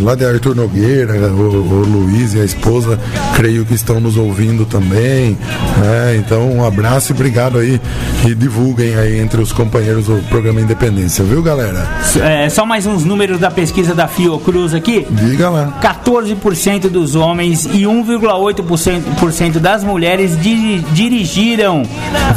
Lá 0.00 0.14
de 0.14 0.24
Arthur 0.24 0.54
Nogueira, 0.56 1.14
o, 1.14 1.40
o 1.42 1.84
Luiz 1.84 2.34
e 2.34 2.40
a 2.40 2.44
esposa, 2.44 2.98
creio 3.36 3.64
que 3.64 3.74
estão 3.74 4.00
nos 4.00 4.16
ouvindo 4.16 4.64
também. 4.64 5.36
né? 5.78 6.16
Então, 6.18 6.50
um 6.50 6.64
abraço 6.64 7.12
e 7.12 7.14
obrigado 7.14 7.58
aí. 7.58 7.80
E 8.26 8.34
divulguem 8.34 8.96
aí 8.96 9.18
entre 9.20 9.40
os 9.40 9.52
companheiros 9.52 10.06
do 10.06 10.16
programa 10.28 10.60
Independência, 10.60 11.24
viu, 11.24 11.42
galera? 11.42 11.86
É, 12.22 12.48
só 12.48 12.64
mais 12.66 12.86
uns 12.86 13.04
números 13.04 13.38
da 13.38 13.50
pesquisa 13.50 13.94
da 13.94 14.08
Fiocruz 14.08 14.74
aqui. 14.74 15.06
Diga 15.10 15.48
lá. 15.50 15.78
14% 15.82 16.88
dos 16.88 17.14
homens 17.14 17.64
e 17.66 17.82
1,8% 17.82 19.02
por 19.20 19.32
cento 19.32 19.60
das 19.60 19.82
mulheres 19.84 20.40
diri- 20.40 20.84
dirigiram 20.92 21.82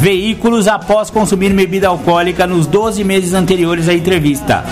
veículos 0.00 0.68
após 0.68 1.10
consumir 1.10 1.52
bebida 1.52 1.88
alcoólica 1.88 2.46
nos 2.46 2.66
12 2.66 3.02
meses 3.04 3.34
anteriores 3.34 3.88
à 3.88 3.94
entrevista. 3.94 4.64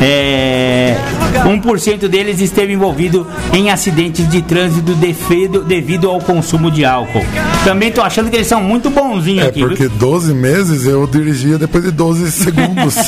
É, 0.00 0.73
1% 1.44 2.08
deles 2.08 2.40
esteve 2.40 2.72
envolvido 2.72 3.26
em 3.52 3.70
acidentes 3.70 4.28
de 4.28 4.42
trânsito 4.42 4.94
devido, 4.94 5.62
devido 5.62 6.08
ao 6.10 6.20
consumo 6.20 6.70
de 6.70 6.84
álcool. 6.84 7.24
Também 7.64 7.90
tô 7.92 8.00
achando 8.02 8.30
que 8.30 8.36
eles 8.36 8.46
são 8.46 8.62
muito 8.62 8.90
bonzinhos 8.90 9.44
É 9.44 9.48
aqui. 9.48 9.60
viu? 9.60 9.68
porque 9.68 9.88
12 9.88 10.34
meses 10.34 10.86
eu 10.86 11.06
dirigia 11.06 11.58
depois 11.58 11.84
de 11.84 11.90
12 11.90 12.30
segundos. 12.32 12.94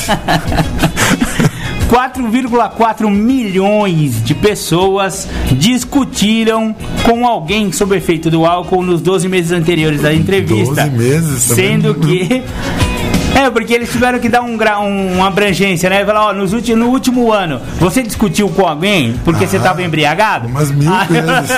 4,4 1.89 3.09
milhões 3.09 4.21
de 4.23 4.35
pessoas 4.35 5.27
discutiram 5.53 6.75
com 7.03 7.25
alguém 7.25 7.71
sob 7.71 7.95
efeito 7.95 8.29
do 8.29 8.45
álcool 8.45 8.83
nos 8.83 9.01
12 9.01 9.29
meses 9.29 9.51
anteriores 9.53 10.01
da 10.01 10.13
entrevista. 10.13 10.83
12 10.85 10.89
meses 10.97 11.45
também. 11.47 11.65
Sendo 11.65 11.95
que. 11.95 12.43
É, 13.37 13.49
porque 13.51 13.71
eles 13.73 13.91
tiveram 13.91 14.17
que 14.17 14.29
dar 14.29 14.41
um, 14.41 14.57
gra- 14.57 14.79
um- 14.79 15.13
uma 15.17 15.27
abrangência, 15.27 15.89
né? 15.89 16.03
Falar, 16.03 16.27
ó, 16.29 16.33
nos 16.33 16.51
no 16.75 16.87
último 16.87 17.31
ano, 17.31 17.61
você 17.79 18.01
discutiu 18.01 18.49
com 18.49 18.65
alguém 18.65 19.13
porque 19.23 19.45
você 19.45 19.57
Ah, 19.57 19.59
estava 19.59 19.83
embriagado? 19.83 20.47
umas 20.47 20.71
mil 20.71 20.89
vezes. 21.07 21.51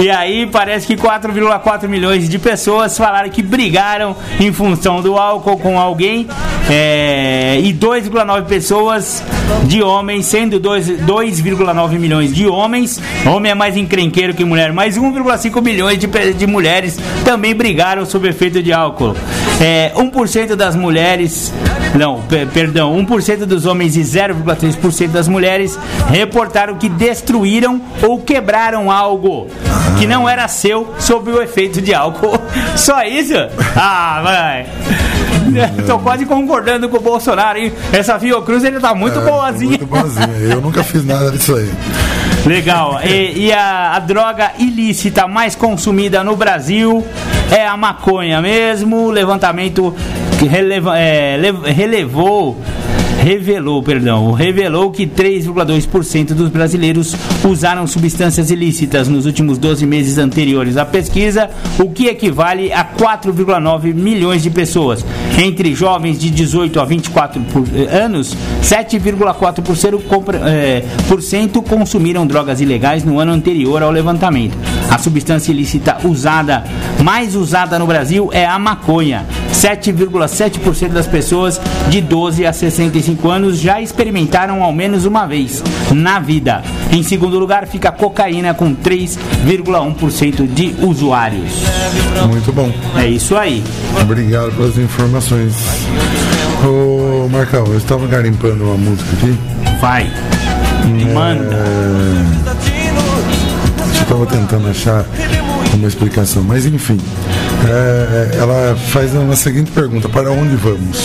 E 0.00 0.10
aí 0.10 0.46
parece 0.46 0.86
que 0.86 0.96
4,4 0.96 1.88
milhões 1.88 2.28
de 2.28 2.38
pessoas 2.38 2.96
falaram 2.98 3.30
que 3.30 3.42
brigaram 3.42 4.14
em 4.40 4.52
função 4.52 5.00
do 5.00 5.16
álcool 5.16 5.56
com 5.58 5.78
alguém 5.78 6.26
é, 6.68 7.58
e 7.62 7.72
2,9 7.72 8.44
pessoas 8.44 9.22
de 9.64 9.82
homens, 9.82 10.26
sendo 10.26 10.58
dois- 10.58 10.88
2,9 10.88 11.98
milhões 11.98 12.34
de 12.34 12.46
homens, 12.46 13.00
homem 13.26 13.52
é 13.52 13.54
mais 13.54 13.76
encrenqueiro 13.76 14.34
que 14.34 14.44
mulher, 14.44 14.72
mas 14.72 14.96
1,5 14.98 15.62
milhões 15.62 15.98
de, 15.98 16.06
de 16.34 16.46
mulheres 16.46 16.98
também 17.24 17.54
brigaram 17.54 18.04
sob 18.04 18.28
efeito 18.28 18.62
de 18.62 18.72
álcool. 18.72 19.14
É, 19.60 19.92
1% 19.96 20.56
das 20.56 20.74
mulheres, 20.74 21.52
não, 21.94 22.20
pe- 22.22 22.46
perdão, 22.46 22.96
1% 23.04 23.44
dos 23.46 23.64
homens 23.66 23.96
e 23.96 24.00
0,3% 24.00 25.08
das 25.08 25.28
mulheres 25.28 25.78
reportaram 26.10 26.74
que 26.74 26.88
destruíram 26.88 27.80
ou 28.02 28.18
quebraram 28.18 28.90
algo 28.90 29.46
que 29.98 30.06
não 30.06 30.28
era 30.28 30.46
seu 30.48 30.92
sob 30.98 31.30
o 31.30 31.42
efeito 31.42 31.80
de 31.80 31.94
álcool. 31.94 32.38
Só 32.76 33.02
isso? 33.02 33.34
Ah, 33.76 34.20
vai. 34.22 34.66
Tô 35.86 35.98
quase 35.98 36.24
concordando 36.26 36.88
com 36.88 36.96
o 36.96 37.00
Bolsonaro, 37.00 37.58
hein? 37.58 37.72
Essa 37.92 38.18
Fiocruz 38.18 38.64
ele 38.64 38.80
tá 38.80 38.94
muito 38.94 39.18
É, 39.18 39.22
boazinha. 39.22 39.68
Muito 39.70 39.86
boazinha. 39.86 40.28
Eu 40.50 40.60
nunca 40.60 40.82
fiz 40.82 41.04
nada 41.04 41.30
disso 41.30 41.54
aí. 41.54 41.70
Legal. 42.46 43.00
E, 43.04 43.46
e 43.46 43.52
a, 43.52 43.92
a 43.94 43.98
droga 43.98 44.52
ilícita 44.58 45.26
mais 45.28 45.54
consumida 45.54 46.22
no 46.24 46.36
Brasil 46.36 47.06
é 47.50 47.66
a 47.66 47.76
maconha 47.76 48.40
mesmo. 48.40 48.96
O 49.06 49.10
levantamento 49.10 49.94
que 50.38 50.46
releva, 50.46 50.98
é, 50.98 51.36
lev- 51.38 51.64
relevou. 51.66 52.60
Revelou, 53.24 53.82
perdão, 53.82 54.32
revelou 54.32 54.90
que 54.90 55.06
3,2% 55.06 56.34
dos 56.34 56.50
brasileiros 56.50 57.16
usaram 57.42 57.86
substâncias 57.86 58.50
ilícitas 58.50 59.08
nos 59.08 59.24
últimos 59.24 59.56
12 59.56 59.86
meses 59.86 60.18
anteriores 60.18 60.76
à 60.76 60.84
pesquisa, 60.84 61.48
o 61.78 61.88
que 61.88 62.06
equivale 62.06 62.70
a 62.70 62.84
4,9 62.84 63.94
milhões 63.94 64.42
de 64.42 64.50
pessoas. 64.50 65.02
Entre 65.42 65.74
jovens 65.74 66.18
de 66.18 66.28
18 66.28 66.78
a 66.78 66.84
24 66.84 67.40
por- 67.44 67.64
eh, 67.74 67.96
anos, 67.96 68.36
7,4% 68.60 69.98
compra- 70.06 70.42
eh, 70.44 70.84
consumiram 71.66 72.26
drogas 72.26 72.60
ilegais 72.60 73.04
no 73.04 73.18
ano 73.18 73.32
anterior 73.32 73.82
ao 73.82 73.90
levantamento. 73.90 74.54
A 74.90 74.98
substância 74.98 75.50
ilícita 75.50 75.96
usada, 76.04 76.62
mais 77.02 77.34
usada 77.34 77.78
no 77.78 77.86
Brasil 77.86 78.28
é 78.34 78.44
a 78.44 78.58
maconha. 78.58 79.24
7,7% 79.50 80.92
das 80.92 81.06
pessoas 81.06 81.58
de 81.88 82.02
12 82.02 82.44
a 82.44 82.52
65 82.52 83.13
anos 83.30 83.58
já 83.60 83.80
experimentaram 83.80 84.62
ao 84.62 84.72
menos 84.72 85.04
uma 85.04 85.26
vez 85.26 85.62
na 85.92 86.18
vida. 86.18 86.62
Em 86.90 87.02
segundo 87.02 87.38
lugar 87.38 87.66
fica 87.66 87.88
a 87.88 87.92
cocaína 87.92 88.54
com 88.54 88.74
3,1% 88.74 90.46
de 90.46 90.74
usuários. 90.84 91.52
Muito 92.28 92.52
bom. 92.52 92.72
É 92.96 93.06
isso 93.06 93.36
aí. 93.36 93.62
Obrigado 94.00 94.52
pelas 94.52 94.78
informações. 94.78 95.54
Ô, 96.64 97.28
Marcão, 97.28 97.66
eu 97.66 97.78
estava 97.78 98.06
garimpando 98.06 98.64
uma 98.64 98.76
música 98.76 99.10
aqui. 99.16 99.38
Vai. 99.80 100.10
Manda. 101.12 101.64
Eu 103.78 104.02
estava 104.02 104.26
tentando 104.26 104.68
achar 104.68 105.04
uma 105.74 105.88
explicação, 105.88 106.42
mas 106.42 106.66
enfim. 106.66 106.98
É, 107.66 108.36
ela 108.38 108.76
faz 108.88 109.14
uma 109.14 109.36
seguinte 109.36 109.70
pergunta: 109.70 110.08
para 110.08 110.30
onde 110.30 110.56
vamos? 110.56 110.98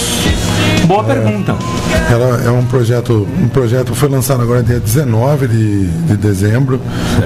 Boa 0.87 1.03
pergunta. 1.03 1.55
Ela 2.09 2.41
é 2.43 2.49
um 2.49 2.65
projeto, 2.65 3.27
um 3.39 3.47
projeto 3.47 3.93
foi 3.93 4.09
lançado 4.09 4.41
agora 4.41 4.63
dia 4.63 4.79
19 4.79 5.47
de, 5.47 5.85
de 5.87 6.17
dezembro. 6.17 6.81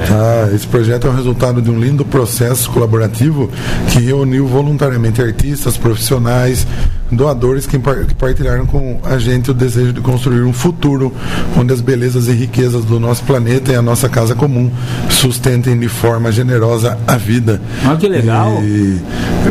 Tá? 0.07 0.53
Esse 0.53 0.67
projeto 0.67 1.07
é 1.07 1.09
o 1.09 1.13
resultado 1.13 1.61
de 1.61 1.71
um 1.71 1.79
lindo 1.79 2.03
processo 2.03 2.69
colaborativo 2.69 3.49
que 3.89 3.99
reuniu 3.99 4.47
voluntariamente 4.47 5.21
artistas, 5.21 5.77
profissionais 5.77 6.67
doadores 7.15 7.65
que, 7.67 7.77
par- 7.79 8.05
que 8.05 8.13
partilharam 8.15 8.65
com 8.65 8.99
a 9.03 9.17
gente 9.17 9.51
o 9.51 9.53
desejo 9.53 9.93
de 9.93 10.01
construir 10.01 10.41
um 10.43 10.53
futuro 10.53 11.13
onde 11.57 11.73
as 11.73 11.81
belezas 11.81 12.27
e 12.27 12.31
riquezas 12.33 12.83
do 12.85 12.99
nosso 12.99 13.23
planeta 13.23 13.71
e 13.71 13.75
a 13.75 13.81
nossa 13.81 14.07
casa 14.09 14.35
comum 14.35 14.71
sustentem 15.09 15.77
de 15.77 15.87
forma 15.87 16.31
generosa 16.31 16.97
a 17.07 17.15
vida. 17.17 17.61
Olha 17.85 17.97
que 17.97 18.07
legal. 18.07 18.61
E 18.63 18.99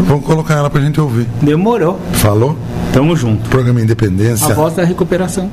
vamos 0.07 0.25
colocar 0.25 0.55
ela 0.55 0.71
pra 0.71 0.81
gente 0.81 1.01
ouvir. 1.01 1.27
Demorou. 1.41 2.01
Falou? 2.13 2.57
Tamo 2.93 3.17
junto. 3.17 3.49
Programa 3.49 3.81
Independência. 3.81 4.49
A 4.49 4.55
voz 4.55 4.75
da 4.75 4.85
recuperação. 4.85 5.51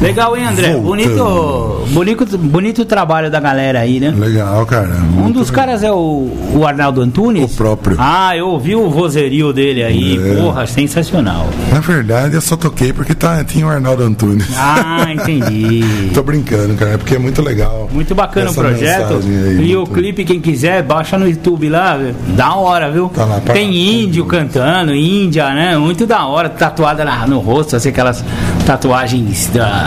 Legal, 0.00 0.36
hein, 0.36 0.46
André? 0.46 0.72
Voltando. 0.74 0.84
Bonito, 0.86 1.84
bonito, 1.92 2.38
bonito 2.38 2.84
trabalho 2.84 3.30
da 3.30 3.40
galera 3.40 3.80
aí, 3.80 3.98
né? 3.98 4.12
Legal, 4.16 4.64
cara. 4.66 4.94
Um 5.16 5.30
dos 5.30 5.50
caras 5.50 5.82
é 5.82 5.90
o, 5.90 6.30
o 6.54 6.66
Arnaldo 6.66 7.00
Antunes? 7.00 7.50
O 7.52 7.56
próprio. 7.56 7.96
Ah, 7.98 8.36
eu 8.36 8.46
ouvi 8.48 8.76
o 8.76 8.90
vozerio 8.90 9.52
dele 9.54 9.82
aí. 9.82 10.18
É. 10.22 10.34
Porra, 10.36 10.66
sensacional. 10.66 11.46
Na 11.72 11.80
verdade, 11.80 12.34
eu 12.34 12.40
só 12.42 12.56
toquei 12.56 12.92
porque 12.92 13.14
tá, 13.14 13.42
tinha 13.42 13.66
o 13.66 13.70
Arnaldo 13.70 14.02
Antunes. 14.02 14.46
Ah, 14.56 15.06
entendi. 15.10 15.82
Tô 16.12 16.22
brincando, 16.22 16.74
cara, 16.74 16.98
porque 16.98 17.14
é 17.14 17.18
muito 17.18 17.40
legal. 17.40 17.88
Muito 17.90 18.14
bacana 18.14 18.50
o 18.50 18.54
projeto. 18.54 19.14
aí, 19.24 19.70
e 19.70 19.76
o 19.76 19.86
clipe, 19.86 20.24
quem 20.24 20.40
quiser, 20.40 20.82
baixa 20.82 21.16
no 21.16 21.26
YouTube 21.26 21.70
lá. 21.70 21.98
Da 22.36 22.54
hora, 22.54 22.90
viu? 22.90 23.08
Tá 23.08 23.24
lá, 23.24 23.40
Tem 23.40 23.74
índio 24.04 24.26
cantando, 24.26 24.94
índia, 24.94 25.48
né? 25.54 25.76
Muito 25.78 26.06
da 26.06 26.26
hora, 26.26 26.50
tatuada 26.50 27.02
na- 27.04 27.26
no 27.26 27.38
rosto, 27.38 27.76
assim, 27.76 27.88
aquelas 27.88 28.22
tatuagens 28.66 29.48
da, 29.54 29.85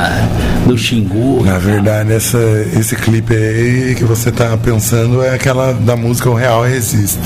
do 0.66 0.78
Xingu. 0.78 1.44
Na 1.44 1.58
verdade, 1.58 2.14
essa, 2.14 2.38
esse 2.78 2.96
clipe 2.96 3.34
aí 3.36 3.96
que 3.96 4.04
você 4.04 4.32
tá 4.32 4.58
pensando 4.58 5.24
é 5.24 5.34
aquela 5.34 5.74
da 5.74 5.96
música 5.96 6.30
O 6.30 6.34
Real 6.34 6.64
Resiste. 6.64 7.20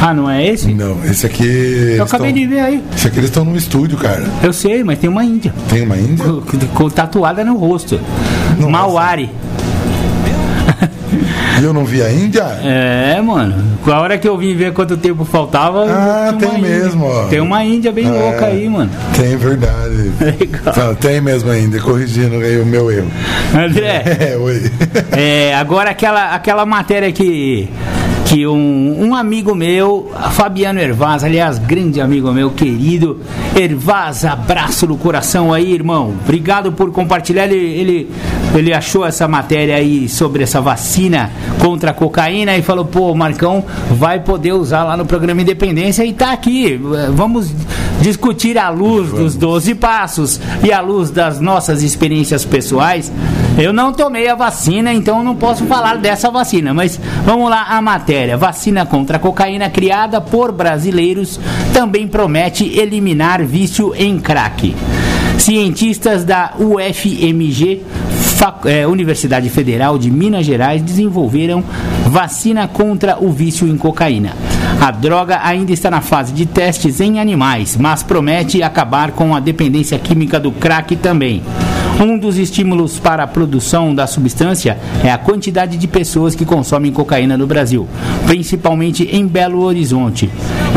Ah, 0.00 0.14
não 0.14 0.30
é 0.30 0.46
esse? 0.46 0.72
Não, 0.72 1.04
esse 1.04 1.26
aqui. 1.26 1.94
Eu 1.96 2.04
acabei 2.04 2.32
tão- 2.32 2.40
de 2.40 2.46
ver 2.46 2.60
aí. 2.60 2.84
Esse 2.94 3.08
aqui 3.08 3.18
eles 3.18 3.30
estão 3.30 3.44
no 3.44 3.56
estúdio, 3.56 3.98
cara. 3.98 4.24
Eu 4.42 4.52
sei, 4.52 4.84
mas 4.84 4.98
tem 4.98 5.10
uma 5.10 5.24
índia. 5.24 5.52
Tem 5.68 5.82
uma 5.82 5.96
índia? 5.96 6.24
Com, 6.24 6.42
com 6.74 6.88
tatuada 6.90 7.44
no 7.44 7.56
rosto. 7.56 8.00
Nossa. 8.58 8.70
Mauari. 8.70 9.30
E 11.60 11.64
eu 11.64 11.72
não 11.72 11.84
vi 11.84 12.02
a 12.02 12.10
Índia? 12.12 12.42
É, 12.62 13.20
mano. 13.20 13.78
Com 13.84 13.90
a 13.90 14.00
hora 14.00 14.16
que 14.18 14.28
eu 14.28 14.36
vim 14.38 14.54
ver 14.54 14.72
quanto 14.72 14.96
tempo 14.96 15.24
faltava. 15.24 15.84
Ah, 15.88 16.34
tem 16.38 16.60
mesmo, 16.60 17.04
ó. 17.06 17.24
Tem 17.26 17.40
uma 17.40 17.64
índia 17.64 17.90
bem 17.92 18.06
É. 18.06 18.10
louca 18.10 18.46
aí, 18.46 18.68
mano. 18.68 18.90
Tem, 19.16 19.36
verdade. 19.36 20.12
Legal. 20.20 20.94
Tem 20.96 21.20
mesmo 21.20 21.50
a 21.50 21.58
Índia, 21.58 21.80
corrigindo 21.80 22.36
aí 22.36 22.60
o 22.60 22.66
meu 22.66 22.90
erro. 22.90 23.10
André. 23.54 24.02
É, 24.18 24.36
oi. 24.36 24.70
É, 25.12 25.54
agora 25.54 25.90
aquela, 25.90 26.34
aquela 26.34 26.64
matéria 26.66 27.10
que, 27.12 27.68
que 28.28 28.46
um, 28.46 29.06
um 29.06 29.14
amigo 29.14 29.54
meu, 29.54 30.12
Fabiano 30.32 30.78
Ervaz, 30.78 31.24
aliás, 31.24 31.58
grande 31.58 31.98
amigo 31.98 32.30
meu, 32.30 32.50
querido 32.50 33.20
Ervaz, 33.56 34.22
abraço 34.22 34.86
no 34.86 34.98
coração 34.98 35.50
aí, 35.50 35.72
irmão. 35.72 36.14
Obrigado 36.24 36.70
por 36.70 36.90
compartilhar. 36.92 37.46
Ele, 37.46 37.56
ele, 37.56 38.10
ele 38.54 38.74
achou 38.74 39.06
essa 39.06 39.26
matéria 39.26 39.76
aí 39.76 40.10
sobre 40.10 40.42
essa 40.42 40.60
vacina 40.60 41.30
contra 41.58 41.90
a 41.90 41.94
cocaína 41.94 42.54
e 42.54 42.60
falou: 42.60 42.84
pô, 42.84 43.14
Marcão 43.14 43.64
vai 43.92 44.20
poder 44.20 44.52
usar 44.52 44.84
lá 44.84 44.94
no 44.94 45.06
programa 45.06 45.40
Independência 45.40 46.04
e 46.04 46.12
tá 46.12 46.32
aqui. 46.32 46.78
Vamos 47.14 47.50
discutir 48.02 48.58
à 48.58 48.68
luz 48.68 49.10
dos 49.10 49.36
12 49.36 49.74
passos 49.74 50.38
e 50.62 50.70
à 50.70 50.82
luz 50.82 51.10
das 51.10 51.40
nossas 51.40 51.82
experiências 51.82 52.44
pessoais. 52.44 53.10
Eu 53.58 53.72
não 53.72 53.92
tomei 53.92 54.28
a 54.28 54.36
vacina, 54.36 54.94
então 54.94 55.24
não 55.24 55.34
posso 55.34 55.66
falar 55.66 55.98
dessa 55.98 56.30
vacina. 56.30 56.72
Mas 56.72 56.98
vamos 57.24 57.50
lá, 57.50 57.64
a 57.68 57.82
matéria. 57.82 58.36
Vacina 58.36 58.86
contra 58.86 59.16
a 59.16 59.20
cocaína 59.20 59.68
criada 59.68 60.20
por 60.20 60.52
brasileiros 60.52 61.40
também 61.72 62.06
promete 62.06 62.64
eliminar 62.78 63.44
vício 63.44 63.92
em 63.96 64.20
crack. 64.20 64.76
Cientistas 65.38 66.24
da 66.24 66.52
UFMG, 66.56 67.82
eh, 68.64 68.86
Universidade 68.86 69.48
Federal 69.48 69.98
de 69.98 70.08
Minas 70.08 70.46
Gerais, 70.46 70.80
desenvolveram 70.80 71.64
vacina 72.06 72.68
contra 72.68 73.18
o 73.20 73.32
vício 73.32 73.66
em 73.66 73.76
cocaína. 73.76 74.36
A 74.80 74.92
droga 74.92 75.40
ainda 75.42 75.72
está 75.72 75.90
na 75.90 76.00
fase 76.00 76.32
de 76.32 76.46
testes 76.46 77.00
em 77.00 77.18
animais, 77.18 77.76
mas 77.76 78.04
promete 78.04 78.62
acabar 78.62 79.10
com 79.10 79.34
a 79.34 79.40
dependência 79.40 79.98
química 79.98 80.38
do 80.38 80.52
crack 80.52 80.94
também. 80.94 81.42
Um 82.00 82.16
dos 82.16 82.38
estímulos 82.38 83.00
para 83.00 83.24
a 83.24 83.26
produção 83.26 83.92
da 83.92 84.06
substância 84.06 84.78
é 85.02 85.10
a 85.10 85.18
quantidade 85.18 85.76
de 85.76 85.88
pessoas 85.88 86.36
que 86.36 86.44
consomem 86.44 86.92
cocaína 86.92 87.36
no 87.36 87.44
Brasil, 87.44 87.88
principalmente 88.24 89.08
em 89.10 89.26
Belo 89.26 89.62
Horizonte. 89.62 90.30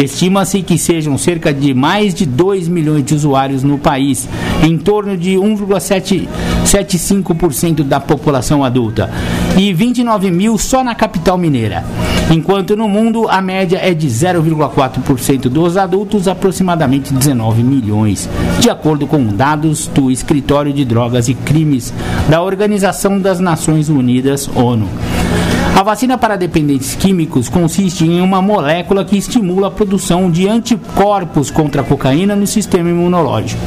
Estima-se 0.03 0.63
que 0.63 0.79
sejam 0.79 1.17
cerca 1.17 1.53
de 1.53 1.75
mais 1.75 2.13
de 2.13 2.25
2 2.25 2.67
milhões 2.67 3.05
de 3.05 3.13
usuários 3.13 3.61
no 3.61 3.77
país, 3.77 4.27
em 4.63 4.75
torno 4.77 5.15
de 5.15 5.35
1,75% 5.35 7.83
da 7.83 7.99
população 7.99 8.63
adulta, 8.63 9.11
e 9.55 9.71
29 9.71 10.31
mil 10.31 10.57
só 10.57 10.83
na 10.83 10.95
capital 10.95 11.37
mineira. 11.37 11.85
Enquanto 12.31 12.75
no 12.75 12.87
mundo 12.87 13.27
a 13.29 13.39
média 13.41 13.77
é 13.77 13.93
de 13.93 14.07
0,4% 14.07 15.49
dos 15.49 15.77
adultos, 15.77 16.27
aproximadamente 16.27 17.13
19 17.13 17.61
milhões, 17.61 18.27
de 18.59 18.71
acordo 18.71 19.05
com 19.05 19.23
dados 19.25 19.85
do 19.87 20.09
Escritório 20.09 20.73
de 20.73 20.83
Drogas 20.83 21.27
e 21.27 21.35
Crimes 21.35 21.93
da 22.27 22.41
Organização 22.41 23.19
das 23.19 23.39
Nações 23.39 23.87
Unidas, 23.89 24.49
ONU. 24.55 24.89
A 25.75 25.83
vacina 25.83 26.17
para 26.17 26.35
dependentes 26.35 26.95
químicos 26.95 27.49
consiste 27.49 28.05
em 28.05 28.21
uma 28.21 28.41
molécula 28.41 29.05
que 29.05 29.17
estimula 29.17 29.67
a 29.67 29.71
produção 29.71 30.29
de 30.29 30.47
anticorpos 30.47 31.49
contra 31.49 31.81
a 31.81 31.85
cocaína 31.85 32.35
no 32.35 32.45
sistema 32.45 32.89
imunológico. 32.89 33.61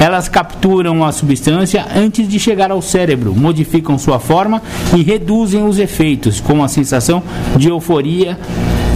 Elas 0.00 0.28
capturam 0.28 1.04
a 1.04 1.12
substância 1.12 1.86
antes 1.94 2.26
de 2.26 2.38
chegar 2.38 2.70
ao 2.70 2.82
cérebro, 2.82 3.34
modificam 3.34 3.98
sua 3.98 4.18
forma 4.18 4.62
e 4.96 5.02
reduzem 5.02 5.62
os 5.62 5.78
efeitos, 5.78 6.40
com 6.40 6.64
a 6.64 6.68
sensação 6.68 7.22
de 7.56 7.68
euforia 7.68 8.38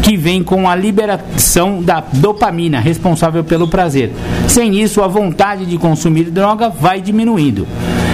que 0.05 0.19
vem 0.19 0.45
com 0.45 0.69
a 0.69 0.77
liberação 0.77 1.83
da 1.83 2.05
dopamina, 2.13 2.79
responsável 2.79 3.43
pelo 3.43 3.67
prazer. 3.67 4.13
Sem 4.47 4.79
isso, 4.79 5.01
a 5.01 5.09
vontade 5.09 5.65
de 5.65 5.79
consumir 5.79 6.25
droga 6.25 6.69
vai 6.69 7.01
diminuindo. 7.01 7.67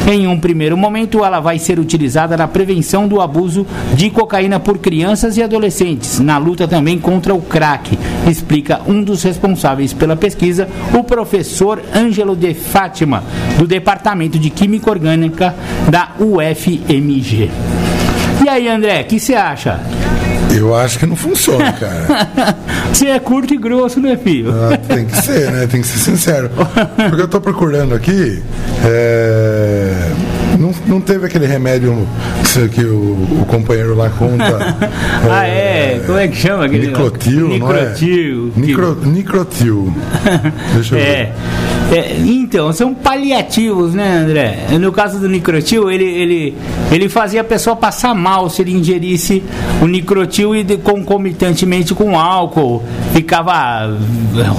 Em 0.07 0.29
um 0.29 0.39
primeiro 0.39 0.77
momento, 0.77 1.25
ela 1.25 1.41
vai 1.41 1.59
ser 1.59 1.81
utilizada 1.81 2.37
na 2.37 2.47
prevenção 2.47 3.09
do 3.09 3.21
abuso 3.21 3.67
de 3.95 4.09
cocaína 4.09 4.61
por 4.61 4.79
crianças 4.79 5.37
e 5.37 5.43
adolescentes, 5.43 6.21
na 6.21 6.39
luta 6.39 6.69
também 6.69 6.97
contra 6.97 7.35
o 7.35 7.43
crack, 7.43 7.99
explica 8.29 8.81
um 8.87 9.03
dos 9.03 9.25
responsáveis 9.25 9.93
pela 9.93 10.15
pesquisa, 10.15 10.69
o 10.97 11.03
professor 11.03 11.83
Ângelo 11.93 12.37
de 12.37 12.55
Fátima, 12.55 13.25
do 13.59 13.67
Departamento 13.67 14.39
de 14.39 14.49
Química 14.49 14.91
Orgânica 14.91 15.57
da 15.91 16.13
UFMG. 16.21 17.51
E 18.45 18.49
aí, 18.49 18.69
André, 18.69 19.03
o 19.03 19.05
que 19.07 19.19
você 19.19 19.35
acha? 19.35 19.81
Eu 20.57 20.75
acho 20.75 20.99
que 20.99 21.07
não 21.07 21.17
funciona, 21.17 21.73
cara. 21.73 22.57
Você 22.93 23.07
é 23.07 23.19
curto 23.19 23.55
e 23.55 23.57
grosso, 23.57 24.01
né, 24.01 24.17
filho? 24.17 24.53
Ah, 24.53 24.77
tem 24.77 25.07
que 25.07 25.17
ser, 25.23 25.51
né? 25.51 25.67
Tem 25.67 25.81
que 25.81 25.87
ser 25.87 25.99
sincero. 25.99 26.51
Porque 27.09 27.23
eu 27.23 27.29
tô 27.29 27.41
procurando 27.41 27.95
aqui. 27.95 28.43
é, 28.85 30.11
Não, 30.59 30.75
não 30.87 31.01
teve 31.01 31.27
aquele 31.27 31.47
remédio 31.47 32.07
que, 32.75 32.85
o, 32.85 33.41
o 33.41 33.47
companheiro 33.47 33.95
lá 33.95 34.11
conta. 34.11 34.77
ah, 35.31 35.47
é? 35.47 36.01
Como 36.05 36.19
é 36.19 36.29
que 36.29 36.37
chama 36.37 36.65
aquele? 36.67 36.89
Nicrotil, 36.89 37.59
não 37.59 37.73
é? 37.73 37.81
Nicrotil. 37.81 38.53
Nicro, 38.57 38.99
nicrotil. 39.07 39.95
Deixa 40.75 40.97
eu 40.97 41.01
ver. 41.01 41.07
É. 41.07 41.33
É, 41.93 42.17
então, 42.25 42.73
são 42.73 42.95
paliativos, 42.95 43.95
né, 43.95 44.19
André? 44.19 44.59
No 44.79 44.93
caso 44.93 45.19
do 45.19 45.29
nicrotil, 45.29 45.91
ele, 45.91 46.05
ele, 46.05 46.55
ele 46.93 47.09
fazia 47.09 47.41
a 47.41 47.45
pessoa 47.45 47.75
passar 47.75 48.15
mal 48.15 48.49
se 48.49 48.63
ele 48.63 48.73
ingerisse 48.73 49.43
o 49.83 49.87
nicrotil 49.87 50.55
e 50.55 50.63
de- 50.63 50.77
concomitantemente 50.77 51.93
com 51.95 52.19
álcool. 52.19 52.83
Ficava 53.13 53.91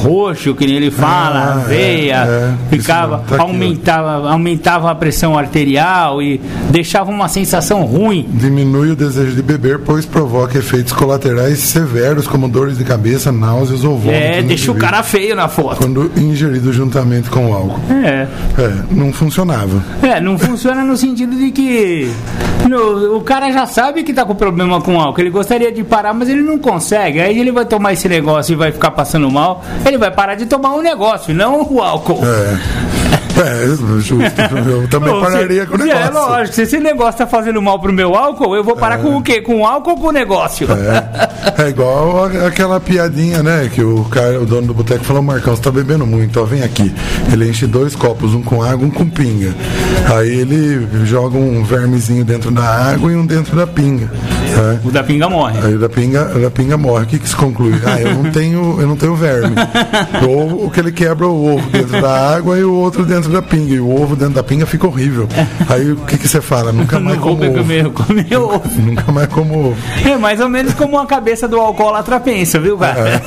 roxo, 0.02 0.54
que 0.56 0.66
nem 0.68 0.76
ele 0.76 0.92
fala, 0.92 1.54
Ah, 1.54 1.66
veia, 1.68 2.16
é, 2.28 2.54
é. 2.74 2.76
ficava, 2.78 3.18
não, 3.18 3.24
tá 3.24 3.36
aqui, 3.36 3.44
aumentava, 3.44 4.30
aumentava 4.32 4.92
a 4.92 4.96
pressão 4.96 5.38
arterial 5.38 6.22
e 6.22 6.40
deixava 6.70 7.10
uma 7.10 7.28
sensação 7.30 7.84
ruim. 7.84 8.28
Diminui 8.34 8.92
o 8.92 8.96
desejo 8.96 9.34
de 9.36 9.42
beber, 9.42 9.80
pois 9.80 10.06
provoca 10.06 10.58
efeitos 10.58 10.92
colaterais 10.92 11.60
severos, 11.60 12.28
como 12.28 12.50
dores 12.50 12.78
de 12.78 12.84
cabeça, 12.84 13.32
náuseas 13.32 13.84
ou 13.84 13.98
vômito. 13.98 14.12
É, 14.22 14.42
deixa 14.42 14.72
o 14.72 14.76
cara 14.76 15.02
feio 15.02 15.36
na 15.36 15.48
foto. 15.48 15.78
Quando 15.78 16.12
ingerido 16.18 16.74
juntamente 16.74 17.21
com 17.30 17.50
o 17.52 17.54
álcool. 17.54 17.80
É. 18.04 18.28
É, 18.62 18.74
não 18.92 19.12
funcionava. 19.14 19.84
É, 20.02 20.20
não 20.20 20.38
funciona 20.38 20.84
no 20.84 20.96
sentido 20.98 21.36
de 21.36 21.52
que 21.52 22.12
no- 22.68 23.18
o 23.18 23.22
cara 23.22 23.52
já 23.52 23.66
sabe 23.66 24.04
que 24.04 24.14
tá 24.14 24.26
com 24.26 24.34
problema 24.36 24.82
com 24.82 25.00
álcool. 25.00 25.22
Ele 25.22 25.30
gostaria 25.30 25.72
de 25.72 25.84
parar, 25.84 26.14
mas 26.14 26.30
ele 26.30 26.42
não 26.42 26.58
consegue. 26.58 27.20
Aí 27.22 27.38
ele 27.40 27.52
vai 27.52 27.66
tomar 27.66 27.94
esse 27.94 28.08
negócio 28.10 28.54
e 28.54 28.56
vai 28.56 28.72
ficar 28.72 28.92
passando 28.92 29.30
mal. 29.30 29.64
Ele 29.86 29.98
vai 29.98 30.12
parar 30.12 30.36
de 30.36 30.46
tomar 30.46 30.74
o 30.74 30.82
negócio, 30.82 31.34
não 31.34 31.62
o 31.70 31.82
álcool. 31.82 32.20
É. 32.24 33.21
É, 33.38 33.66
justo. 33.68 34.18
Eu 34.70 34.88
também 34.90 35.20
pararia 35.20 35.66
com 35.66 35.76
o 35.76 35.80
se- 35.80 35.86
negócio. 35.86 36.08
É 36.08 36.10
lógico, 36.12 36.56
se 36.56 36.62
esse 36.64 36.80
negócio 36.80 37.18
tá 37.20 37.28
fazendo 37.28 37.62
mal 37.62 37.80
pro 37.80 37.92
meu 37.94 38.16
álcool, 38.16 38.56
eu 38.56 38.64
vou 38.64 38.76
parar 38.76 38.98
com 39.00 39.18
o 39.18 39.22
quê? 39.22 39.42
Com 39.42 39.62
o 39.62 39.66
álcool 39.66 39.92
ou 39.92 39.98
com 39.98 40.08
o 40.08 40.12
negócio? 40.12 40.68
É. 40.72 41.64
É 41.66 41.70
igual 41.70 42.26
aquela 42.48 42.80
piadinha, 42.80 43.42
né? 43.44 43.70
Que 43.74 43.82
o 43.84 44.04
cara, 44.06 44.40
o 44.42 44.46
dono 44.46 44.68
do 44.68 44.74
boteco 44.74 45.04
falou, 45.04 45.22
Marcão, 45.22 45.56
você 45.56 45.62
tá 45.62 45.72
bebendo 45.72 46.06
muito, 46.06 46.40
ó, 46.40 46.44
vem 46.44 46.64
aqui. 46.64 46.94
Ele 47.32 47.50
enche 47.50 47.66
dois 47.68 47.96
copos, 47.96 48.34
um 48.34 48.42
com 48.42 48.62
água, 48.64 48.86
um 48.86 48.92
com 48.92 49.08
pinga. 49.10 49.54
Aí 50.16 50.40
ele 50.42 50.88
joga 51.06 51.38
um 51.38 51.64
vermezinho 51.64 52.24
dentro 52.26 52.52
da 52.52 52.64
água 52.64 53.12
e 53.12 53.16
um 53.16 53.26
dentro 53.26 53.56
da 53.56 53.66
pinga. 53.68 54.06
né? 54.06 54.80
O 54.84 54.92
da 54.92 55.04
pinga 55.04 55.30
morre. 55.30 55.60
Aí 55.64 55.76
o 55.76 55.80
da 55.80 55.90
pinga, 55.90 56.32
o 56.36 56.40
da 56.42 56.50
pinga 56.52 56.78
morre. 56.78 57.04
O 57.04 57.08
que, 57.08 57.20
que 57.20 57.30
se 57.30 57.36
conclui? 57.36 57.74
Ah, 57.86 58.00
eu 58.02 58.14
não 58.16 58.32
tenho, 58.32 58.78
eu 58.80 58.88
não 58.88 58.96
tenho 58.96 59.16
verme. 59.16 59.56
Ou 60.28 60.66
o 60.66 60.72
que 60.72 60.80
ele 60.80 60.92
quebra 60.92 61.28
o 61.28 61.56
ovo 61.58 61.70
dentro 61.70 62.02
da 62.02 62.36
água 62.36 62.58
e 62.58 62.64
o 62.64 62.74
outro 62.74 63.06
dentro 63.06 63.21
da 63.30 63.42
pinga. 63.42 63.74
E 63.74 63.80
o 63.80 63.90
ovo 64.02 64.16
dentro 64.16 64.36
da 64.36 64.44
pinga 64.44 64.66
fica 64.66 64.88
horrível. 64.88 65.28
Aí 65.70 65.92
o 65.92 65.98
que, 65.98 66.18
que 66.18 66.28
você 66.28 66.42
fala? 66.42 66.72
Nunca 66.74 67.00
mais 67.00 67.20
como 67.20 67.44
ovo. 67.44 67.54
comer, 67.54 67.90
comer 67.92 68.38
ovo. 68.38 68.62
Nunca 68.82 69.12
mais 69.12 69.28
como 69.28 69.68
ovo. 69.68 69.78
É 70.06 70.18
mais 70.18 70.40
ou 70.40 70.50
menos 70.50 70.74
como 70.74 70.98
a 70.98 71.06
cabeça 71.06 71.48
do 71.48 71.60
alcoólatra 71.60 72.20
pensa, 72.20 72.60
viu, 72.60 72.78
cara? 72.78 73.22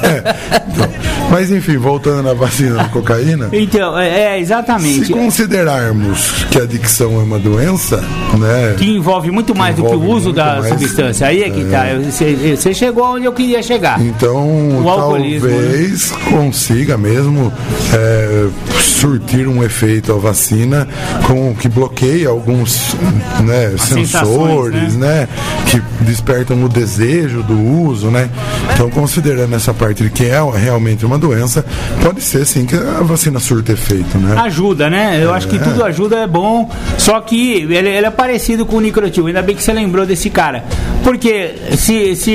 Então, 0.69 0.89
mas 1.31 1.51
enfim, 1.51 1.77
voltando 1.77 2.23
na 2.23 2.35
vacina 2.35 2.77
da 2.77 2.85
cocaína. 2.85 3.49
Então, 3.53 3.99
é, 3.99 4.37
é, 4.37 4.41
exatamente. 4.41 5.07
Se 5.07 5.13
considerarmos 5.13 6.45
que 6.51 6.59
a 6.59 6.63
adicção 6.63 7.13
é 7.21 7.23
uma 7.23 7.39
doença, 7.39 7.97
né? 8.39 8.75
Que 8.79 8.87
envolve 8.91 9.31
muito 9.31 9.55
mais 9.55 9.77
do 9.77 9.83
que 9.83 9.89
o 9.89 9.95
Envolve 9.95 10.09
uso 10.15 10.33
da 10.33 10.57
mais, 10.61 10.69
substância. 10.69 11.27
Aí 11.27 11.43
é 11.43 11.51
que 11.51 11.65
tá. 11.65 11.91
Eu- 11.91 12.05
Você 12.05 12.57
você 12.57 12.75
chegou 12.75 13.05
onde 13.15 13.25
eu 13.25 13.33
queria 13.33 13.63
chegar. 13.63 14.01
Então, 14.01 14.83
O 14.83 14.89
alcoolismo, 14.89 15.49
talvez 15.49 16.11
consiga 16.31 16.97
mesmo 16.99 17.53
é, 17.93 18.47
surtir 18.81 19.47
um 19.49 19.63
efeito 19.63 19.84
a 20.15 20.19
vacina 20.19 20.89
com 21.27 21.55
que 21.55 21.69
bloqueia 21.69 22.29
alguns 22.29 22.95
né, 23.41 23.75
sensores, 23.79 24.97
né? 24.97 25.29
que 25.65 26.05
despertam 26.05 26.63
o 26.65 26.69
desejo 26.69 27.43
do 27.43 27.59
uso, 27.59 28.11
né? 28.11 28.31
Então, 28.73 28.89
considerando 28.91 29.55
essa 29.55 29.75
parte 29.75 30.05
de 30.05 30.11
que 30.11 30.25
é 30.25 30.39
realmente 30.57 31.05
uma 31.05 31.19
doença, 31.19 31.65
pode 32.03 32.21
ser 32.21 32.45
sim 32.45 32.65
que 32.67 32.77
a 32.77 33.03
vacina 33.03 33.41
surta 33.41 33.73
efeito, 33.73 34.19
né? 34.19 34.37
Ajuda, 34.41 34.89
né? 34.89 35.21
Eu 35.23 35.33
acho 35.33 35.49
que 35.49 35.59
tudo 35.59 35.85
ajuda, 35.85 36.19
é 36.19 36.27
bom. 36.27 36.71
Só 36.99 37.21
que 37.21 37.63
ele, 37.63 37.89
ele 37.89 38.07
é 38.07 38.11
parecido 38.11 38.65
com 38.65 38.77
o 38.77 38.81
Nicrotil. 38.81 39.27
Ainda 39.27 39.43
bem 39.43 39.57
que 39.57 39.63
você 39.63 39.73
lembrou 39.73 40.07
desse 40.07 40.31
cara. 40.31 40.65
Porque 41.03 41.55
se, 41.77 42.15
se 42.17 42.33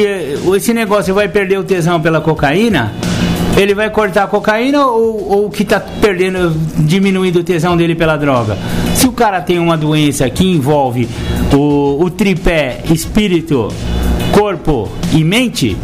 esse 0.56 0.74
negócio 0.74 1.14
vai 1.14 1.28
perder 1.28 1.60
o 1.60 1.64
tesão 1.64 2.02
pela 2.02 2.22
cocaína, 2.22 2.94
ele 3.62 3.74
vai 3.74 3.90
cortar 3.90 4.24
a 4.24 4.28
cocaína 4.28 4.86
ou, 4.88 5.46
o 5.46 5.50
que 5.50 5.66
tá 5.66 5.80
perdendo, 5.80 6.52
diminuindo 6.78 7.40
o 7.40 7.44
tesão 7.44 7.76
dele 7.76 7.94
pela 7.94 8.16
droga? 8.16 8.58
Se 8.96 9.06
o 9.06 9.12
cara 9.12 9.42
tem 9.42 9.60
uma 9.60 9.76
doença 9.76 10.30
que 10.30 10.46
envolve 10.46 11.10
o, 11.54 12.02
o 12.02 12.10
tripé 12.10 12.82
espírito, 12.90 13.68
corpo 14.32 14.90
e 15.14 15.24
mente, 15.26 15.76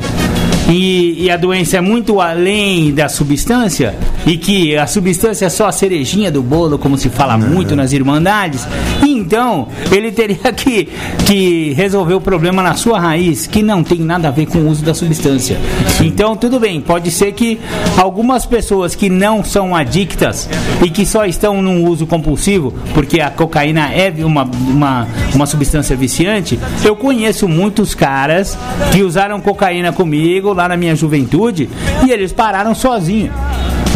e, 0.69 1.25
e 1.25 1.29
a 1.29 1.35
doença 1.35 1.77
é 1.77 1.81
muito 1.81 2.21
além 2.21 2.93
da 2.93 3.09
substância 3.09 3.93
e 4.25 4.37
que 4.37 4.75
a 4.75 4.87
substância 4.87 5.45
é 5.45 5.49
só 5.49 5.67
a 5.67 5.71
cerejinha 5.71 6.31
do 6.31 6.41
bolo, 6.41 6.77
como 6.77 6.97
se 6.97 7.09
fala 7.09 7.37
muito 7.37 7.75
nas 7.75 7.93
irmandades, 7.93 8.67
então 9.03 9.67
ele 9.91 10.11
teria 10.11 10.51
que, 10.51 10.89
que 11.25 11.73
resolver 11.73 12.15
o 12.15 12.21
problema 12.21 12.63
na 12.63 12.73
sua 12.75 12.99
raiz, 12.99 13.45
que 13.47 13.61
não 13.61 13.83
tem 13.83 13.99
nada 13.99 14.27
a 14.27 14.31
ver 14.31 14.47
com 14.47 14.59
o 14.59 14.69
uso 14.69 14.83
da 14.83 14.93
substância. 14.93 15.59
Então, 16.01 16.35
tudo 16.35 16.59
bem, 16.59 16.81
pode 16.81 17.11
ser 17.11 17.33
que 17.33 17.59
algumas 17.97 18.45
pessoas 18.45 18.95
que 18.95 19.09
não 19.09 19.43
são 19.43 19.75
adictas 19.75 20.49
e 20.83 20.89
que 20.89 21.05
só 21.05 21.25
estão 21.25 21.61
num 21.61 21.87
uso 21.87 22.07
compulsivo, 22.07 22.73
porque 22.93 23.21
a 23.21 23.29
cocaína 23.29 23.91
é 23.93 24.13
uma, 24.23 24.43
uma, 24.43 25.07
uma 25.33 25.45
substância 25.45 25.95
viciante, 25.95 26.59
eu 26.83 26.95
conheço 26.95 27.47
muitos 27.47 27.93
caras 27.93 28.57
que 28.91 29.03
usaram 29.03 29.39
cocaína 29.39 29.91
comigo 29.91 30.53
lá 30.53 30.67
na 30.67 30.77
minha 30.77 30.95
juventude 30.95 31.69
e 32.05 32.11
eles 32.11 32.31
pararam 32.31 32.73
sozinhos. 32.73 33.31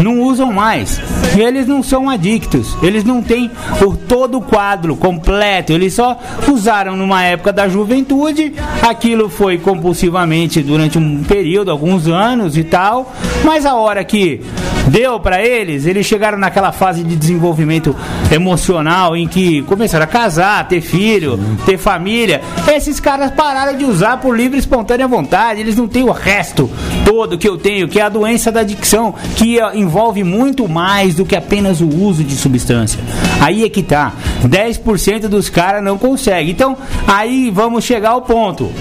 Não 0.03 0.21
usam 0.21 0.51
mais. 0.51 1.01
Eles 1.37 1.67
não 1.67 1.83
são 1.83 2.09
adictos. 2.09 2.77
Eles 2.81 3.03
não 3.03 3.21
têm 3.21 3.51
o, 3.85 3.95
todo 3.95 4.37
o 4.37 4.41
quadro 4.41 4.95
completo. 4.95 5.71
Eles 5.71 5.93
só 5.93 6.17
usaram 6.47 6.95
numa 6.95 7.23
época 7.23 7.51
da 7.51 7.67
juventude. 7.67 8.53
Aquilo 8.81 9.29
foi 9.29 9.57
compulsivamente 9.57 10.61
durante 10.61 10.97
um 10.97 11.23
período, 11.23 11.71
alguns 11.71 12.07
anos 12.07 12.57
e 12.57 12.63
tal. 12.63 13.13
Mas 13.43 13.65
a 13.65 13.75
hora 13.75 14.03
que 14.03 14.41
deu 14.89 15.19
para 15.19 15.43
eles, 15.43 15.85
eles 15.85 16.05
chegaram 16.05 16.37
naquela 16.37 16.71
fase 16.71 17.03
de 17.03 17.15
desenvolvimento 17.15 17.95
emocional 18.31 19.15
em 19.15 19.27
que 19.27 19.61
começaram 19.63 20.03
a 20.03 20.07
casar, 20.07 20.67
ter 20.67 20.81
filho, 20.81 21.39
ter 21.65 21.77
família. 21.77 22.41
Esses 22.67 22.99
caras 22.99 23.31
pararam 23.31 23.77
de 23.77 23.85
usar 23.85 24.17
por 24.17 24.35
livre 24.35 24.57
e 24.57 24.59
espontânea 24.59 25.07
vontade. 25.07 25.61
Eles 25.61 25.75
não 25.75 25.87
têm 25.87 26.03
o 26.03 26.11
resto 26.11 26.69
todo 27.05 27.37
que 27.37 27.47
eu 27.47 27.57
tenho, 27.57 27.87
que 27.87 27.99
é 27.99 28.03
a 28.03 28.09
doença 28.09 28.51
da 28.51 28.61
adicção, 28.61 29.13
que 29.35 29.59
eh, 29.59 29.77
envolve 29.89 30.23
muito 30.23 30.69
mais 30.69 31.15
do 31.15 31.25
que 31.25 31.35
apenas 31.35 31.81
o 31.81 31.87
uso 31.87 32.23
de 32.23 32.35
substância. 32.35 32.99
Aí 33.41 33.63
é 33.63 33.69
que 33.69 33.81
tá. 33.81 34.13
10% 34.43 35.21
dos 35.21 35.49
caras 35.49 35.83
não 35.83 35.97
conseguem. 35.97 36.51
Então, 36.51 36.77
aí 37.07 37.49
vamos 37.51 37.83
chegar 37.83 38.11
ao 38.11 38.21
ponto. 38.21 38.71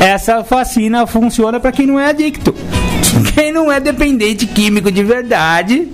Essa 0.00 0.42
vacina 0.42 1.08
funciona 1.08 1.58
para 1.58 1.72
quem 1.72 1.86
não 1.86 1.98
é 1.98 2.08
adicto. 2.08 2.54
Quem 3.34 3.50
não 3.50 3.72
é 3.72 3.80
dependente 3.80 4.46
químico 4.46 4.92
de 4.92 5.02
verdade, 5.02 5.88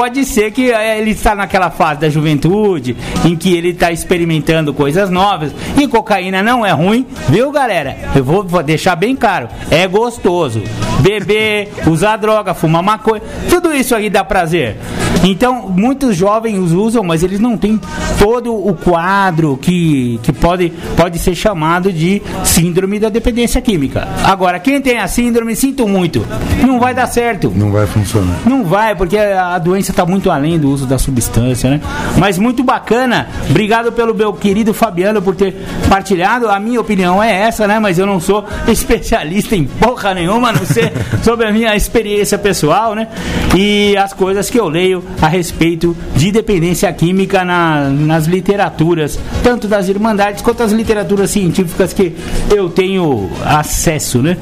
pode 0.00 0.24
ser 0.24 0.50
que 0.50 0.70
eh, 0.70 0.98
ele 0.98 1.10
está 1.10 1.34
naquela 1.34 1.68
fase 1.68 2.00
da 2.00 2.08
juventude 2.08 2.96
em 3.22 3.36
que 3.36 3.54
ele 3.54 3.68
está 3.68 3.92
experimentando 3.92 4.72
coisas 4.72 5.10
novas. 5.10 5.52
E 5.76 5.86
cocaína 5.86 6.42
não 6.42 6.64
é 6.64 6.70
ruim, 6.70 7.06
viu, 7.28 7.52
galera? 7.52 7.94
Eu 8.16 8.24
vou 8.24 8.42
vou 8.42 8.62
deixar 8.62 8.96
bem 8.96 9.14
claro: 9.14 9.50
é 9.70 9.86
gostoso. 9.86 10.62
Beber, 11.00 11.68
usar 11.86 12.16
droga, 12.16 12.54
fumar 12.54 12.82
maconha, 12.82 13.22
tudo 13.50 13.74
isso 13.74 13.94
aí 13.94 14.08
dá 14.08 14.24
prazer. 14.24 14.78
Então, 15.22 15.68
muitos 15.68 16.16
jovens 16.16 16.72
usam, 16.72 17.02
mas 17.02 17.22
eles 17.22 17.38
não 17.38 17.56
têm 17.56 17.78
todo 18.18 18.54
o 18.54 18.74
quadro 18.74 19.58
que, 19.60 20.18
que 20.22 20.32
pode, 20.32 20.72
pode 20.96 21.18
ser 21.18 21.34
chamado 21.34 21.92
de 21.92 22.22
síndrome 22.44 22.98
da 22.98 23.08
dependência 23.08 23.60
química. 23.60 24.08
Agora, 24.24 24.58
quem 24.58 24.80
tem 24.80 24.98
a 24.98 25.06
síndrome, 25.06 25.54
sinto 25.54 25.86
muito, 25.86 26.26
não 26.66 26.80
vai 26.80 26.94
dar 26.94 27.06
certo. 27.06 27.52
Não 27.54 27.70
vai 27.70 27.86
funcionar. 27.86 28.40
Não 28.46 28.64
vai, 28.64 28.94
porque 28.94 29.18
a 29.18 29.58
doença 29.58 29.89
está 29.90 30.06
muito 30.06 30.30
além 30.30 30.58
do 30.58 30.70
uso 30.70 30.86
da 30.86 30.98
substância, 30.98 31.70
né? 31.70 31.80
Mas 32.18 32.38
muito 32.38 32.62
bacana. 32.62 33.28
Obrigado 33.48 33.92
pelo 33.92 34.14
meu 34.14 34.32
querido 34.32 34.72
Fabiano 34.74 35.20
por 35.20 35.34
ter 35.36 35.56
partilhado. 35.88 36.48
A 36.48 36.58
minha 36.60 36.80
opinião 36.80 37.22
é 37.22 37.32
essa, 37.42 37.66
né? 37.66 37.78
Mas 37.78 37.98
eu 37.98 38.06
não 38.06 38.20
sou 38.20 38.44
especialista 38.68 39.54
em 39.56 39.64
porra 39.64 40.14
nenhuma, 40.14 40.48
a 40.50 40.52
não 40.52 40.64
ser 40.66 40.92
sobre 41.22 41.46
a 41.46 41.52
minha 41.52 41.74
experiência 41.76 42.38
pessoal, 42.38 42.94
né? 42.94 43.08
E 43.56 43.96
as 43.96 44.12
coisas 44.12 44.48
que 44.48 44.58
eu 44.58 44.68
leio 44.68 45.02
a 45.20 45.26
respeito 45.28 45.96
de 46.16 46.30
dependência 46.30 46.92
química 46.92 47.44
na- 47.44 47.88
nas 47.90 48.26
literaturas, 48.26 49.18
tanto 49.42 49.66
das 49.68 49.88
irmandades 49.88 50.42
quanto 50.42 50.62
as 50.62 50.72
literaturas 50.72 51.30
científicas 51.30 51.92
que 51.92 52.14
eu 52.54 52.68
tenho 52.68 53.30
acesso, 53.44 54.22
né? 54.22 54.36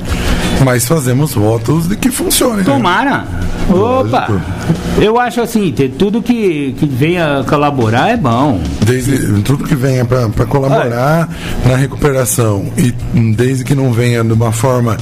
Mas 0.64 0.86
fazemos 0.86 1.34
votos 1.34 1.88
de 1.88 1.96
que 1.96 2.11
funcione. 2.11 2.59
né? 2.59 2.64
Tomara. 2.64 3.24
Opa! 3.70 4.26
Lógico. 4.28 4.40
Eu 5.00 5.18
acho 5.20 5.40
assim, 5.40 5.70
ter 5.72 5.90
tudo 5.90 6.20
que, 6.22 6.74
que 6.78 6.86
venha 6.86 7.44
colaborar 7.48 8.11
é 8.11 8.16
bom. 8.16 8.61
Desde 8.89 9.43
tudo 9.43 9.64
que 9.64 9.74
venha 9.74 10.05
para 10.05 10.28
colaborar 10.47 11.28
na 11.66 11.76
recuperação 11.76 12.72
e 12.76 12.91
desde 13.36 13.62
que 13.64 13.74
não 13.74 13.93
venha 13.93 14.24
de 14.24 14.32
uma 14.32 14.51
forma 14.53 14.97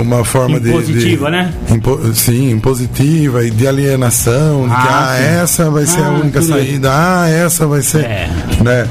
uma 0.00 0.24
forma 0.24 0.60
de- 0.60 0.68
Impositiva, 0.68 1.26
de, 1.26 1.30
né? 1.32 1.52
impo- 1.70 2.00
sim, 2.14 2.50
impositiva 2.50 3.44
e 3.44 3.50
de 3.50 3.66
alienação, 3.66 4.62
de 4.68 4.74
que 4.74 4.74
Ah, 4.74 5.10
ah, 5.12 5.16
sim. 5.16 5.24
essa 5.42 5.70
vai 5.70 5.86
ser 5.86 6.00
a 6.02 6.06
Ah, 6.06 6.10
única 6.10 6.40
tudo 6.40 6.52
saída, 6.52 6.90
ah, 6.92 7.28
essa 7.28 7.66
vai 7.66 7.82
ser, 7.82 8.04
É. 8.04 8.28
né? 8.62 8.86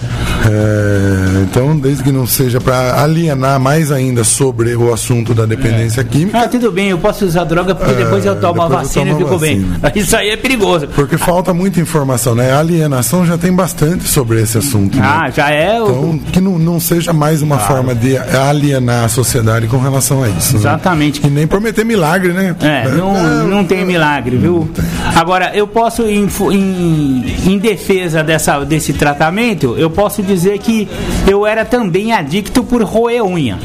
É, 0.52 1.42
então, 1.44 1.78
desde 1.78 2.04
que 2.04 2.12
não 2.12 2.26
seja 2.26 2.60
para 2.62 3.02
alienar 3.02 3.60
mais 3.60 3.92
ainda 3.92 4.24
sobre 4.24 4.76
o 4.76 4.94
assunto 4.94 5.34
da 5.34 5.46
dependência 5.46 6.04
química, 6.04 6.40
Ah, 6.40 6.48
tudo 6.48 6.72
bem, 6.72 6.90
eu 6.90 6.98
posso 6.98 7.26
usar 7.26 7.44
droga 7.44 7.76
porque 7.76 7.94
depois 7.94 8.26
eu 8.26 8.36
tomo 8.40 8.62
a 8.62 8.66
É, 8.66 8.70
depois 8.70 8.96
eu 8.96 9.04
vacina 9.04 9.06
e 9.06 9.14
tomo 9.14 9.26
a 9.26 9.30
fico 9.30 9.40
bem. 9.40 9.60
vacina. 9.62 9.92
Isso 9.96 10.16
aí 10.16 10.30
é 10.30 10.38
perigoso. 10.38 10.88
porque 10.96 11.18
falta 11.18 11.54
muita 11.54 11.80
informação, 11.80 12.34
né? 12.36 12.52
A 12.52 12.60
alienação 12.60 13.26
já 13.26 13.38
tem 13.38 13.52
bastante 13.54 14.06
sobre 14.08 14.39
esse 14.42 14.58
assunto. 14.58 14.98
né? 14.98 15.04
Ah, 15.06 15.30
já 15.30 15.50
é 15.52 15.82
o. 15.82 15.88
Então, 15.90 16.20
que 16.32 16.42
não, 16.42 16.58
não 16.60 16.80
seja 16.80 17.12
mais 17.14 17.42
uma 17.42 17.58
forma 17.60 17.94
de 17.96 18.18
alienar 18.18 19.06
a 19.06 19.10
sociedade 19.10 19.68
com 19.68 19.78
relação 19.78 20.24
a 20.24 20.30
isso. 20.30 20.54
né? 20.54 20.60
Exatamente. 20.60 21.22
E 21.26 21.30
nem 21.30 21.46
prometer 21.48 21.84
milagre, 21.86 22.34
né? 22.34 22.56
É, 22.62 22.90
não, 22.90 23.48
não 23.48 23.64
tem 23.66 23.86
milagre, 23.86 24.38
viu? 24.38 24.70
Agora, 25.16 25.52
eu 25.54 25.68
posso, 25.68 26.04
em, 26.04 26.28
em, 26.52 27.26
em 27.54 27.58
defesa 27.58 28.24
dessa, 28.24 28.64
desse 28.64 28.94
tratamento, 28.94 29.76
eu 29.78 29.90
posso 29.90 30.22
dizer 30.24 30.60
que 30.60 30.88
eu 31.28 31.46
era 31.46 31.66
também 31.66 32.12
adicto 32.14 32.64
por 32.64 32.82
roer 32.84 33.24
unha. 33.24 33.58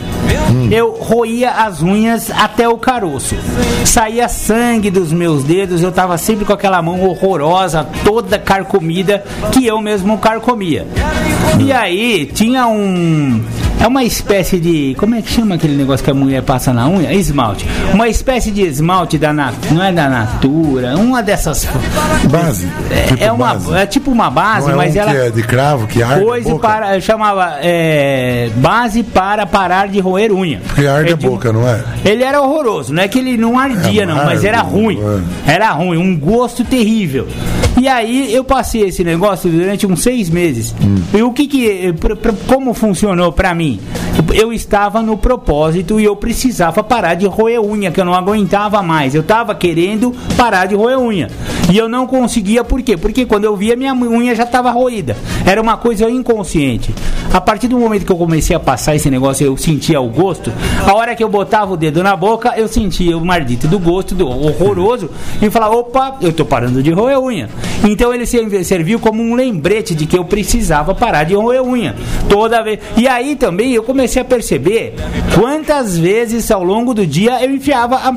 Eu 0.70 0.92
roía 0.92 1.51
as 1.51 1.82
unhas 1.82 2.30
até 2.30 2.68
o 2.68 2.76
caroço. 2.78 3.34
Saía 3.84 4.28
sangue 4.28 4.90
dos 4.90 5.12
meus 5.12 5.45
dedos, 5.45 5.82
eu 5.82 5.92
tava 5.92 6.16
sempre 6.18 6.45
com 6.45 6.53
aquela 6.53 6.80
mão 6.82 7.03
horrorosa, 7.03 7.86
toda 8.05 8.38
carcomida, 8.38 9.24
que 9.53 9.66
eu 9.66 9.80
mesmo 9.80 10.18
carcomia. 10.18 10.86
E 11.59 11.72
aí, 11.72 12.26
tinha 12.26 12.66
um. 12.66 13.42
É 13.85 13.87
uma 13.87 14.03
espécie 14.03 14.59
de. 14.59 14.95
Como 14.99 15.14
é 15.14 15.20
que 15.20 15.30
chama 15.30 15.57
aquele 15.57 15.76
negócio 15.76 16.03
que 16.03 16.11
a 16.11 16.14
mulher 16.14 16.43
passa 16.43 16.72
na 16.72 16.89
unha? 16.89 17.12
Esmalte. 17.12 17.66
Uma 17.93 18.09
espécie 18.09 18.51
de 18.51 18.62
esmalte 18.62 19.18
da 19.18 19.30
nat, 19.30 19.55
não 19.70 19.85
é 19.85 19.93
da 19.93 20.09
Natura, 20.09 20.97
uma 20.97 21.22
dessas. 21.22 21.68
Base. 22.30 22.66
É, 22.91 23.03
tipo 23.09 23.22
é 23.24 23.30
uma, 23.30 23.49
base. 23.53 23.74
é 23.74 23.87
tipo 23.87 24.11
uma 24.11 24.30
base, 24.30 24.70
é 24.70 24.74
mas 24.74 24.97
um 24.97 24.99
ela. 25.01 25.11
que 25.11 25.16
é 25.18 25.30
de 25.30 25.43
cravo, 25.43 25.87
que 25.87 26.03
arde 26.03 26.22
a 26.22 26.24
Coisa 26.24 26.49
boca? 26.49 26.66
para. 26.66 26.99
Chamava 27.03 27.59
é, 27.61 28.49
base 28.57 29.03
para 29.03 29.45
parar 29.45 29.89
de 29.89 30.01
roer 30.01 30.32
unha. 30.32 30.62
Porque 30.66 30.87
arde 30.87 31.11
É 31.11 31.12
a 31.12 31.16
de- 31.16 31.26
boca, 31.26 31.53
não 31.53 31.68
é? 31.68 31.85
Ele 32.07 32.24
era 32.24 32.41
horroroso, 32.41 32.91
não 32.91 33.03
é 33.03 33.07
que 33.09 33.18
ele 33.18 33.37
não 33.37 33.59
ardia, 33.59 34.05
É 34.05 34.07
não, 34.07 34.16
mas 34.16 34.45
era 34.45 34.62
ruim. 34.62 34.99
Era 35.47 35.70
ruim, 35.72 35.99
um 35.99 36.18
gosto 36.18 36.64
terrível. 36.64 37.28
E 37.78 37.89
aí 37.89 38.32
eu 38.32 38.45
passei 38.45 38.82
esse 38.82 39.03
negócio 39.05 39.51
durante 39.51 39.85
uns 39.87 40.01
seis 40.01 40.30
meses. 40.30 40.72
Hum. 40.82 40.97
E 41.12 41.22
o 41.22 41.32
que 41.32 41.47
que. 41.47 41.93
pra- 41.95 42.14
pra- 42.16 42.32
como 42.47 42.72
funcionou 42.72 43.30
pra 43.32 43.53
mim? 43.55 43.73
me. 43.74 44.13
Eu 44.32 44.52
estava 44.52 45.02
no 45.02 45.16
propósito 45.16 45.98
e 46.00 46.04
eu 46.04 46.16
precisava 46.16 46.82
parar 46.82 47.14
de 47.14 47.26
roer 47.26 47.60
unha, 47.60 47.90
que 47.90 48.00
eu 48.00 48.04
não 48.04 48.14
aguentava 48.14 48.82
mais. 48.82 49.14
Eu 49.14 49.20
estava 49.20 49.54
querendo 49.54 50.14
parar 50.36 50.66
de 50.66 50.74
roer 50.74 50.98
unha. 50.98 51.28
E 51.72 51.76
eu 51.78 51.88
não 51.88 52.06
conseguia, 52.06 52.62
por 52.62 52.82
quê? 52.82 52.96
Porque 52.96 53.24
quando 53.26 53.44
eu 53.44 53.56
via, 53.56 53.74
minha 53.76 53.94
unha 53.94 54.34
já 54.34 54.44
estava 54.44 54.70
roída. 54.70 55.16
Era 55.46 55.60
uma 55.60 55.76
coisa 55.76 56.08
inconsciente. 56.10 56.94
A 57.32 57.40
partir 57.40 57.66
do 57.68 57.78
momento 57.78 58.04
que 58.04 58.12
eu 58.12 58.16
comecei 58.16 58.54
a 58.54 58.60
passar 58.60 58.94
esse 58.94 59.10
negócio, 59.10 59.44
eu 59.46 59.56
sentia 59.56 60.00
o 60.00 60.08
gosto. 60.08 60.52
A 60.86 60.94
hora 60.94 61.14
que 61.16 61.24
eu 61.24 61.28
botava 61.28 61.72
o 61.72 61.76
dedo 61.76 62.02
na 62.02 62.14
boca, 62.14 62.52
eu 62.56 62.68
sentia 62.68 63.16
o 63.16 63.24
mardito 63.24 63.66
do 63.66 63.78
gosto, 63.78 64.14
do 64.14 64.28
horroroso, 64.28 65.10
e 65.42 65.50
falava: 65.50 65.74
opa, 65.76 66.16
eu 66.20 66.32
tô 66.32 66.44
parando 66.44 66.82
de 66.82 66.90
roer 66.92 67.18
unha. 67.18 67.48
Então 67.82 68.12
ele 68.14 68.24
se- 68.26 68.62
serviu 68.64 69.00
como 69.00 69.22
um 69.22 69.34
lembrete 69.34 69.94
de 69.94 70.06
que 70.06 70.16
eu 70.16 70.24
precisava 70.24 70.94
parar 70.94 71.24
de 71.24 71.34
roer 71.34 71.62
unha. 71.62 71.96
Toda 72.28 72.62
vez. 72.62 72.78
E 72.96 73.08
aí 73.08 73.34
também 73.36 73.72
eu 73.72 73.82
comecei 73.82 74.13
a 74.20 74.24
perceber 74.24 74.94
quantas 75.34 75.98
vezes 75.98 76.50
ao 76.50 76.62
longo 76.62 76.94
do 76.94 77.06
dia 77.06 77.42
eu 77.42 77.50
enfiava 77.50 77.96
a 77.96 78.12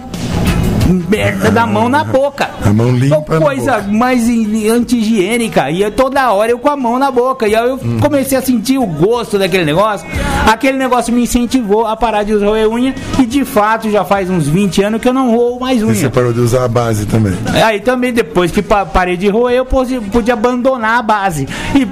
merda 0.94 1.52
da 1.52 1.66
mão 1.66 1.90
na 1.90 2.04
boca. 2.04 2.50
A 2.64 2.74
mão 2.74 2.92
limpa 2.92 3.40
na 3.40 3.46
Coisa 3.46 3.80
mais 3.82 4.28
anti-higiênica. 4.28 5.70
E 5.72 5.82
eu, 5.82 5.92
toda 5.92 6.32
hora 6.34 6.52
eu 6.52 6.60
com 6.60 6.70
a 6.70 6.78
mão 6.78 7.00
na 7.00 7.12
boca. 7.12 7.48
E 7.48 7.56
aí 7.56 7.68
eu 7.70 7.76
Hum. 7.84 8.00
comecei 8.00 8.38
a 8.38 8.42
sentir 8.42 8.78
o 8.78 8.86
gosto 8.86 9.38
daquele 9.38 9.66
negócio. 9.66 10.08
Aquele 10.48 10.78
negócio 10.78 11.14
me 11.14 11.24
incentivou 11.24 11.86
a 11.86 11.96
parar 11.96 12.24
de 12.24 12.34
roer 12.34 12.68
unha. 12.70 12.94
E 13.20 13.26
de 13.26 13.44
fato 13.46 13.90
já 13.90 14.04
faz 14.06 14.30
uns 14.30 14.48
20 14.48 14.82
anos 14.84 15.02
que 15.02 15.08
eu 15.08 15.14
não 15.14 15.32
roo 15.36 15.60
mais 15.60 15.82
E 15.82 15.86
você 15.86 16.02
unha. 16.04 16.10
parou 16.10 16.34
de 16.34 16.40
usar 16.40 16.66
a 16.66 16.68
base 16.68 17.06
também. 17.06 17.34
Aí 17.64 17.80
também, 17.80 18.14
depois 18.14 18.52
que 18.52 18.62
pa- 18.62 18.86
parei 18.86 19.18
de 19.18 19.28
roer, 19.30 19.58
eu 19.58 19.66
pude, 19.66 20.00
pude 20.00 20.32
abandonar 20.32 21.00
a 21.00 21.02
base. 21.02 21.48
E 21.76 21.88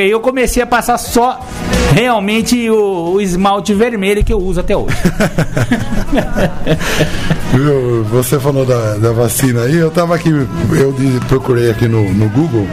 aí 0.00 0.10
eu 0.10 0.20
comecei 0.20 0.62
a 0.62 0.66
passar 0.66 0.98
só 0.98 1.40
realmente 1.92 2.68
o, 2.70 3.14
o 3.14 3.20
esmalte 3.20 3.72
vermelho 3.74 4.24
que 4.24 4.32
eu 4.32 4.38
uso 4.38 4.60
até 4.60 4.76
hoje. 4.76 4.94
Viu? 7.52 8.04
Você 8.04 8.38
falou 8.38 8.66
da, 8.66 8.96
da 8.96 9.12
vacina 9.12 9.62
aí, 9.62 9.76
eu 9.76 9.90
tava 9.90 10.14
aqui, 10.14 10.30
eu 10.30 10.94
procurei 11.28 11.70
aqui 11.70 11.88
no, 11.88 12.12
no 12.12 12.28
Google 12.28 12.66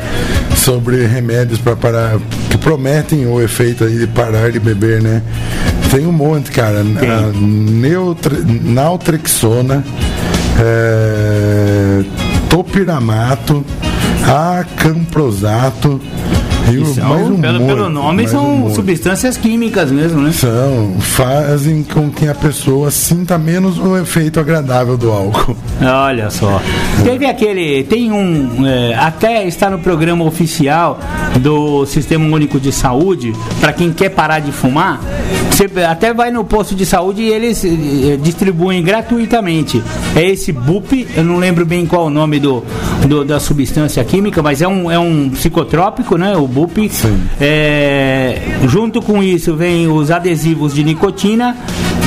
sobre 0.55 1.05
remédios 1.05 1.59
para 1.59 1.75
parar, 1.75 2.17
que 2.49 2.57
prometem 2.57 3.25
o 3.27 3.41
efeito 3.41 3.83
aí 3.83 3.97
de 3.97 4.07
parar 4.07 4.51
de 4.51 4.59
beber, 4.59 5.01
né? 5.01 5.21
Tem 5.91 6.05
um 6.05 6.11
monte, 6.11 6.51
cara. 6.51 6.79
A 6.79 7.39
neutre, 7.39 8.43
naltrexona, 8.63 9.83
é, 10.59 12.03
topiramato, 12.49 13.63
acamprosato 14.25 16.01
e 16.71 16.77
o- 16.77 17.05
mais 17.05 17.27
um 17.29 17.41
pelo, 17.41 17.59
monte, 17.59 17.67
pelo 17.67 17.89
nome, 17.89 18.27
são 18.27 18.45
um 18.45 18.57
monte. 18.59 18.75
substâncias 18.75 19.37
químicas 19.37 19.91
mesmo, 19.91 20.21
né? 20.21 20.31
São, 20.31 20.95
fazem 20.99 21.83
com 21.83 22.09
que 22.09 22.27
a 22.27 22.33
pessoa 22.35 22.89
sinta 22.91 23.37
menos 23.37 23.77
o 23.77 23.97
efeito 23.97 24.39
agradável 24.39 24.97
do 24.97 25.11
álcool. 25.11 25.55
Olha 25.81 26.29
só. 26.29 26.61
Teve 27.03 27.25
aquele. 27.25 27.83
Tem 27.83 28.11
um. 28.11 28.65
é, 28.65 28.95
até 28.95 29.45
está 29.45 29.69
no 29.69 29.79
programa 29.79 30.23
oficial 30.23 30.99
do 31.39 31.85
Sistema 31.85 32.25
Único 32.25 32.59
de 32.59 32.71
Saúde, 32.71 33.33
para 33.59 33.73
quem 33.73 33.91
quer 33.91 34.09
parar 34.09 34.39
de 34.39 34.51
fumar. 34.51 34.99
Você 35.53 35.69
até 35.87 36.11
vai 36.13 36.31
no 36.31 36.43
posto 36.43 36.73
de 36.73 36.83
saúde 36.83 37.21
e 37.21 37.29
eles 37.29 37.63
eh, 37.63 38.17
distribuem 38.19 38.81
gratuitamente. 38.83 39.83
É 40.15 40.27
esse 40.27 40.51
BUP, 40.51 41.07
eu 41.15 41.23
não 41.23 41.37
lembro 41.37 41.63
bem 41.63 41.85
qual 41.85 42.07
o 42.07 42.09
nome 42.09 42.39
do, 42.39 42.63
do- 43.07 43.23
da 43.23 43.39
substância 43.39 44.03
química, 44.03 44.41
mas 44.41 44.63
é 44.63 44.67
um, 44.67 44.89
é 44.91 44.97
um 44.97 45.29
psicotrópico, 45.29 46.17
né? 46.17 46.35
O 46.35 46.47
BUP. 46.47 46.89
É, 47.39 48.39
junto 48.67 48.99
com 48.99 49.21
isso 49.21 49.55
vem 49.55 49.87
os 49.87 50.09
adesivos 50.09 50.73
de 50.73 50.83
nicotina, 50.83 51.55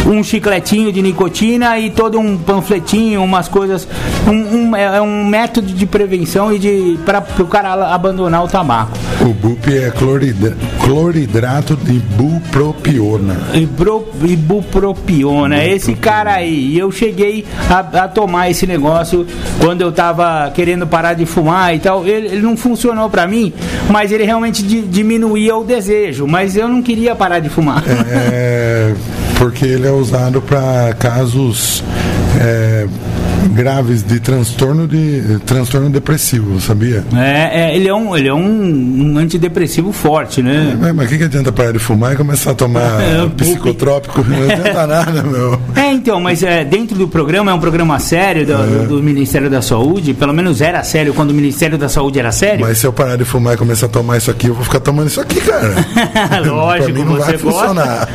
um 0.06 0.22
chicletinho 0.22 0.92
de 0.92 1.02
nicotina 1.02 1.78
e 1.78 1.90
todo 1.90 2.18
um 2.18 2.38
panfletinho, 2.38 3.22
umas 3.22 3.48
coisas. 3.48 3.86
Um, 4.26 4.70
um- 4.70 4.76
é 4.76 5.00
um 5.00 5.24
método 5.24 5.66
de 5.72 5.84
prevenção 5.86 6.52
e 6.52 6.58
de 6.58 6.98
para 7.04 7.24
o 7.40 7.46
cara 7.46 7.92
abandonar 7.92 8.44
o 8.44 8.48
tabaco. 8.48 8.92
O 9.22 9.32
BUP 9.34 9.66
é 9.76 9.90
cloridra- 9.90 10.56
cloridrato 10.84 11.74
de 11.76 11.94
bupropiona. 11.98 13.36
Ibro- 13.54 14.06
Ibupropiona, 14.22 15.64
esse 15.64 15.94
cara 15.94 16.34
aí. 16.34 16.74
E 16.74 16.78
eu 16.78 16.90
cheguei 16.92 17.44
a, 17.68 18.04
a 18.04 18.08
tomar 18.08 18.50
esse 18.50 18.66
negócio 18.66 19.26
quando 19.60 19.80
eu 19.82 19.90
tava 19.92 20.50
querendo 20.54 20.86
parar 20.86 21.14
de 21.14 21.26
fumar 21.26 21.74
e 21.74 21.78
tal. 21.78 22.06
Ele, 22.06 22.26
ele 22.28 22.42
não 22.42 22.56
funcionou 22.56 23.10
pra 23.10 23.26
mim, 23.26 23.52
mas 23.90 24.12
ele 24.12 24.24
realmente 24.24 24.62
di- 24.62 24.82
diminuía 24.82 25.56
o 25.56 25.64
desejo. 25.64 26.26
Mas 26.26 26.56
eu 26.56 26.68
não 26.68 26.80
queria 26.82 27.14
parar 27.14 27.40
de 27.40 27.48
fumar. 27.48 27.82
É, 28.08 28.94
porque 29.38 29.64
ele 29.64 29.86
é 29.86 29.90
usado 29.90 30.40
para 30.40 30.94
casos 30.94 31.82
é, 32.40 32.86
graves 33.48 34.02
de 34.02 34.20
transtorno 34.20 34.86
de 34.86 35.38
transtorno 35.46 35.88
depressivo, 35.90 36.60
sabia? 36.60 37.04
É, 37.14 37.70
é, 37.72 37.76
ele 37.76 37.88
é 37.88 37.94
um, 37.94 38.16
ele 38.16 38.28
é 38.28 38.34
um, 38.34 39.12
um 39.14 39.18
antidepressivo 39.18 39.92
forte, 39.92 40.42
né? 40.42 40.76
É, 40.82 40.92
mas 40.92 41.06
o 41.06 41.08
que, 41.10 41.18
que 41.18 41.24
adianta 41.24 41.52
parar 41.52 41.72
de 41.72 41.78
fumar 41.78 42.12
e 42.12 42.16
começar 42.16 42.52
a 42.52 42.54
tomar 42.54 42.86
É, 43.06 43.26
psicotrópico? 43.36 44.24
Não 44.24 44.42
adianta 44.50 44.86
nada, 44.86 45.22
meu. 45.22 45.60
É, 45.74 45.92
então, 45.92 46.20
mas 46.20 46.42
é, 46.42 46.64
dentro 46.64 46.96
do 46.96 47.08
programa, 47.08 47.50
é 47.50 47.54
um 47.54 47.60
programa 47.60 47.98
sério 47.98 48.46
do, 48.46 48.56
do- 48.56 48.86
do 48.96 49.02
Ministério 49.02 49.48
da 49.50 49.60
Saúde, 49.62 50.14
pelo 50.14 50.32
menos 50.32 50.60
era 50.60 50.82
sério 50.82 51.12
quando 51.14 51.30
o 51.30 51.34
Ministério 51.34 51.76
da 51.78 51.88
Saúde 51.88 52.18
era 52.18 52.32
sério. 52.32 52.60
Mas 52.64 52.78
se 52.78 52.86
eu 52.86 52.92
parar 52.92 53.16
de 53.16 53.24
fumar 53.24 53.54
e 53.54 53.56
começar 53.56 53.86
a 53.86 53.88
tomar 53.88 54.16
isso 54.16 54.30
aqui, 54.30 54.46
eu 54.48 54.54
vou 54.54 54.64
ficar 54.64 54.80
tomando 54.80 55.08
isso 55.08 55.20
aqui, 55.20 55.40
cara. 55.40 55.74
Lógico, 56.46 56.92
você 57.04 57.18
vai 57.18 57.38
funcionar. 57.38 58.08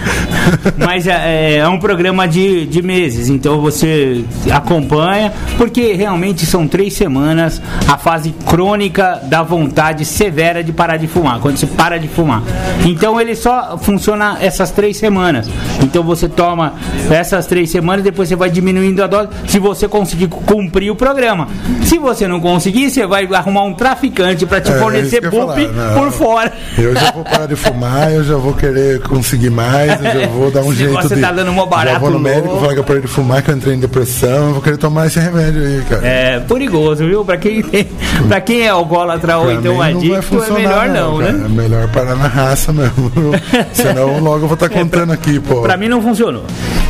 Mas 0.77 1.07
é, 1.07 1.57
é 1.57 1.67
um 1.67 1.79
programa 1.79 2.27
de, 2.27 2.65
de 2.65 2.81
meses, 2.81 3.29
então 3.29 3.61
você 3.61 4.23
acompanha, 4.51 5.20
porque 5.57 5.93
realmente 5.93 6.45
são 6.45 6.67
três 6.67 6.93
semanas 6.93 7.61
a 7.87 7.97
fase 7.97 8.33
crônica 8.47 9.19
da 9.23 9.43
vontade 9.43 10.05
severa 10.05 10.63
de 10.63 10.71
parar 10.71 10.97
de 10.97 11.07
fumar, 11.07 11.39
quando 11.39 11.57
você 11.57 11.67
para 11.67 11.97
de 11.99 12.07
fumar. 12.07 12.41
Então 12.85 13.19
ele 13.19 13.35
só 13.35 13.77
funciona 13.77 14.37
essas 14.41 14.71
três 14.71 14.97
semanas. 14.97 15.49
Então 15.81 16.03
você 16.03 16.27
toma 16.29 16.73
essas 17.09 17.45
três 17.45 17.69
semanas, 17.69 18.03
depois 18.03 18.29
você 18.29 18.35
vai 18.35 18.49
diminuindo 18.49 19.03
a 19.03 19.07
dose, 19.07 19.29
se 19.47 19.59
você 19.59 19.87
conseguir 19.87 20.27
cumprir 20.27 20.91
o 20.91 20.95
programa. 20.95 21.47
Se 21.83 21.97
você 21.97 22.27
não 22.27 22.39
conseguir, 22.39 22.89
você 22.89 23.05
vai 23.05 23.27
arrumar 23.33 23.63
um 23.63 23.73
traficante 23.73 24.45
para 24.45 24.61
te 24.61 24.71
É, 24.71 24.79
fornecer 24.79 25.23
eu 25.23 25.31
bup 25.31 25.39
falar, 25.47 25.57
não. 25.59 25.93
por 26.01 26.11
fora. 26.11 26.51
Eu 26.77 26.93
já 26.95 27.11
vou 27.11 27.23
parar 27.23 27.45
de 27.47 27.55
fumar, 27.55 28.11
eu 28.11 28.23
já 28.23 28.35
vou 28.37 28.53
querer 28.53 29.01
conseguir 29.01 29.49
mais, 29.49 29.91
eu 30.03 30.21
já 30.21 30.27
vou 30.27 30.49
dar 30.51 30.61
um 30.61 30.69
Esse 30.69 30.75
jeito 30.75 30.89
negócio 30.93 31.15
de. 31.15 31.21
tá 31.21 31.31
dando 31.31 31.51
mó 31.51 31.65
barato 31.65 31.91
já 31.93 31.99
vou 31.99 32.11
no 32.11 32.19
médico 32.19 32.47
louco. 32.47 32.61
falar 32.61 32.73
que 32.73 32.79
eu 32.79 32.83
parei 32.83 33.01
de 33.01 33.07
fumar, 33.07 33.41
que 33.41 33.51
eu 33.51 33.55
entrei 33.55 33.75
em 33.75 33.79
depressão, 33.79 34.47
eu 34.47 34.53
vou 34.53 34.61
querer 34.61 34.77
tomar 34.77 35.07
esse 35.11 35.19
remédio 35.19 35.61
aí, 35.61 35.83
cara. 35.89 36.07
É 36.07 36.39
perigoso, 36.39 37.05
viu? 37.05 37.25
Pra 37.25 37.37
quem, 37.37 37.61
tem, 37.61 37.87
pra 38.27 38.39
quem 38.39 38.61
é 38.61 38.69
alcoólatra 38.69 39.37
ou 39.37 39.45
Pra 39.45 39.53
então 39.55 39.81
adicto, 39.81 40.43
é 40.43 40.51
melhor 40.51 40.89
não, 40.89 41.19
né? 41.19 41.29
É 41.29 41.49
melhor 41.49 41.87
parar 41.89 42.15
na 42.15 42.27
raça 42.27 42.71
mesmo. 42.71 43.11
Senão 43.73 44.19
logo 44.19 44.45
eu 44.45 44.47
vou 44.47 44.53
estar 44.53 44.69
contando 44.69 45.11
aqui, 45.11 45.39
pô. 45.39 45.61
Pra 45.61 45.75
mim 45.75 45.89
não 45.89 46.01
funcionou. 46.01 46.45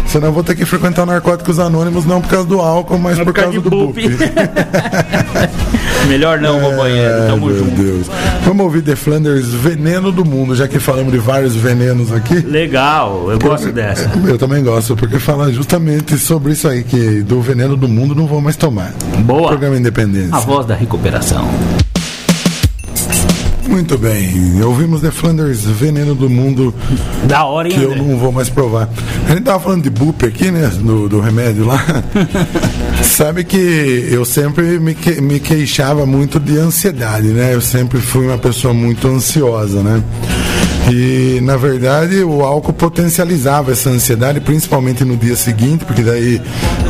Senão 0.06 0.28
eu 0.28 0.34
vou 0.34 0.44
ter 0.44 0.56
que 0.56 0.66
frequentar 0.66 1.06
narcóticos 1.06 1.58
anônimos, 1.58 2.06
não 2.06 2.22
por 2.22 2.30
causa 2.30 2.48
do 2.48 2.60
álcool, 2.60 3.00
mas 3.00 3.18
por, 3.18 3.34
causa, 3.34 3.60
do 3.60 3.70
bup. 3.70 3.98
Melhor 6.08 6.40
não, 6.40 6.60
companheiro. 6.60 7.22
Ai, 7.22 7.28
Tamo 7.28 7.48
meu 7.48 7.58
junto. 7.58 7.82
Deus. 7.82 8.08
Vamos 8.44 8.66
ouvir 8.66 8.82
The 8.82 8.96
Flanders, 8.96 9.54
Veneno 9.54 10.12
do 10.12 10.26
Mundo, 10.26 10.56
já 10.56 10.68
que 10.68 10.80
falamos 10.80 11.14
de 11.14 11.20
vários 11.20 11.56
venenos 11.56 12.12
aqui. 12.12 12.40
Legal, 12.40 13.32
eu 13.32 13.40
gosto 13.40 13.72
dessa. 13.72 14.12
Eu 14.28 14.38
também 14.38 14.64
gosto, 14.64 14.96
porque 14.96 15.20
fala 15.20 15.52
justamente 15.52 16.18
sobre 16.18 16.54
isso 16.54 16.68
aí, 16.68 16.84
que 16.84 17.22
do 17.22 17.42
veneno 17.42 17.78
do 17.78 17.88
mundo 17.88 18.11
não 18.16 18.28
vou 18.28 18.42
mais 18.42 18.56
tomar. 18.56 18.94
Boa. 19.20 19.50
Programa 19.50 19.78
Independência. 19.78 20.36
A 20.36 20.40
voz 20.40 20.66
da 20.66 20.76
recuperação. 20.76 21.48
Muito 23.68 23.98
bem. 23.98 24.62
Ouvimos 24.64 25.00
The 25.02 25.12
Flanders, 25.12 25.62
Veneno 25.64 26.14
do 26.14 26.30
Mundo, 26.30 26.74
Da 27.24 27.46
hora, 27.46 27.70
hein, 27.70 27.74
que 27.76 27.82
eu 27.82 27.96
não 27.96 28.18
vou 28.18 28.32
mais 28.32 28.50
provar. 28.50 28.90
A 29.28 29.34
gente 29.34 29.44
tava 29.44 29.60
falando 29.62 29.84
de 29.84 29.90
bup 29.90 30.24
aqui, 30.24 30.52
né? 30.52 30.68
Do, 30.82 31.08
do 31.08 31.20
remédio 31.22 31.66
lá. 31.66 31.82
Sabe 33.02 33.44
que 33.46 34.08
eu 34.12 34.26
sempre 34.26 34.78
me, 34.80 34.94
que- 34.94 35.22
me 35.22 35.40
queixava 35.40 36.06
muito 36.06 36.38
de 36.40 36.58
ansiedade, 36.58 37.28
né? 37.30 37.54
Eu 37.54 37.62
sempre 37.62 38.00
fui 38.02 38.28
uma 38.28 38.38
pessoa 38.38 38.74
muito 38.74 39.08
ansiosa, 39.08 39.82
né? 39.82 40.04
E 40.90 41.40
na 41.42 41.58
verdade 41.58 42.24
o 42.24 42.42
álcool 42.42 42.74
potencializava 42.74 43.72
essa 43.72 43.90
ansiedade, 43.90 44.40
principalmente 44.42 45.06
no 45.06 45.16
dia 45.16 45.36
seguinte, 45.36 45.86
porque 45.86 46.02
daí 46.02 46.42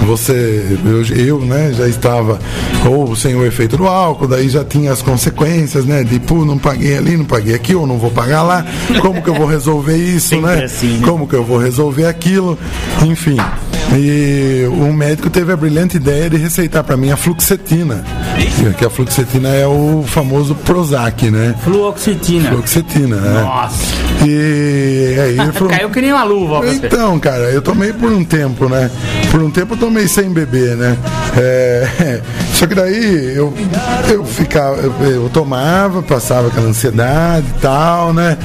você, 0.05 0.77
eu, 0.85 1.17
eu 1.17 1.39
né, 1.39 1.71
já 1.73 1.87
estava 1.87 2.39
ou 2.85 3.15
sem 3.15 3.35
o 3.35 3.45
efeito 3.45 3.77
do 3.77 3.87
álcool, 3.87 4.27
daí 4.27 4.49
já 4.49 4.63
tinha 4.63 4.91
as 4.91 5.01
consequências, 5.01 5.85
né? 5.85 6.03
De 6.03 6.19
pô, 6.19 6.45
não 6.45 6.57
paguei 6.57 6.97
ali, 6.97 7.17
não 7.17 7.25
paguei 7.25 7.53
aqui, 7.53 7.75
ou 7.75 7.85
não 7.85 7.97
vou 7.97 8.11
pagar 8.11 8.43
lá, 8.43 8.65
como 9.01 9.21
que 9.21 9.29
eu 9.29 9.35
vou 9.35 9.45
resolver 9.45 9.97
isso, 9.97 10.39
né? 10.41 10.63
assim, 10.63 10.97
né? 10.97 11.07
Como 11.07 11.27
que 11.27 11.35
eu 11.35 11.43
vou 11.43 11.57
resolver 11.57 12.05
aquilo, 12.05 12.57
enfim. 13.05 13.37
E 13.93 14.65
o 14.67 14.93
médico 14.93 15.29
teve 15.29 15.51
a 15.51 15.57
brilhante 15.57 15.97
ideia 15.97 16.29
de 16.29 16.37
receitar 16.37 16.83
para 16.83 16.95
mim 16.95 17.11
a 17.11 17.17
fluoxetina, 17.17 18.03
que 18.77 18.85
a 18.85 18.89
fluoxetina 18.89 19.49
é 19.49 19.67
o 19.67 20.03
famoso 20.07 20.55
Prozac, 20.55 21.29
né? 21.29 21.55
Fluoxetina. 21.63 22.49
Fluoxetina, 22.49 23.17
né? 23.17 23.41
Nossa. 23.41 23.93
E 24.25 25.15
aí 25.19 25.39
ele 25.39 25.51
falou, 25.51 25.69
Caiu 25.69 25.89
que 25.89 26.01
nem 26.01 26.13
uma 26.13 26.23
luva 26.23 26.61
então, 26.71 27.19
cara, 27.19 27.43
eu 27.51 27.61
tomei 27.61 27.93
por 27.93 28.11
um 28.11 28.23
tempo, 28.23 28.69
né? 28.69 28.89
Por 29.29 29.41
um 29.41 29.51
tempo 29.51 29.73
eu 29.73 29.77
tomei 29.77 30.07
sem 30.07 30.29
beber, 30.29 30.75
né? 30.75 30.97
É, 31.37 32.21
só 32.53 32.67
que 32.67 32.75
daí 32.75 33.35
eu, 33.35 33.53
eu 34.09 34.25
ficava, 34.25 34.77
eu, 34.77 34.93
eu 35.01 35.29
tomava, 35.29 36.01
passava 36.01 36.47
aquela 36.47 36.67
ansiedade 36.67 37.45
e 37.57 37.61
tal, 37.61 38.13
né? 38.13 38.37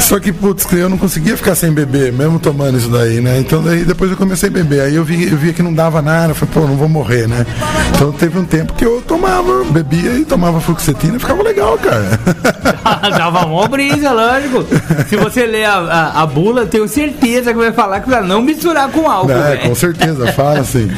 Só 0.00 0.18
que, 0.18 0.32
putz, 0.32 0.66
eu 0.72 0.88
não 0.88 0.98
conseguia 0.98 1.36
ficar 1.36 1.54
sem 1.54 1.72
beber, 1.72 2.12
mesmo 2.12 2.38
tomando 2.38 2.78
isso 2.78 2.88
daí, 2.88 3.20
né? 3.20 3.38
Então 3.38 3.62
daí 3.62 3.84
depois 3.84 4.10
eu 4.10 4.16
comecei 4.16 4.48
a 4.48 4.52
beber. 4.62 4.82
Aí 4.82 4.94
eu 4.94 5.04
vi, 5.04 5.30
eu 5.30 5.36
via 5.36 5.52
que 5.52 5.62
não 5.62 5.72
dava 5.72 6.02
nada, 6.02 6.30
eu 6.30 6.34
falei, 6.34 6.54
pô, 6.54 6.60
não 6.60 6.76
vou 6.76 6.88
morrer, 6.88 7.28
né? 7.28 7.46
Então 7.94 8.12
teve 8.12 8.38
um 8.38 8.44
tempo 8.44 8.72
que 8.74 8.84
eu 8.84 9.00
tomava, 9.02 9.64
bebia 9.64 10.12
e 10.18 10.24
tomava 10.24 10.60
fluoxetina 10.60 11.16
e 11.16 11.20
ficava 11.20 11.42
legal, 11.42 11.78
cara. 11.78 12.18
Dava 13.16 13.46
mó 13.46 13.66
brisa, 13.68 14.12
lógico. 14.12 14.64
Se 15.08 15.16
você 15.16 15.46
ler 15.46 15.64
a, 15.64 15.74
a, 15.74 16.22
a 16.22 16.26
bula, 16.26 16.66
tenho 16.66 16.88
certeza 16.88 17.52
que 17.52 17.58
vai 17.58 17.72
falar 17.72 18.00
que 18.00 18.08
pra 18.08 18.22
não 18.22 18.42
misturar 18.42 18.90
com 18.90 19.08
álcool. 19.08 19.30
É, 19.30 19.56
velho. 19.56 19.68
com 19.68 19.74
certeza, 19.74 20.32
fala 20.32 20.60
assim. 20.60 20.90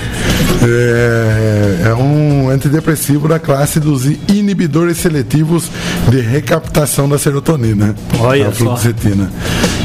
É, 0.63 1.89
é 1.89 1.95
um 1.95 2.51
antidepressivo 2.51 3.29
da 3.29 3.39
classe 3.39 3.81
dos 3.81 4.05
inibidores 4.05 4.99
seletivos 4.99 5.71
de 6.09 6.21
recaptação 6.21 7.09
da 7.09 7.19
serotonina. 7.19 7.95
Olha 8.19 8.49
a 8.49 8.53
só. 8.53 8.77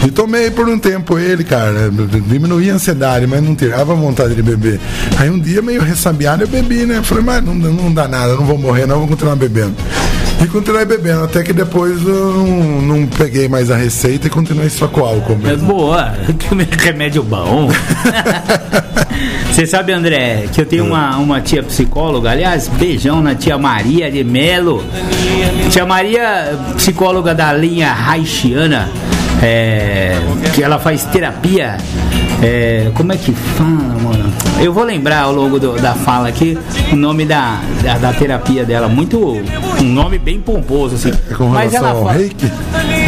E 0.06 0.12
tomei 0.12 0.52
por 0.52 0.70
um 0.70 0.78
tempo 0.78 1.18
ele, 1.18 1.44
cara. 1.44 1.90
Diminuía 2.28 2.74
a 2.74 2.76
ansiedade, 2.76 3.26
mas 3.26 3.42
não 3.42 3.56
tirava 3.56 3.96
vontade 3.96 4.36
de 4.36 4.42
beber. 4.44 4.80
Aí 5.18 5.30
um 5.30 5.40
dia, 5.40 5.62
meio 5.62 5.82
ressabiado, 5.82 6.44
eu 6.44 6.48
bebi, 6.48 6.86
né? 6.86 7.02
Falei, 7.04 7.24
mas 7.24 7.44
não, 7.44 7.56
não 7.56 7.92
dá 7.94 8.08
nada, 8.08 8.36
não 8.36 8.46
vou 8.46 8.58
morrer, 8.58 8.86
não, 8.86 9.00
vou 9.00 9.08
continuar 9.08 9.36
bebendo. 9.36 9.74
E 10.44 10.48
continuei 10.48 10.86
bebendo, 10.86 11.24
até 11.24 11.42
que 11.42 11.54
depois 11.54 12.00
eu 12.06 12.34
não, 12.34 12.82
não 12.82 13.08
peguei 13.08 13.48
mais 13.48 13.72
a 13.72 13.76
receita 13.78 14.28
e 14.28 14.30
continuei 14.30 14.70
só 14.70 14.88
com 14.88 15.02
álcool 15.02 15.40
É 15.44 15.48
mesmo. 15.48 15.68
boa, 15.68 16.14
que 16.38 16.54
remédio 16.86 17.24
bom. 17.24 17.72
Você 19.52 19.66
sabe, 19.66 19.94
André, 19.94 20.48
que 20.52 20.60
eu 20.60 20.66
tenho 20.66 20.86
uma, 20.86 21.16
uma 21.18 21.40
tia 21.40 21.64
psicóloga, 21.64 22.30
aliás, 22.32 22.68
beijão 22.68 23.22
na 23.22 23.34
tia 23.34 23.58
Maria 23.58 24.12
de 24.12 24.24
Melo. 24.24 24.84
Tia 25.72 25.86
Maria, 25.86 26.60
psicóloga 26.76 27.34
da 27.34 27.54
linha 27.54 27.94
Haitiana, 27.94 28.90
é, 29.42 30.18
que 30.54 30.64
ela 30.64 30.80
faz 30.80 31.04
terapia. 31.06 31.78
é, 32.42 32.92
como 32.94 33.14
é 33.14 33.18
que 33.18 33.32
fala, 33.34 33.96
mano? 34.04 34.34
Eu 34.60 34.74
vou 34.74 34.84
lembrar 34.84 35.22
ao 35.24 35.32
longo 35.34 35.60
do- 35.60 35.80
da 35.80 35.94
fala 35.94 36.28
aqui 36.28 36.58
o 36.92 36.96
nome 36.96 37.26
da, 37.26 37.60
da, 37.84 37.98
da 37.98 38.14
terapia 38.14 38.64
dela. 38.66 38.88
Muito. 38.88 39.18
Um 39.80 39.84
nome 39.84 40.18
bem 40.18 40.40
pomposo, 40.40 40.96
assim. 40.96 41.12
É 41.30 41.34
com 41.34 41.48
Mas 41.50 41.72
relação 41.74 41.90
ela 41.90 42.00
ao 42.00 42.06
fala- 42.06 42.18
reiki? 42.18 42.52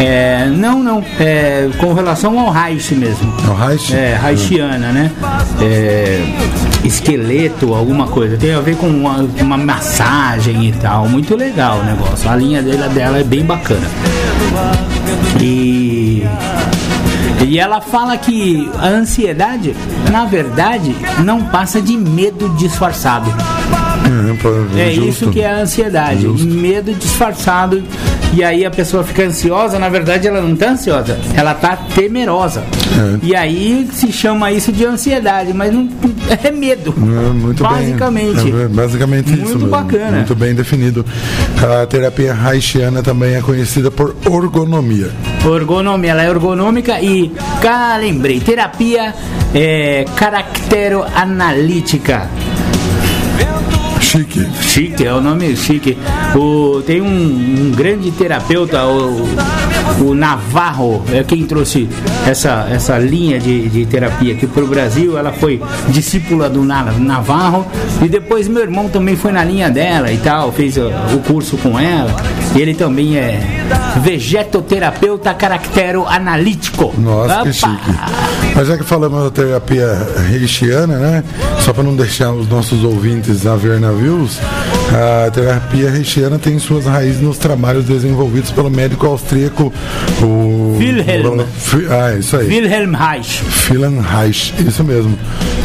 é, 0.00 0.46
não, 0.54 0.82
não. 0.82 1.04
É, 1.18 1.68
com 1.78 1.92
relação 1.92 2.38
ao 2.38 2.50
Reich 2.50 2.94
mesmo. 2.94 3.32
Ao 3.48 3.54
Reich? 3.68 3.94
É, 3.94 4.18
Reichiana, 4.20 4.92
né? 4.92 5.10
É, 5.60 6.22
esqueleto, 6.84 7.74
alguma 7.74 8.06
coisa. 8.06 8.36
Tem 8.36 8.54
a 8.54 8.60
ver 8.60 8.76
com 8.76 8.86
uma, 8.88 9.26
uma 9.40 9.56
massagem 9.56 10.68
e 10.68 10.72
tal. 10.72 11.08
Muito 11.08 11.34
legal 11.36 11.78
o 11.78 11.84
negócio. 11.84 12.30
A 12.30 12.36
linha 12.36 12.62
dela, 12.62 12.88
dela 12.88 13.18
é 13.18 13.24
bem 13.24 13.44
bacana. 13.44 13.86
E. 15.40 16.22
E 17.46 17.58
ela 17.58 17.80
fala 17.80 18.16
que 18.18 18.70
a 18.78 18.88
ansiedade, 18.88 19.74
na 20.10 20.24
verdade, 20.24 20.94
não 21.24 21.44
passa 21.44 21.80
de 21.80 21.96
medo 21.96 22.48
disfarçado. 22.56 23.30
É, 24.76 24.80
É 24.80 24.92
isso 24.92 25.30
que 25.30 25.40
é 25.40 25.50
a 25.50 25.58
ansiedade, 25.60 26.22
Justo. 26.22 26.46
medo 26.46 26.92
disfarçado. 26.94 27.82
E 28.34 28.44
aí 28.44 28.62
a 28.64 28.70
pessoa 28.70 29.02
fica 29.02 29.24
ansiosa, 29.24 29.78
na 29.78 29.88
verdade 29.88 30.28
ela 30.28 30.42
não 30.42 30.54
tá 30.54 30.70
ansiosa, 30.72 31.18
ela 31.34 31.54
tá 31.54 31.76
temerosa. 31.94 32.60
É. 32.60 33.18
E 33.22 33.34
aí 33.34 33.88
se 33.92 34.12
chama 34.12 34.52
isso 34.52 34.70
de 34.70 34.84
ansiedade, 34.84 35.54
mas 35.54 35.72
não 35.72 35.88
é 36.44 36.50
medo. 36.50 36.94
É, 36.98 37.32
muito 37.32 37.62
Basicamente. 37.62 38.42
bem. 38.50 38.62
É, 38.62 38.68
basicamente 38.68 39.30
Muito 39.30 39.44
isso. 39.44 39.54
mesmo. 39.54 39.68
bacana. 39.70 40.16
Muito 40.18 40.34
bem 40.34 40.54
definido. 40.54 41.04
A 41.82 41.86
terapia 41.86 42.34
haitiana 42.34 43.02
também 43.02 43.34
é 43.34 43.40
conhecida 43.40 43.90
por 43.90 44.14
ergonomia. 44.26 45.10
Ergonomia, 45.44 46.10
ela 46.10 46.24
é 46.24 46.28
ergonômica 46.28 47.00
e, 47.00 47.32
cá, 47.62 47.96
lembrei, 47.96 48.40
terapia 48.40 49.14
é, 49.54 50.04
caracteroanalítica. 50.16 52.28
Chique. 54.10 54.46
Chique, 54.62 55.04
é 55.04 55.12
o 55.12 55.20
nome 55.20 55.54
chique. 55.54 55.96
O, 56.34 56.80
tem 56.86 57.02
um, 57.02 57.06
um 57.06 57.72
grande 57.76 58.10
terapeuta, 58.10 58.86
o, 58.86 59.28
o 60.00 60.14
Navarro, 60.14 61.04
é 61.12 61.22
quem 61.22 61.44
trouxe 61.44 61.86
essa, 62.26 62.66
essa 62.70 62.96
linha 62.98 63.38
de, 63.38 63.68
de 63.68 63.84
terapia 63.84 64.32
aqui 64.32 64.46
para 64.46 64.64
o 64.64 64.66
Brasil. 64.66 65.18
Ela 65.18 65.30
foi 65.32 65.60
discípula 65.90 66.48
do 66.48 66.64
Na- 66.64 66.84
Navarro 66.92 67.66
e 68.02 68.08
depois 68.08 68.48
meu 68.48 68.62
irmão 68.62 68.88
também 68.88 69.14
foi 69.14 69.30
na 69.30 69.44
linha 69.44 69.68
dela 69.70 70.10
e 70.10 70.16
tal, 70.16 70.52
fez 70.52 70.78
o, 70.78 70.86
o 71.14 71.18
curso 71.26 71.58
com 71.58 71.78
ela. 71.78 72.16
Ele 72.56 72.72
também 72.72 73.18
é 73.18 73.38
vegetoterapeuta 74.02 75.34
caracteroanalítico. 75.34 76.94
Nossa, 76.98 77.34
que 77.42 77.48
Opa! 77.50 77.52
chique. 77.52 77.98
Mas 78.56 78.66
já 78.68 78.78
que 78.78 78.84
falamos 78.84 79.22
da 79.24 79.30
terapia 79.30 79.86
haitiana, 80.30 80.96
né? 80.96 81.24
Só 81.60 81.72
para 81.74 81.82
não 81.84 81.94
deixar 81.94 82.32
os 82.32 82.48
nossos 82.48 82.82
ouvintes 82.84 83.46
a 83.46 83.54
ver 83.54 83.78
a 84.92 85.30
terapia 85.30 85.90
haitiana 85.90 86.38
tem 86.38 86.58
suas 86.58 86.86
raízes 86.86 87.20
nos 87.20 87.38
trabalhos 87.38 87.84
desenvolvidos 87.84 88.50
pelo 88.50 88.70
médico 88.70 89.06
austríaco 89.06 89.72
o 90.22 90.76
Wilhelm. 90.78 91.40
Ah, 91.90 92.14
isso 92.18 92.36
aí. 92.36 92.46
Wilhelm 92.46 92.94
Reich. 92.94 93.42
Philan 93.42 94.00
Reich, 94.00 94.54
isso 94.66 94.82
mesmo. 94.84 95.18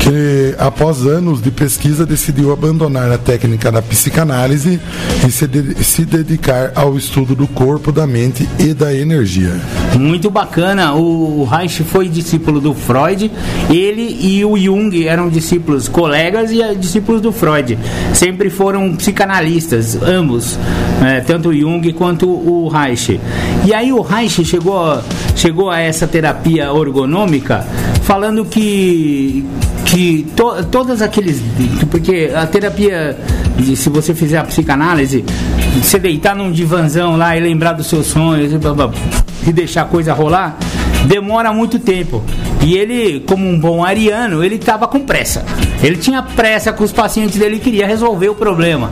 Que 0.04 0.54
após 0.60 1.06
anos 1.08 1.42
de 1.42 1.50
pesquisa 1.50 2.06
decidiu 2.06 2.52
abandonar 2.52 3.10
a 3.10 3.18
técnica 3.18 3.72
da 3.72 3.82
psicanálise 3.82 4.78
e 5.26 5.32
se, 5.32 5.48
de- 5.48 5.82
se 5.82 6.04
dedicar 6.04 6.74
ao 6.76 6.98
estudo 6.98 7.34
do 7.34 7.48
corpo, 7.48 7.90
da 7.90 8.06
mente 8.06 8.48
e 8.60 8.74
da 8.74 8.94
energia. 8.94 9.56
Muito 9.98 10.30
bacana. 10.30 10.94
O 10.94 11.46
Reich 11.46 11.84
foi 11.84 12.10
discípulo 12.10 12.60
do 12.60 12.74
Freud. 12.74 13.32
Ele 13.70 14.18
e 14.20 14.44
o 14.44 14.58
Jung 14.58 15.08
eram 15.08 15.30
discípulos, 15.30 15.88
colegas 15.88 16.52
e 16.52 16.62
eh, 16.62 16.76
discípulos 16.76 17.22
do 17.22 17.32
Freud. 17.32 17.80
Sempre 18.14 18.50
foram 18.50 18.94
psicanalistas, 18.98 19.96
ambos, 20.04 20.60
né, 21.00 21.22
tanto 21.26 21.48
o 21.48 21.54
Jung 21.58 21.94
quanto 21.94 22.28
o 22.30 22.68
Reich. 22.68 23.22
E 23.66 23.74
aí 23.74 23.94
o 23.94 24.02
Reich 24.02 24.44
chegou, 24.44 25.02
chegou 25.34 25.72
a 25.72 25.80
essa 25.80 26.06
terapia 26.06 26.66
ergonômica 26.66 27.66
falando 28.04 28.44
que 28.44 29.46
que 29.86 30.26
to, 30.36 30.64
todas 30.72 31.02
aqueles 31.02 31.42
porque 31.90 32.32
a 32.36 32.46
terapia 32.48 33.18
se 33.76 33.90
você 33.90 34.14
fizer 34.14 34.38
a 34.38 34.44
psicanálise 34.44 35.24
você 35.82 36.00
deitar 36.00 36.36
num 36.36 36.52
divanzão 36.52 37.18
lá 37.18 37.36
e 37.36 37.40
lembrar 37.40 37.74
dos 37.74 37.88
seus 37.88 38.08
sonhos 38.08 38.52
e 39.46 39.52
deixar 39.52 39.84
a 39.84 39.86
coisa 39.86 40.14
rolar 40.14 40.58
demora 41.06 41.52
muito 41.54 41.80
tempo. 41.80 42.24
E 42.62 42.76
ele 42.76 43.20
como 43.28 43.48
um 43.48 43.60
bom 43.60 43.84
ariano 43.84 44.44
ele 44.44 44.56
estava 44.56 44.88
com 44.88 45.00
pressa. 45.02 45.44
Ele 45.84 45.98
tinha 45.98 46.22
pressa 46.24 46.72
com 46.72 46.84
os 46.84 46.92
pacientes 46.94 47.38
dele 47.38 47.60
queria 47.60 47.86
resolver 47.86 48.30
o 48.30 48.36
problema. 48.36 48.90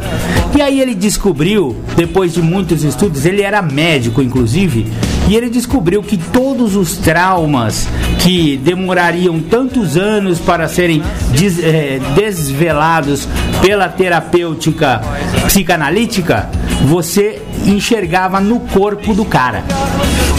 E 0.55 0.62
aí 0.62 0.82
ele 0.82 0.93
descobriu 0.93 1.78
depois 1.95 2.34
de 2.34 2.41
muitos 2.41 2.84
estudos 2.84 3.26
ele 3.26 3.41
era 3.41 3.62
médico 3.62 4.22
inclusive 4.22 4.86
e 5.30 5.36
ele 5.36 5.49
descobriu 5.49 6.03
que 6.03 6.18
todos 6.18 6.76
os 6.76 6.97
traumas 6.97 7.88
que 8.20 8.57
demorariam 8.57 9.39
tantos 9.39 9.95
anos 9.95 10.39
para 10.39 10.68
serem 10.68 11.01
des- 11.32 11.64
eh, 11.64 11.99
desvelados 12.16 13.26
pela 13.62 13.88
terapêutica 13.88 14.99
psicanalítica, 15.47 16.49
você 16.86 17.41
enxergava 17.66 18.39
no 18.39 18.59
corpo 18.59 19.14
do 19.14 19.26
cara. 19.26 19.64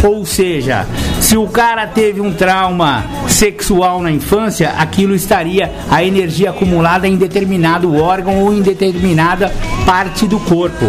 Ou 0.04 0.24
seja, 0.26 0.86
Se 1.20 1.36
o 1.36 1.46
cara 1.46 1.86
teve 1.86 2.20
um 2.20 2.32
trauma 2.32 3.04
sexual 3.28 4.02
na 4.02 4.10
infância, 4.10 4.70
aquilo 4.76 5.14
estaria 5.14 5.70
a 5.88 6.02
energia 6.02 6.50
acumulada 6.50 7.06
em 7.06 7.16
determinado 7.16 7.94
órgão 7.96 8.40
ou 8.42 8.52
em 8.52 8.60
determinada 8.60 9.50
parte 9.86 10.26
do 10.26 10.40
corpo. 10.40 10.84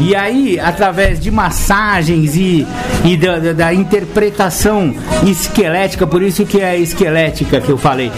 E 0.00 0.16
aí, 0.16 0.58
através 0.58 1.20
de 1.20 1.30
massagens 1.30 2.34
e, 2.34 2.66
e 3.04 3.16
da, 3.16 3.38
da- 3.38 3.52
da 3.52 3.74
interpretação 3.74 4.94
esquelética, 5.26 6.06
por 6.06 6.22
isso 6.22 6.44
que 6.46 6.60
é 6.60 6.76
esquelética 6.78 7.60
que 7.60 7.68
eu 7.70 7.76
falei. 7.76 8.10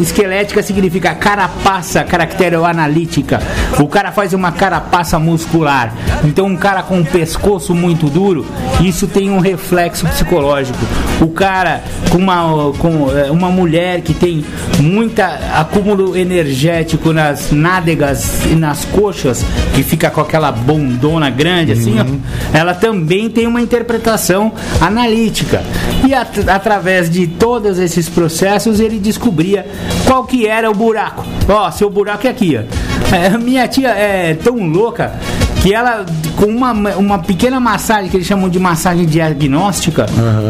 Esquelética 0.00 0.62
significa 0.62 1.14
carapaça 1.14 2.02
caracteroanalítica. 2.04 3.40
O 3.78 3.86
cara 3.86 4.10
faz 4.12 4.32
uma 4.32 4.50
carapaça 4.52 5.18
muscular. 5.18 5.92
Então, 6.24 6.53
um 6.54 6.56
cara 6.56 6.82
com 6.82 6.98
um 6.98 7.04
pescoço 7.04 7.74
muito 7.74 8.08
duro, 8.08 8.46
isso 8.80 9.06
tem 9.08 9.28
um 9.30 9.40
reflexo 9.40 10.06
psicológico. 10.06 10.78
O 11.20 11.28
cara 11.28 11.82
com 12.10 12.18
uma, 12.18 12.72
com 12.78 13.10
eh, 13.10 13.30
uma 13.30 13.48
mulher 13.50 14.00
que 14.02 14.14
tem 14.14 14.44
muita 14.80 15.26
acúmulo 15.54 16.16
energético 16.16 17.12
nas 17.12 17.50
nádegas 17.50 18.44
e 18.46 18.54
nas 18.54 18.84
coxas, 18.84 19.44
que 19.74 19.82
fica 19.82 20.10
com 20.10 20.20
aquela 20.20 20.52
bondona 20.52 21.28
grande 21.30 21.72
assim, 21.72 21.96
ó, 22.00 22.04
ela 22.56 22.72
também 22.74 23.28
tem 23.28 23.46
uma 23.46 23.60
interpretação 23.60 24.52
analítica. 24.80 25.62
E 26.06 26.14
at- 26.14 26.48
através 26.48 27.10
de 27.10 27.26
todos 27.26 27.78
esses 27.78 28.08
processos 28.08 28.78
ele 28.80 28.98
descobria 28.98 29.66
qual 30.06 30.24
que 30.24 30.46
era 30.46 30.70
o 30.70 30.74
buraco. 30.74 31.24
Ó, 31.48 31.70
seu 31.70 31.90
buraco 31.90 32.26
é 32.26 32.30
aqui, 32.30 32.58
ó. 32.58 33.14
É, 33.14 33.36
minha 33.38 33.66
tia 33.68 33.88
é 33.90 34.34
tão 34.34 34.56
louca 34.68 35.12
que 35.62 35.72
ela, 35.72 36.04
com 36.44 36.50
uma, 36.50 36.72
uma 36.96 37.18
pequena 37.18 37.58
massagem, 37.58 38.10
que 38.10 38.18
eles 38.18 38.26
chamam 38.26 38.50
de 38.50 38.58
massagem 38.58 39.06
diagnóstica, 39.06 40.04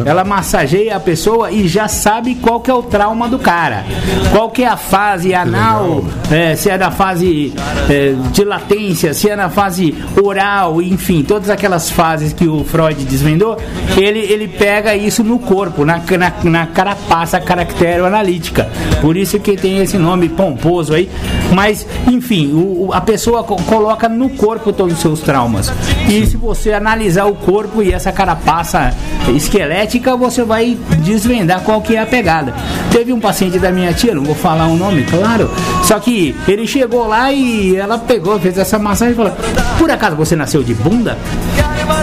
ela 0.04 0.24
massageia 0.24 0.96
a 0.96 1.00
pessoa 1.00 1.52
e 1.52 1.68
já 1.68 1.86
sabe 1.86 2.34
qual 2.34 2.58
que 2.60 2.68
é 2.70 2.74
o 2.74 2.82
trauma 2.82 3.28
do 3.28 3.38
cara. 3.38 3.84
Qual 4.32 4.50
que 4.50 4.64
é 4.64 4.66
a 4.68 4.76
fase 4.76 5.32
anal, 5.34 6.04
é, 6.32 6.56
se 6.56 6.68
é 6.68 6.76
da 6.76 6.90
fase 6.90 7.52
é, 7.88 8.14
de 8.32 8.44
latência, 8.44 9.14
se 9.14 9.30
é 9.30 9.36
na 9.36 9.48
fase 9.48 9.94
oral, 10.20 10.82
enfim, 10.82 11.22
todas 11.22 11.48
aquelas 11.48 11.88
fases 11.90 12.32
que 12.32 12.48
o 12.48 12.64
Freud 12.64 13.04
desvendou, 13.04 13.56
ele, 13.96 14.18
ele 14.18 14.48
pega 14.48 14.96
isso 14.96 15.22
no 15.22 15.38
corpo, 15.38 15.84
na, 15.84 15.98
na, 16.18 16.32
na 16.50 16.66
carapaça 16.66 17.38
caracteroanalítica. 17.40 18.68
Por 19.00 19.16
isso 19.16 19.38
que 19.38 19.56
tem 19.56 19.78
esse 19.78 19.96
nome 19.98 20.28
pomposo 20.28 20.92
aí. 20.94 21.08
Mas, 21.52 21.86
enfim, 22.10 22.52
o- 22.52 22.90
a 22.92 23.00
pessoa 23.00 23.44
co- 23.44 23.56
coloca 23.62 24.08
no 24.08 24.28
corpo 24.30 24.72
todos 24.72 24.94
os 24.94 25.00
seus 25.00 25.20
traumas. 25.20 25.72
E 26.08 26.26
se 26.26 26.36
você 26.36 26.72
analisar 26.72 27.24
o 27.24 27.34
corpo 27.34 27.82
e 27.82 27.92
essa 27.92 28.12
carapaça 28.12 28.94
esquelética, 29.34 30.16
você 30.16 30.44
vai 30.44 30.76
desvendar 30.98 31.60
qual 31.62 31.80
que 31.80 31.96
é 31.96 32.00
a 32.00 32.06
pegada. 32.06 32.54
Teve 32.90 33.12
um 33.12 33.20
paciente 33.20 33.58
da 33.58 33.70
minha 33.70 33.92
tia, 33.92 34.14
não 34.14 34.22
vou 34.22 34.34
falar 34.34 34.66
o 34.66 34.76
nome, 34.76 35.04
claro. 35.04 35.50
Só 35.82 35.98
que 35.98 36.34
ele 36.46 36.66
chegou 36.66 37.06
lá 37.06 37.32
e 37.32 37.74
ela 37.76 37.98
pegou, 37.98 38.38
fez 38.38 38.58
essa 38.58 38.78
massagem 38.78 39.14
e 39.14 39.16
falou: 39.16 39.32
Por 39.78 39.90
acaso 39.90 40.16
você 40.16 40.36
nasceu 40.36 40.62
de 40.62 40.74
bunda? 40.74 41.16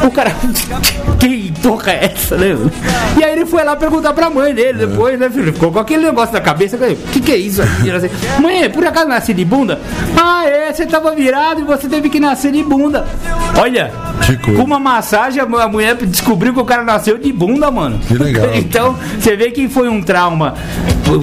O 0.06 0.12
cara, 0.12 0.32
que 1.20 1.52
porra 1.62 1.92
é 1.92 2.06
essa, 2.06 2.38
né? 2.38 2.56
E 3.18 3.24
aí 3.24 3.34
ele 3.34 3.46
foi 3.46 3.64
lá 3.64 3.76
perguntar 3.76 4.14
pra 4.14 4.30
mãe 4.30 4.54
dele 4.54 4.86
depois, 4.86 5.20
né, 5.20 5.30
filho? 5.30 5.54
Ficou 5.54 5.72
com 5.72 5.80
aquele 5.80 6.06
negócio 6.06 6.34
na 6.34 6.42
cabeça. 6.42 6.78
O 6.78 6.96
que, 7.12 7.20
que 7.20 7.32
é 7.32 7.38
isso? 7.38 7.62
assim, 7.62 8.10
Mãe, 8.40 8.70
por 8.70 8.86
acaso 8.86 9.08
nasci 9.08 9.34
de 9.34 9.44
bunda? 9.44 9.80
Ah, 10.16 10.46
é, 10.46 10.72
você 10.72 10.86
tava 10.86 11.12
virado 11.16 11.62
e 11.62 11.64
você 11.64 11.88
teve 11.88 12.10
que 12.10 12.20
nascer 12.20 12.52
de 12.52 12.64
bunda. 12.64 13.06
Olha, 13.62 13.92
com 14.58 14.64
uma 14.64 14.80
massagem, 14.80 15.40
a 15.40 15.46
mu- 15.46 15.58
a 15.60 15.68
mulher 15.68 15.96
descobriu 15.96 16.52
que 16.52 16.60
o 16.60 16.66
cara 16.66 16.84
nasceu 16.84 17.18
de 17.20 17.32
bunda, 17.32 17.70
mano. 17.70 18.00
Que 18.08 18.16
legal. 18.16 18.50
Então, 18.56 18.98
você 19.20 19.36
vê 19.36 19.52
que 19.52 19.68
foi 19.70 19.88
um 19.88 20.02
trauma. 20.02 20.56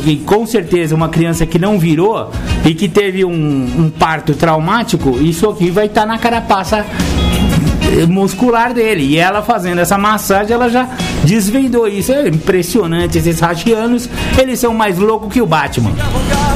E 0.06 0.16
com 0.16 0.46
certeza, 0.46 0.94
uma 0.94 1.08
criança 1.08 1.44
que 1.46 1.58
não 1.58 1.78
virou 1.78 2.30
e 2.64 2.74
que 2.74 2.88
teve 2.88 3.24
um, 3.24 3.32
um 3.32 3.90
parto 3.90 4.34
traumático, 4.34 5.18
isso 5.20 5.48
aqui 5.48 5.70
vai 5.70 5.86
estar 5.86 6.06
na 6.06 6.18
carapaça 6.18 6.84
muscular 8.08 8.72
dele. 8.72 9.02
E 9.04 9.16
ela 9.16 9.42
fazendo 9.42 9.80
essa 9.80 9.98
massagem, 9.98 10.52
ela 10.52 10.68
já 10.68 10.88
desvendou 11.24 11.86
isso. 11.86 12.12
É 12.12 12.28
impressionante. 12.28 13.18
Esses 13.18 13.40
rachianos, 13.40 14.08
eles 14.38 14.58
são 14.58 14.74
mais 14.74 14.98
loucos 14.98 15.32
que 15.32 15.40
o 15.40 15.46
Batman. 15.46 15.92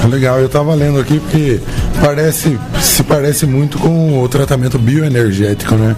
Legal, 0.09 0.41
eu 0.41 0.49
tava 0.49 0.75
lendo 0.75 0.99
aqui 0.99 1.21
porque 1.21 1.61
parece, 2.01 2.59
se 2.81 3.03
parece 3.05 3.47
muito 3.47 3.79
com 3.79 4.21
o 4.23 4.29
tratamento 4.29 4.79
bioenergético, 4.79 5.77
né? 5.77 5.95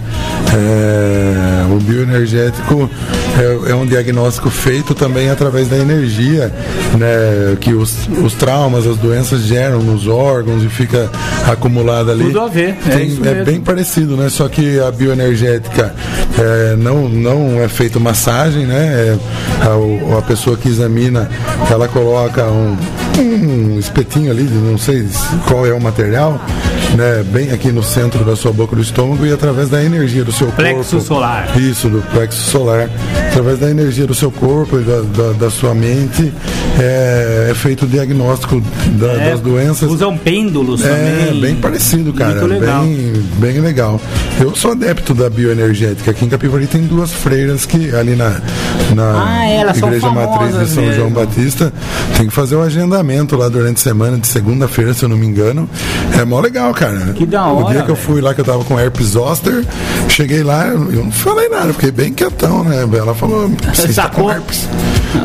É, 0.53 1.73
o 1.73 1.79
bioenergético 1.79 2.89
é, 3.37 3.71
é 3.71 3.75
um 3.75 3.85
diagnóstico 3.85 4.49
feito 4.49 4.93
também 4.95 5.29
através 5.29 5.67
da 5.67 5.77
energia, 5.77 6.53
né? 6.97 7.57
Que 7.59 7.73
os, 7.73 8.07
os 8.23 8.33
traumas, 8.33 8.87
as 8.87 8.97
doenças 8.97 9.41
geram 9.41 9.79
nos 9.81 10.07
órgãos 10.07 10.63
e 10.63 10.69
fica 10.69 11.09
acumulada 11.49 12.11
ali. 12.11 12.25
Tudo 12.25 12.41
a 12.41 12.47
ver, 12.47 12.75
é 12.87 12.89
Tem- 12.95 13.11
é 13.17 13.19
mesmo. 13.19 13.45
bem 13.45 13.59
parecido, 13.61 14.15
né? 14.15 14.29
Só 14.29 14.47
que 14.47 14.79
a 14.79 14.91
bioenergética 14.91 15.93
é, 16.37 16.75
não, 16.77 17.09
não 17.09 17.61
é 17.61 17.67
feito 17.67 17.99
massagem, 17.99 18.65
né? 18.65 18.75
É, 18.77 19.17
a, 19.61 20.17
a 20.19 20.21
pessoa 20.21 20.55
que 20.57 20.69
examina, 20.69 21.29
ela 21.69 21.87
coloca 21.87 22.43
um, 22.45 22.77
um 23.19 23.79
espetinho 23.79 24.31
ali, 24.31 24.43
não 24.43 24.77
sei 24.77 25.05
qual 25.47 25.65
é 25.65 25.73
o 25.73 25.81
material, 25.81 26.39
né? 26.95 27.23
Bem 27.31 27.51
aqui 27.51 27.71
no 27.71 27.83
centro 27.83 28.23
da 28.23 28.35
sua 28.35 28.51
boca 28.53 28.75
do 28.75 28.81
estômago 28.81 29.25
e 29.25 29.31
através 29.33 29.69
da 29.69 29.83
energia 29.83 30.23
do 30.23 30.31
seu 30.31 30.47
Plexo 30.47 30.91
corpo. 30.91 31.05
solar. 31.05 31.59
Isso, 31.59 31.89
do 31.89 32.01
plexo 32.13 32.39
solar. 32.49 32.89
Através 33.29 33.59
da 33.59 33.69
energia 33.69 34.07
do 34.07 34.13
seu 34.15 34.31
corpo 34.31 34.79
e 34.79 34.83
da, 34.83 35.01
da, 35.01 35.31
da 35.33 35.49
sua 35.49 35.73
mente 35.75 36.31
é, 36.79 37.49
é 37.51 37.53
feito 37.53 37.83
o 37.83 37.87
diagnóstico 37.87 38.61
da- 38.97 39.11
É, 39.13 39.31
das 39.31 39.41
doenças. 39.41 39.89
Usam 39.91 40.17
pêndulos 40.17 40.83
É, 40.85 40.89
também. 41.25 41.41
bem 41.41 41.55
parecido, 41.55 42.13
cara. 42.13 42.31
Muito 42.35 42.47
legal. 42.47 42.83
Bem, 42.83 43.13
bem 43.37 43.59
legal. 43.59 43.99
Eu 44.39 44.55
sou 44.55 44.71
adepto 44.71 45.13
da 45.13 45.29
bioenergética. 45.29 46.11
Aqui 46.11 46.25
em 46.25 46.29
Capivari 46.29 46.65
tem 46.67 46.83
duas 46.83 47.11
freiras 47.11 47.65
que 47.65 47.93
ali 47.93 48.15
na, 48.15 48.39
na 48.95 49.25
Ah, 49.27 49.45
é, 49.49 49.61
Igreja 49.69 50.09
Matriz 50.11 50.57
de 50.59 50.67
São 50.73 50.83
João 50.93 51.09
mesmo. 51.09 51.25
Batista. 51.25 51.73
Tem 52.17 52.27
que 52.27 52.33
fazer 52.33 52.55
o 52.55 52.61
agendamento 52.61 53.35
lá 53.35 53.49
durante 53.49 53.77
a 53.77 53.83
semana, 53.83 54.17
de 54.17 54.27
segunda-feira, 54.27 54.93
se 54.93 55.03
eu 55.03 55.09
não 55.09 55.17
me 55.17 55.25
engano. 55.27 55.69
É 56.17 56.23
mó 56.23 56.39
legal, 56.39 56.73
cara. 56.73 57.13
Que 57.13 57.25
da 57.25 57.45
O 57.47 57.63
hora, 57.63 57.73
dia 57.73 57.83
que 57.83 57.91
eu 57.91 57.95
fui 57.97 58.21
lá, 58.21 58.33
que 58.33 58.39
eu 58.41 58.45
tava 58.45 58.63
com 58.63 58.79
herpes 58.79 59.07
zoster, 59.07 59.63
cheguei 60.07 60.41
lá, 60.43 60.67
eu 60.67 61.03
não 61.03 61.11
falei 61.11 61.49
nada, 61.49 61.73
fiquei 61.73 61.91
bem 61.91 62.13
quietão, 62.13 62.63
né? 62.63 62.87
Ela 62.97 63.13
falou, 63.15 63.51
está 63.73 64.09
com 64.09 64.29
Sacou? 64.29 64.31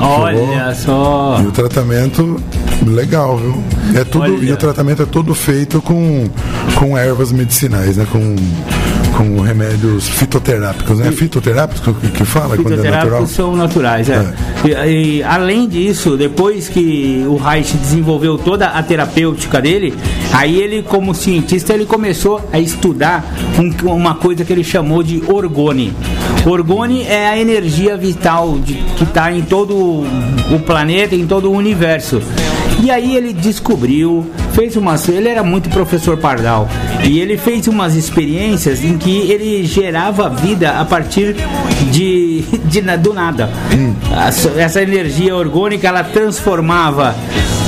Olha 0.01 0.75
só. 0.75 1.41
E 1.43 1.47
o 1.47 1.53
tratamento 1.53 2.41
legal, 2.87 3.37
viu? 3.37 3.63
É 3.95 4.05
tudo, 4.05 4.23
Olha. 4.25 4.45
e 4.45 4.53
o 4.53 4.57
tratamento 4.57 5.03
é 5.03 5.07
todo 5.07 5.35
feito 5.35 5.83
com, 5.83 6.29
com 6.77 6.97
ervas 6.97 7.33
medicinais, 7.33 7.97
né? 7.97 8.07
Com, 8.11 8.37
com 9.21 9.41
remédios 9.43 10.09
fitoterápicos, 10.09 10.99
né? 10.99 11.11
Fitoterápicos 11.13 11.95
que, 11.99 12.09
que 12.09 12.25
fala 12.25 12.57
quando 12.57 12.85
é 12.87 12.91
natural. 12.91 13.27
São 13.27 13.55
naturais, 13.55 14.09
é. 14.09 14.33
E, 14.65 15.19
e, 15.19 15.23
além 15.23 15.69
disso, 15.69 16.17
depois 16.17 16.69
que 16.71 17.23
o 17.29 17.37
Reich 17.37 17.77
desenvolveu 17.77 18.39
toda 18.39 18.69
a 18.69 18.83
terapêutica 18.83 19.61
dele, 19.61 19.95
aí 20.33 20.57
ele, 20.59 20.83
como 20.83 21.15
cientista, 21.15 21.75
ele 21.75 21.85
começou 21.85 22.41
a 22.51 22.59
estudar 22.59 23.25
um- 23.59 23.93
uma 23.93 24.15
coisa 24.15 24.43
que 24.45 24.53
ele 24.53 24.65
chamou 24.65 25.03
de 25.03 25.23
orgone. 25.29 25.93
Orgone 26.47 27.03
é 27.03 27.29
a 27.29 27.39
energia 27.39 27.97
vital 27.99 28.59
de- 28.59 28.75
que 28.97 29.05
está 29.05 29.31
em 29.31 29.43
todo 29.43 29.75
o 29.77 30.59
planeta, 30.65 31.15
em 31.15 31.27
todo 31.27 31.51
o 31.51 31.53
universo. 31.55 32.23
E 32.83 32.91
aí 32.91 33.15
ele 33.15 33.35
descobriu, 33.35 34.25
fez 34.53 34.77
umas. 34.77 35.09
Ele 35.09 35.29
era 35.29 35.43
muito 35.43 35.69
professor 35.71 36.17
Pardal. 36.17 36.69
E 37.05 37.19
ele 37.21 37.37
fez 37.39 37.67
umas 37.69 37.95
experiências 37.95 38.85
em 38.85 38.97
que 38.99 39.31
ele 39.31 39.65
gerava 39.65 40.29
vida 40.29 40.73
a 40.79 40.85
partir 40.85 41.35
de, 41.91 42.43
de 42.65 42.81
do 42.99 43.13
nada. 43.15 43.49
Essa- 44.27 44.51
Essa 44.61 44.83
energia 44.83 45.35
orgânica 45.37 45.89
ela 45.89 46.03
transformava 46.05 47.15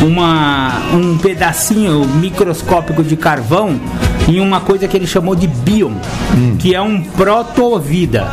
uma, 0.03 0.83
um 0.95 1.17
pedacinho 1.19 2.05
microscópico 2.07 3.03
de 3.03 3.17
carvão 3.17 3.81
em 4.29 4.41
uma 4.41 4.61
coisa 4.61 4.87
que 4.89 4.97
ele 4.97 5.07
chamou 5.07 5.35
de 5.35 5.47
bion, 5.47 5.93
que 6.59 6.75
é 6.75 6.81
um 6.81 7.03
protovida. 7.03 8.29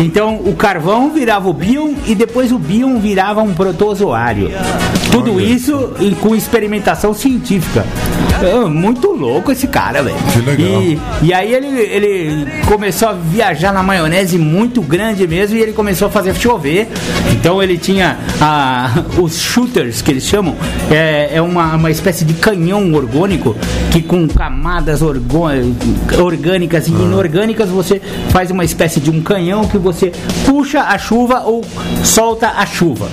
Então 0.00 0.36
o 0.44 0.54
carvão 0.54 1.10
virava 1.10 1.48
o 1.48 1.52
bion 1.52 1.94
e 2.06 2.14
depois 2.14 2.52
o 2.52 2.58
bion 2.58 2.98
virava 2.98 3.42
um 3.42 3.54
protozoário. 3.54 4.50
Tudo 5.10 5.40
isso 5.40 5.92
com 6.20 6.34
experimentação 6.34 7.14
científica. 7.14 7.84
É, 8.42 8.68
muito 8.68 9.12
louco 9.12 9.52
esse 9.52 9.66
cara, 9.66 10.02
velho. 10.02 10.16
Que 10.32 10.38
legal. 10.40 10.82
E, 10.82 11.00
e 11.22 11.34
aí 11.34 11.52
ele, 11.52 11.66
ele 11.66 12.46
começou 12.66 13.08
a 13.08 13.12
viajar 13.12 13.72
na 13.72 13.82
maionese 13.82 14.38
muito 14.38 14.82
grande 14.82 15.26
mesmo 15.26 15.56
e 15.56 15.60
ele 15.60 15.72
começou 15.72 16.08
a 16.08 16.10
fazer 16.10 16.34
chover. 16.34 16.88
Então 17.32 17.62
ele 17.62 17.78
tinha 17.78 18.18
a, 18.40 18.90
os 19.18 19.40
shooters 19.40 20.02
que 20.02 20.10
eles 20.10 20.24
chamam, 20.24 20.56
é, 20.90 21.30
é 21.34 21.42
uma, 21.42 21.76
uma 21.76 21.90
espécie 21.90 22.24
de 22.24 22.34
canhão 22.34 22.92
orgânico 22.92 23.56
que 23.90 24.02
com 24.02 24.26
camadas 24.28 25.00
orgânicas 25.02 26.88
e 26.88 26.90
inorgânicas 26.90 27.68
você 27.68 28.00
faz 28.30 28.50
uma 28.50 28.64
espécie 28.64 29.00
de 29.00 29.10
um 29.10 29.20
canhão 29.20 29.66
que 29.66 29.78
você 29.78 30.12
puxa 30.44 30.80
a 30.80 30.98
chuva 30.98 31.40
ou 31.40 31.64
solta 32.02 32.48
a 32.48 32.66
chuva. 32.66 33.08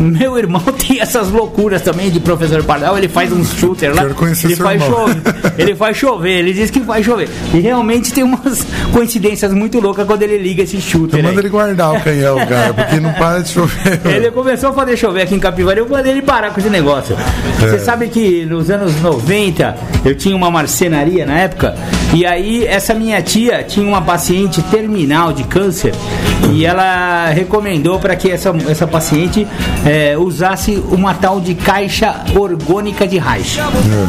Meu 0.00 0.38
irmão 0.38 0.60
tem 0.86 1.00
essas 1.00 1.30
loucuras 1.30 1.82
também 1.82 2.10
de 2.10 2.20
professor 2.20 2.62
Pardal, 2.64 2.96
ele 2.98 3.08
faz 3.08 3.32
um 3.32 3.44
shooter 3.44 3.94
lá. 3.94 4.04
Ele 4.04 4.56
faz 4.56 4.82
chover, 4.82 5.22
ele 5.58 5.74
faz 5.74 5.96
chover, 5.96 6.38
ele 6.38 6.52
diz 6.52 6.70
que 6.70 6.80
faz 6.80 7.04
chover. 7.04 7.28
E 7.52 7.60
realmente 7.60 8.12
tem 8.12 8.24
umas 8.24 8.66
coincidências 8.92 9.52
muito 9.52 9.80
loucas 9.80 10.06
quando 10.06 10.22
ele 10.22 10.38
liga 10.38 10.62
esse 10.62 10.80
shooter. 10.80 11.22
Manda 11.22 11.30
aí. 11.30 11.38
ele 11.38 11.48
guardar 11.48 11.94
o 11.94 12.00
canhão, 12.00 12.36
cara, 12.46 12.74
porque 12.74 13.00
não 13.00 13.12
para 13.12 13.40
de 13.40 13.50
chover. 13.50 14.00
Ele 14.04 14.30
começou 14.30 14.70
a 14.70 14.72
fazer 14.72 14.96
chover 14.96 15.22
aqui 15.22 15.34
em 15.34 15.40
Capivari, 15.40 15.80
eu 15.80 15.88
mandei 15.88 16.12
ele 16.12 16.22
parar 16.22 16.52
com 16.52 16.60
esse 16.60 16.70
negócio. 16.70 17.16
É. 17.62 17.66
Você 17.66 17.78
sabe 17.78 18.08
que 18.08 18.44
nos 18.46 18.70
anos 18.70 19.00
90 19.00 19.76
eu 20.04 20.14
tinha 20.14 20.34
uma 20.34 20.50
marcenaria 20.50 21.24
na 21.24 21.38
época, 21.38 21.74
e 22.12 22.26
aí 22.26 22.66
essa 22.66 22.94
minha 22.94 23.20
tia 23.22 23.62
tinha 23.62 23.86
uma 23.86 24.02
paciente 24.02 24.62
terminal 24.62 25.32
de 25.32 25.44
câncer 25.44 25.92
e 26.52 26.64
ela 26.64 27.28
recomendou 27.30 27.98
para 27.98 28.14
que 28.16 28.30
essa, 28.30 28.54
essa 28.68 28.86
paciente 28.86 29.46
eh, 29.84 30.16
usasse 30.18 30.82
uma 30.90 31.14
tal 31.14 31.40
de 31.40 31.54
caixa 31.54 32.24
orgânica 32.34 33.06
de 33.06 33.18
Reich. 33.18 33.58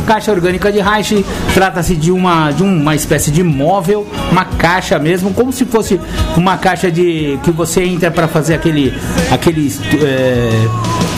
Caixa 0.05 0.31
orgânica 0.31 0.71
de 0.71 0.79
Reich 0.79 1.25
trata-se 1.53 1.95
de 1.95 2.11
uma, 2.11 2.51
de 2.51 2.63
uma 2.63 2.95
espécie 2.95 3.31
de 3.31 3.43
móvel, 3.43 4.07
uma 4.31 4.45
caixa 4.45 4.97
mesmo, 4.99 5.33
como 5.33 5.51
se 5.51 5.65
fosse 5.65 5.99
uma 6.35 6.57
caixa 6.57 6.91
de 6.91 7.39
que 7.43 7.51
você 7.51 7.83
entra 7.83 8.09
para 8.11 8.27
fazer 8.27 8.55
aquele 8.55 8.93
aquele 9.31 9.71
é, 10.01 10.49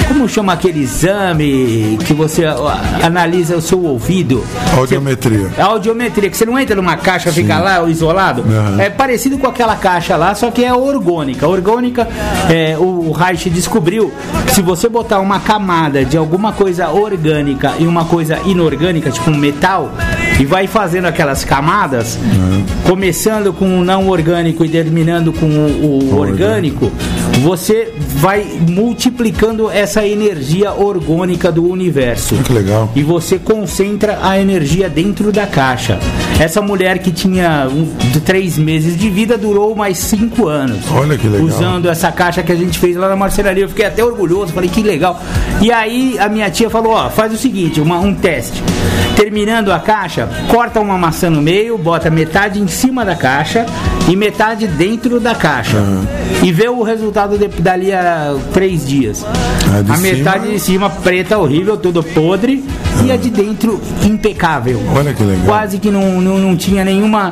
como 0.08 0.28
chama 0.28 0.54
aquele 0.54 0.82
exame 0.82 1.98
que 2.06 2.14
você 2.14 2.46
analisa 3.04 3.58
o 3.58 3.62
seu 3.62 3.84
ouvido? 3.84 4.44
Audiometria. 4.76 5.52
A 5.58 5.66
audiometria, 5.66 6.30
que 6.30 6.38
você 6.38 6.46
não 6.46 6.58
entra 6.58 6.76
numa 6.76 6.98
caixa, 6.98 7.32
fica 7.32 7.60
lá 7.60 7.88
isolado. 7.90 8.42
Aham. 8.42 8.82
É 8.82 8.90
parecido 8.90 9.38
com 9.38 9.48
aquela 9.48 9.76
caixa 9.76 10.16
lá, 10.16 10.34
só 10.34 10.50
que 10.50 10.64
é 10.64 10.74
orgânica. 10.74 11.48
Orgânica, 11.48 12.08
é, 12.50 12.78
o 12.78 13.12
Reich 13.12 13.50
descobriu 13.50 14.12
que 14.46 14.54
se 14.54 14.62
você 14.62 14.88
botar 14.90 15.20
uma 15.20 15.40
camada 15.40 16.04
de 16.06 16.18
alguma 16.18 16.54
coisa 16.54 16.90
orgânica 16.90 17.74
e 17.80 17.86
uma 17.86 18.06
coisa 18.06 18.40
inorgânica, 18.46 19.12
tipo 19.12 19.30
um 19.30 19.38
metal, 19.38 19.92
e 20.40 20.46
vai 20.46 20.68
fazendo 20.68 21.06
aquelas 21.06 21.44
camadas, 21.44 22.18
começando 22.86 23.52
com 23.52 23.80
o 23.80 23.84
não 23.84 24.08
orgânico 24.08 24.64
e 24.64 24.70
terminando 24.70 25.34
com 25.34 25.46
o, 25.46 26.14
o 26.14 26.20
orgânico, 26.20 26.92
você 27.42 27.94
vai 28.18 28.44
multiplicando 28.68 29.70
essa 29.70 29.97
energia 30.06 30.74
orgânica 30.74 31.52
do 31.52 31.66
universo. 31.70 32.36
Que 32.44 32.52
legal. 32.52 32.92
E 32.96 33.02
você 33.04 33.40
concentra 33.40 34.20
a 34.22 34.38
energia 34.40 34.90
dentro 34.90 35.32
da 35.32 35.48
caixa. 35.48 35.98
Essa 36.40 36.62
mulher 36.62 37.00
que 37.00 37.12
tinha 37.12 37.68
um, 37.72 37.86
de 38.12 38.20
três 38.20 38.58
meses 38.58 38.98
de 38.98 39.10
vida 39.10 39.38
durou 39.38 39.76
mais 39.76 39.98
cinco 39.98 40.48
anos. 40.48 40.80
Olha 40.92 41.18
que 41.18 41.28
legal. 41.28 41.48
Usando 41.48 41.90
essa 41.90 42.12
caixa 42.12 42.44
que 42.44 42.52
a 42.52 42.56
gente 42.56 42.78
fez 42.78 42.96
lá 42.98 43.08
na 43.10 43.16
marcenaria. 43.16 43.64
Eu 43.64 43.70
fiquei 43.70 43.86
até 43.86 44.04
orgulhoso, 44.04 44.52
falei 44.54 44.70
que 44.70 44.84
legal. 44.84 45.22
E 45.62 45.72
aí 45.72 46.18
a 46.20 46.28
minha 46.28 46.50
tia 46.52 46.70
falou: 46.70 46.92
ó, 46.94 47.10
faz 47.10 47.34
o 47.34 47.38
seguinte, 47.38 47.80
uma- 47.80 48.00
um 48.00 48.14
teste. 48.14 48.62
Terminando 49.16 49.72
a 49.72 49.80
caixa, 49.80 50.30
corta 50.48 50.80
uma 50.80 50.96
maçã 50.98 51.28
no 51.30 51.42
meio, 51.42 51.76
bota 51.78 52.10
metade 52.10 52.60
em 52.60 52.68
cima 52.68 53.04
da 53.04 53.16
caixa 53.16 53.66
e 54.08 54.16
metade 54.16 54.68
dentro 54.68 55.20
da 55.20 55.34
caixa. 55.34 55.78
E 56.44 56.52
vê 56.52 56.70
o 56.70 56.84
resultado 56.84 57.36
de, 57.38 57.48
dali 57.48 57.92
a 57.92 58.36
três 58.54 58.86
dias. 58.86 59.26
A 59.76 59.82
de 59.88 59.92
a 59.94 59.98
cima- 59.98 60.14
metade 60.18 60.52
de 60.52 60.60
cima 60.60 60.90
preta, 60.90 61.38
horrível, 61.38 61.78
tudo 61.78 62.04
podre. 62.04 62.64
E 63.06 63.12
a 63.12 63.16
de 63.16 63.30
dentro 63.30 63.80
impecável. 64.04 64.82
Olha 64.96 65.14
que 65.14 65.24
legal. 65.24 65.46
Quase 65.46 65.78
que 65.80 65.90
não, 65.90 66.20
não, 66.20 66.38
não 66.38 66.56
tinha 66.58 66.84
nenhuma 66.84 67.32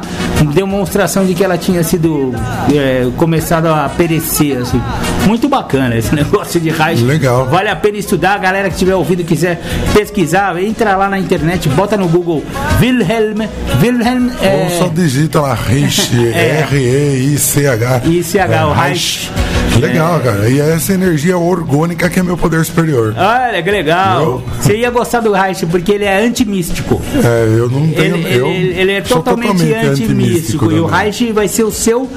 demonstração 0.53 1.25
de 1.25 1.33
que 1.33 1.43
ela 1.43 1.57
tinha 1.57 1.83
sido 1.83 2.33
é, 2.73 3.07
começado 3.17 3.67
a 3.67 3.89
perecer. 3.89 4.59
Assim. 4.61 4.81
Muito 5.27 5.49
bacana 5.49 5.95
esse 5.97 6.13
negócio 6.15 6.59
de 6.61 6.69
Reich. 6.69 7.01
Legal. 7.03 7.45
Vale 7.47 7.69
a 7.69 7.75
pena 7.75 7.97
estudar. 7.97 8.35
A 8.35 8.37
galera 8.37 8.69
que 8.69 8.77
tiver 8.77 8.95
ouvido 8.95 9.23
quiser 9.23 9.59
pesquisar, 9.93 10.57
entra 10.61 10.95
lá 10.95 11.09
na 11.09 11.19
internet, 11.19 11.67
bota 11.69 11.97
no 11.97 12.07
Google 12.07 12.43
Wilhelm. 12.79 13.39
Wilhelm 13.81 14.29
é, 14.41 14.63
Ou 14.63 14.69
só 14.69 14.87
digita 14.87 15.41
lá 15.41 15.53
Reich, 15.53 16.11
É. 16.33 16.65
R-E-I-C-H. 16.69 18.01
I-C-H, 18.05 18.67
o 18.67 18.73
Reich. 18.73 19.31
Legal, 19.79 20.19
cara. 20.21 20.47
E 20.49 20.59
é 20.61 20.73
essa 20.73 20.93
energia 20.93 21.37
orgânica 21.37 22.09
que 22.09 22.19
é 22.19 22.23
meu 22.23 22.37
poder 22.37 22.63
superior. 22.63 23.13
Olha 23.17 23.61
que 23.61 23.69
legal. 23.69 24.21
Eu- 24.21 24.43
Você 24.61 24.77
ia 24.77 24.89
gostar 24.89 25.19
do 25.19 25.33
Reich 25.33 25.54
porque 25.65 25.91
ele 25.91 26.05
é 26.05 26.25
antimístico. 26.25 26.99
É, 27.23 27.45
eu 27.59 27.69
não 27.69 27.87
tenho. 27.89 28.15
Ele, 28.15 28.35
eu 28.35 28.47
ele- 28.47 28.79
ele 28.79 28.91
é 28.93 29.03
sou 29.03 29.17
totalmente, 29.17 29.61
antimístico. 29.73 30.71
E 30.71 30.79
o. 30.79 30.85
Reich 30.85 31.31
vai 31.31 31.47
ser 31.47 31.63
o 31.63 31.71
seu, 31.71 32.09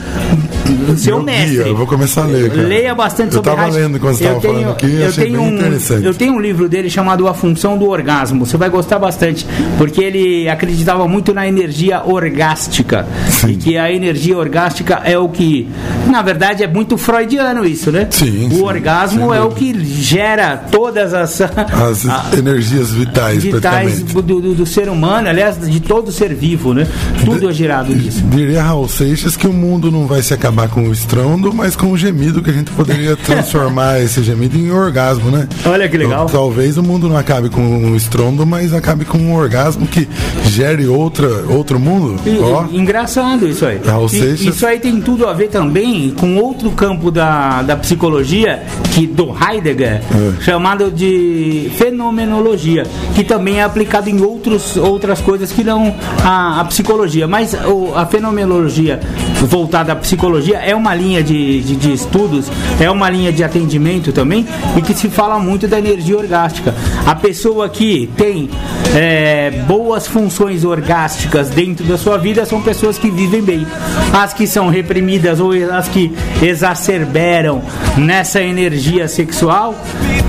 o 0.88 0.96
seu 0.96 1.16
Meu 1.16 1.24
mestre. 1.24 1.50
guia, 1.50 1.62
eu 1.66 1.76
vou 1.76 1.86
começar 1.86 2.22
a 2.22 2.26
ler, 2.26 2.50
cara. 2.50 2.62
Leia 2.68 2.94
bastante 2.94 3.36
Eu 3.36 3.42
sobre 3.44 3.60
Reich. 3.60 3.74
lendo 3.76 3.96
enquanto 3.98 4.16
você 4.16 4.24
eu 4.24 4.28
tava 4.28 4.40
falando 4.40 4.70
aqui, 4.70 4.86
eu 5.00 5.12
tenho 5.12 5.42
um. 5.42 5.58
Eu 6.02 6.14
tenho 6.14 6.32
um 6.34 6.40
livro 6.40 6.68
dele 6.68 6.88
chamado 6.88 7.26
A 7.28 7.34
Função 7.34 7.76
do 7.76 7.86
Orgasmo. 7.88 8.46
Você 8.46 8.56
vai 8.56 8.68
gostar 8.70 8.98
bastante, 8.98 9.46
porque 9.76 10.02
ele 10.02 10.48
acreditava 10.48 11.06
muito 11.06 11.34
na 11.34 11.46
energia 11.46 12.02
orgástica. 12.04 13.06
Sim. 13.28 13.50
E 13.50 13.56
que 13.56 13.76
a 13.76 13.92
energia 13.92 14.36
orgástica 14.36 15.00
é 15.04 15.18
o 15.18 15.28
que, 15.28 15.68
na 16.06 16.22
verdade, 16.22 16.62
é 16.62 16.66
muito 16.68 16.96
freudiano 16.96 17.64
isso, 17.66 17.90
né? 17.90 18.06
Sim, 18.10 18.46
O 18.46 18.50
sim, 18.50 18.62
orgasmo 18.62 19.32
é 19.34 19.40
o 19.40 19.50
que 19.50 19.74
gera 19.84 20.56
todas 20.70 21.12
as 21.14 21.40
As 21.40 22.06
a- 22.08 22.26
energias 22.36 22.90
vitais, 22.92 23.27
vitais 23.36 23.60
praticamente. 24.00 24.14
do, 24.14 24.40
do- 24.40 24.54
do 24.54 24.66
ser 24.66 24.88
humano, 24.88 25.28
aliás, 25.28 25.58
de 25.58 25.80
todo 25.80 26.10
ser 26.12 26.34
vivo, 26.34 26.72
né? 26.74 26.86
Tudo 27.24 27.50
é 27.50 27.52
gerado 27.52 27.94
disso. 27.94 28.22
Diria 28.24 28.62
Raul 28.62 28.88
Seixas 28.88 29.36
que 29.36 29.46
o 29.46 29.52
mundo 29.52 29.90
não 29.90 30.06
vai 30.06 30.22
se 30.22 30.32
acabar 30.32 30.68
com 30.68 30.88
o 30.88 30.92
estrondo, 30.92 31.52
mas 31.52 31.76
com 31.76 31.90
o 31.92 31.96
gemido 31.96 32.42
que 32.42 32.50
a 32.50 32.52
gente 32.52 32.70
poderia 32.72 33.16
transformar 33.26 34.00
esse 34.00 34.22
gemido 34.22 34.56
em 34.56 34.70
orgasmo, 34.70 35.30
né? 35.30 35.48
Olha 35.66 35.88
que 35.88 35.96
legal. 35.96 36.24
Então, 36.26 36.40
talvez 36.40 36.76
o 36.78 36.82
mundo 36.82 37.08
não 37.08 37.16
acabe 37.16 37.48
com 37.50 37.90
o 37.92 37.96
estrondo, 37.96 38.46
mas 38.46 38.72
acabe 38.72 39.04
com 39.04 39.18
um 39.18 39.34
orgasmo 39.34 39.86
que 39.86 40.08
gere 40.46 40.86
outra, 40.86 41.28
outro 41.48 41.78
mundo. 41.78 42.16
E- 42.26 42.74
e- 42.74 42.78
engraçado 42.78 43.46
isso 43.48 43.64
aí. 43.66 43.80
Raul 43.84 44.06
E- 44.06 44.08
Seixas- 44.10 44.40
Isso 44.54 44.66
aí 44.66 44.78
tem 44.78 45.00
tudo 45.00 45.26
a 45.26 45.32
ver 45.32 45.48
também 45.48 46.10
com 46.10 46.36
outro 46.36 46.70
campo 46.70 47.10
da, 47.10 47.62
da 47.62 47.76
psicologia, 47.76 48.62
que 48.94 49.06
do 49.06 49.28
Heidegger, 49.36 50.00
É. 50.02 50.42
chamado 50.42 50.90
de 50.90 51.70
fenomenologia, 51.76 52.84
que 53.18 53.24
também 53.24 53.58
é 53.58 53.64
aplicado 53.64 54.08
em 54.08 54.20
outros, 54.22 54.76
outras 54.76 55.20
coisas 55.20 55.50
que 55.50 55.64
não 55.64 55.92
a, 56.22 56.60
a 56.60 56.64
psicologia. 56.66 57.26
Mas 57.26 57.52
o- 57.52 57.92
a 57.96 58.06
fenomenologia 58.06 59.00
voltada 59.42 59.92
à 59.92 59.96
psicologia 59.96 60.58
é 60.58 60.72
uma 60.72 60.94
linha 60.94 61.20
de, 61.20 61.60
de, 61.60 61.74
de 61.74 61.92
estudos, 61.92 62.46
é 62.80 62.88
uma 62.88 63.10
linha 63.10 63.32
de 63.32 63.42
atendimento 63.42 64.12
também, 64.12 64.46
e 64.76 64.82
que 64.82 64.94
se 64.94 65.08
fala 65.08 65.36
muito 65.40 65.66
da 65.66 65.80
energia 65.80 66.16
orgástica. 66.16 66.72
A 67.04 67.16
pessoa 67.16 67.68
que 67.68 68.08
tem 68.16 68.48
é, 68.94 69.50
boas 69.66 70.06
funções 70.06 70.64
orgásticas 70.64 71.50
dentro 71.50 71.84
da 71.86 71.98
sua 71.98 72.18
vida 72.18 72.46
são 72.46 72.62
pessoas 72.62 72.98
que 72.98 73.10
vivem 73.10 73.42
bem. 73.42 73.66
As 74.12 74.32
que 74.32 74.46
são 74.46 74.68
reprimidas 74.68 75.40
ou 75.40 75.50
as 75.72 75.88
que 75.88 76.12
exacerberam 76.40 77.62
nessa 77.96 78.40
energia 78.40 79.08
sexual, 79.08 79.74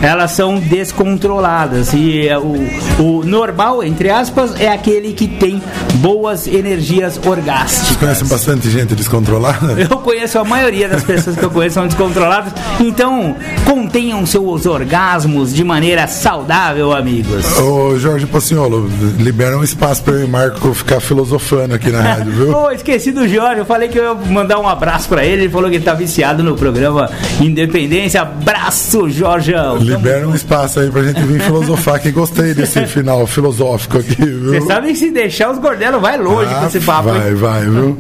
elas 0.02 0.32
são 0.32 0.58
descontroladas. 0.60 1.94
E 1.94 2.28
é, 2.28 2.38
o, 2.38 2.56
o 3.00 3.24
normal, 3.24 3.84
entre 3.84 4.10
aspas, 4.10 4.60
é 4.60 4.68
aquele 4.70 5.14
que 5.14 5.28
tem 5.28 5.62
boas 5.96 6.48
energias 6.48 7.14
Vocês 7.18 7.28
orgásticas. 7.28 7.96
conhecem 7.98 8.28
bastante 8.28 8.70
gente 8.70 8.96
descontrolada? 8.96 9.74
Eu 9.80 9.98
conheço 9.98 10.38
a 10.40 10.44
maioria 10.44 10.88
das 10.90 11.04
pessoas 11.04 11.36
que 11.38 11.44
eu 11.44 11.50
conheço 11.50 11.76
são 11.76 11.88
descontroladas. 11.88 12.52
Então, 12.80 13.36
contenham 13.66 14.26
seus 14.26 14.66
orgasmos 14.66 15.54
de 15.54 15.64
maneira 15.64 16.08
saudável, 16.08 16.92
amigos. 16.94 17.58
Ô 17.58 17.98
Jorge 17.98 18.26
Paciolo, 18.26 18.90
libera 19.18 19.58
um 19.58 19.64
espaço 19.64 20.04
para 20.04 20.16
eu 20.16 20.26
e 20.26 20.28
Marco 20.28 20.74
ficar 20.74 21.00
filosofando 21.00 21.76
aqui 21.76 21.90
na 21.90 22.02
rádio, 22.02 22.32
viu? 22.32 22.52
Pô, 22.54 22.72
esqueci 22.72 23.12
do 23.12 23.28
Jorge. 23.28 23.60
Eu 23.60 23.66
falei 23.66 23.88
que 23.90 23.98
eu 23.98 24.04
ia 24.04 24.14
mandar 24.14 24.60
um 24.60 24.68
abraço 24.68 25.08
pra 25.08 25.24
ele. 25.26 25.44
Ele 25.44 25.50
falou 25.50 25.70
que 25.70 25.78
ele 25.78 25.86
tá 25.86 25.94
viciado 25.94 26.44
no 26.44 26.56
programa 26.56 27.10
Independência. 27.40 28.22
Abraço, 28.22 29.10
Jorgeão. 29.10 29.78
Libera 29.78 30.28
um 30.28 30.36
espaço 30.36 30.80
aí 30.80 30.90
pra 30.90 31.02
gente 31.04 31.22
vir 31.22 31.42
filosofar, 31.42 32.00
que 32.02 32.12
gostei 32.12 32.54
desse 32.62 32.86
final 32.88 33.26
filosófico 33.28 33.98
aqui, 34.00 34.16
viu? 34.16 34.50
Você 34.54 34.62
sabe 34.62 34.88
que 34.90 34.96
se 34.96 35.12
deixar 35.12 35.52
os 35.52 35.60
gordelos 35.60 36.02
vai 36.02 36.18
longe 36.18 36.54
com 36.54 36.62
Ah, 36.62 36.68
esse 36.68 36.80
papo. 36.80 37.10
vai, 37.10 37.30
hein? 37.30 37.36
vai, 37.36 37.62
viu? 37.66 37.98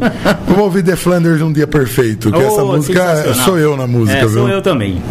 Vamos 0.47 0.63
ouvir 0.63 0.83
The 0.83 0.95
Flanders 0.95 1.41
um 1.41 1.51
dia 1.51 1.67
perfeito, 1.67 2.31
que 2.31 2.39
essa 2.41 2.63
Ô, 2.63 2.67
música 2.75 3.05
sensacional. 3.15 3.45
sou 3.45 3.57
eu 3.59 3.77
na 3.77 3.87
música, 3.87 4.17
É, 4.17 4.21
viu? 4.25 4.29
sou 4.33 4.49
eu 4.49 4.61
também. 4.61 5.01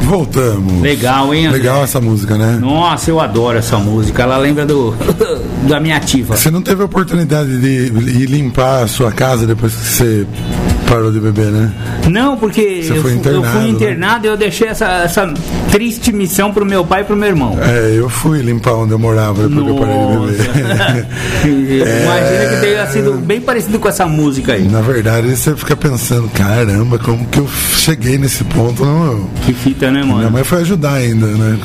voltamos. 0.00 0.82
Legal, 0.82 1.32
hein, 1.34 1.46
André? 1.46 1.58
Legal 1.58 1.84
essa 1.84 2.00
música, 2.00 2.36
né? 2.36 2.58
Nossa, 2.60 3.10
eu 3.10 3.18
adoro 3.20 3.56
essa 3.58 3.78
música. 3.78 4.22
Ela 4.22 4.36
lembra 4.36 4.66
do 4.66 4.94
da 5.68 5.80
minha 5.80 5.96
ativa. 5.96 6.36
Você 6.36 6.50
não 6.50 6.60
teve 6.60 6.82
a 6.82 6.84
oportunidade 6.84 7.58
de 7.58 7.68
ir 7.86 8.26
limpar 8.26 8.82
a 8.82 8.86
sua 8.88 9.10
casa 9.12 9.46
depois 9.46 9.72
que 9.74 9.84
você 9.86 10.26
parou 10.88 11.10
de 11.12 11.20
beber, 11.20 11.46
né? 11.46 11.72
Não, 12.10 12.36
porque 12.36 12.82
Você 12.82 12.92
eu, 12.92 13.02
foi 13.02 13.02
fu- 13.02 13.08
eu 13.08 13.14
internado, 13.16 13.52
fui 13.52 13.60
né? 13.62 13.68
internado 13.68 14.26
e 14.26 14.28
eu 14.28 14.36
deixei 14.36 14.68
essa, 14.68 14.86
essa 15.04 15.32
triste 15.70 16.12
missão 16.12 16.52
pro 16.52 16.64
meu 16.64 16.84
pai 16.84 17.02
e 17.02 17.04
pro 17.04 17.16
meu 17.16 17.28
irmão. 17.28 17.58
É, 17.62 17.92
eu 17.98 18.08
fui 18.08 18.40
limpar 18.42 18.74
onde 18.74 18.92
eu 18.92 18.98
morava 18.98 19.46
depois 19.48 19.64
que 19.64 19.70
eu 19.70 19.76
parei 19.76 19.96
de 19.98 20.42
beber. 20.42 21.06
Imagina 22.02 22.54
que 22.54 22.60
tenha 22.60 22.86
sido 22.88 23.12
bem 23.14 23.40
parecido 23.40 23.78
com 23.78 23.88
essa 23.88 24.06
música 24.06 24.52
aí. 24.54 24.68
Na 24.68 24.80
verdade, 24.80 25.28
você 25.34 25.54
fica 25.56 25.76
pensando, 25.76 26.28
caramba, 26.28 26.98
como 26.98 27.24
que 27.26 27.38
eu 27.38 27.48
cheguei 27.76 28.18
nesse 28.18 28.44
ponto? 28.44 28.84
Não, 28.84 29.28
Que 29.44 29.52
fita, 29.52 29.90
né, 29.90 30.02
minha 30.02 30.14
mano? 30.14 30.30
mãe 30.30 30.44
foi 30.44 30.60
ajudar 30.62 30.94
ainda, 30.94 31.26
né? 31.26 31.58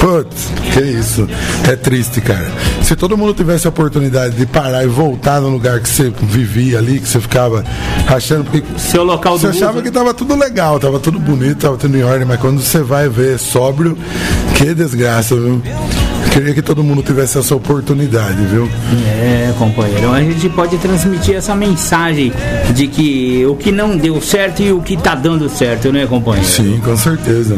Putz, 0.00 0.52
que 0.72 0.80
isso. 0.80 1.28
É 1.68 1.76
triste, 1.76 2.20
cara. 2.20 2.46
Se 2.82 2.94
todo 2.96 3.16
mundo 3.16 3.32
tivesse 3.34 3.66
a 3.66 3.70
oportunidade 3.70 4.34
de 4.36 4.46
parar 4.46 4.84
e 4.84 4.86
voltar 4.86 5.40
no 5.40 5.48
lugar 5.48 5.80
que 5.80 5.88
você 5.88 6.12
vivia 6.22 6.78
ali, 6.78 6.98
que 7.00 7.08
você 7.08 7.20
ficava 7.20 7.64
achando 8.06 8.33
que 8.42 8.62
Seu 8.80 9.04
local 9.04 9.38
Você 9.38 9.48
achava 9.48 9.74
uso, 9.74 9.82
que 9.82 9.90
tava 9.90 10.12
tudo 10.12 10.34
legal, 10.34 10.80
tava 10.80 10.98
tudo 10.98 11.18
bonito, 11.18 11.58
tava 11.58 11.76
tudo 11.76 11.96
em 11.96 12.02
ordem, 12.02 12.26
mas 12.26 12.40
quando 12.40 12.60
você 12.60 12.82
vai 12.82 13.08
ver 13.08 13.38
sóbrio, 13.38 13.96
que 14.56 14.74
desgraça, 14.74 15.34
viu? 15.34 15.62
Queria 16.34 16.52
que 16.52 16.62
todo 16.62 16.82
mundo 16.82 17.00
tivesse 17.00 17.38
essa 17.38 17.54
oportunidade, 17.54 18.44
viu? 18.46 18.68
É, 19.06 19.54
companheiro, 19.56 20.10
a 20.12 20.20
gente 20.20 20.48
pode 20.48 20.76
transmitir 20.78 21.36
essa 21.36 21.54
mensagem 21.54 22.32
de 22.74 22.88
que 22.88 23.46
o 23.46 23.54
que 23.54 23.70
não 23.70 23.96
deu 23.96 24.20
certo 24.20 24.60
e 24.60 24.72
o 24.72 24.80
que 24.80 24.96
tá 24.96 25.14
dando 25.14 25.48
certo, 25.48 25.92
né, 25.92 26.06
companheiro? 26.06 26.44
Sim, 26.44 26.80
com 26.84 26.96
certeza. 26.96 27.56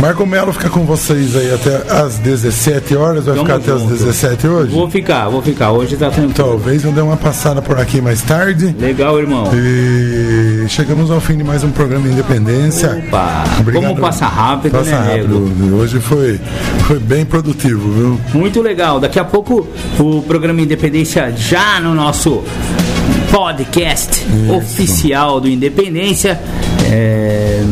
Marco 0.00 0.24
Melo 0.24 0.52
fica 0.52 0.70
com 0.70 0.84
vocês 0.84 1.34
aí 1.34 1.52
até 1.52 1.74
às 1.92 2.16
17 2.18 2.94
horas, 2.94 3.24
vai 3.24 3.36
ficar 3.36 3.56
até 3.56 3.72
às 3.72 3.80
junto. 3.80 3.94
17 3.94 4.46
hoje? 4.46 4.70
Vou 4.72 4.88
ficar, 4.88 5.28
vou 5.28 5.42
ficar. 5.42 5.72
Hoje 5.72 5.96
tá 5.96 6.08
tranquilo. 6.08 6.34
Talvez 6.34 6.84
eu 6.84 6.92
dê 6.92 7.00
uma 7.00 7.16
passada 7.16 7.60
por 7.60 7.80
aqui 7.80 8.00
mais 8.00 8.22
tarde. 8.22 8.76
Legal, 8.78 9.18
irmão. 9.18 9.50
E 9.52 10.66
chegamos 10.68 11.10
ao 11.10 11.20
fim 11.20 11.36
de 11.36 11.42
mais 11.42 11.64
um 11.64 11.72
programa 11.72 12.06
Independência. 12.06 13.02
Opa, 13.08 13.42
como 13.72 13.96
passa 13.96 14.26
rápido, 14.26 14.70
Passa 14.70 15.00
né, 15.00 15.16
rápido. 15.16 15.40
nego? 15.40 15.76
Hoje 15.78 15.98
foi, 15.98 16.40
foi 16.86 17.00
bem 17.00 17.24
produtivo, 17.24 17.90
viu? 17.90 18.03
Muito 18.32 18.60
legal. 18.60 19.00
Daqui 19.00 19.18
a 19.18 19.24
pouco 19.24 19.66
o 19.98 20.22
programa 20.22 20.60
Independência 20.60 21.32
já 21.36 21.80
no 21.80 21.94
nosso 21.94 22.42
podcast 23.30 24.24
oficial 24.56 25.40
do 25.40 25.48
Independência. 25.48 26.40
É, 26.90 27.62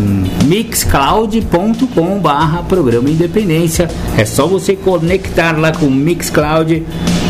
mixcloud.com 0.46 2.18
barra 2.18 2.62
programa 2.62 3.09
Independência 3.09 3.88
é 4.16 4.24
só 4.24 4.46
você 4.46 4.74
conectar 4.74 5.56
lá 5.59 5.70
com 5.70 5.86
o 5.86 5.90
Mixcloud 5.90 6.82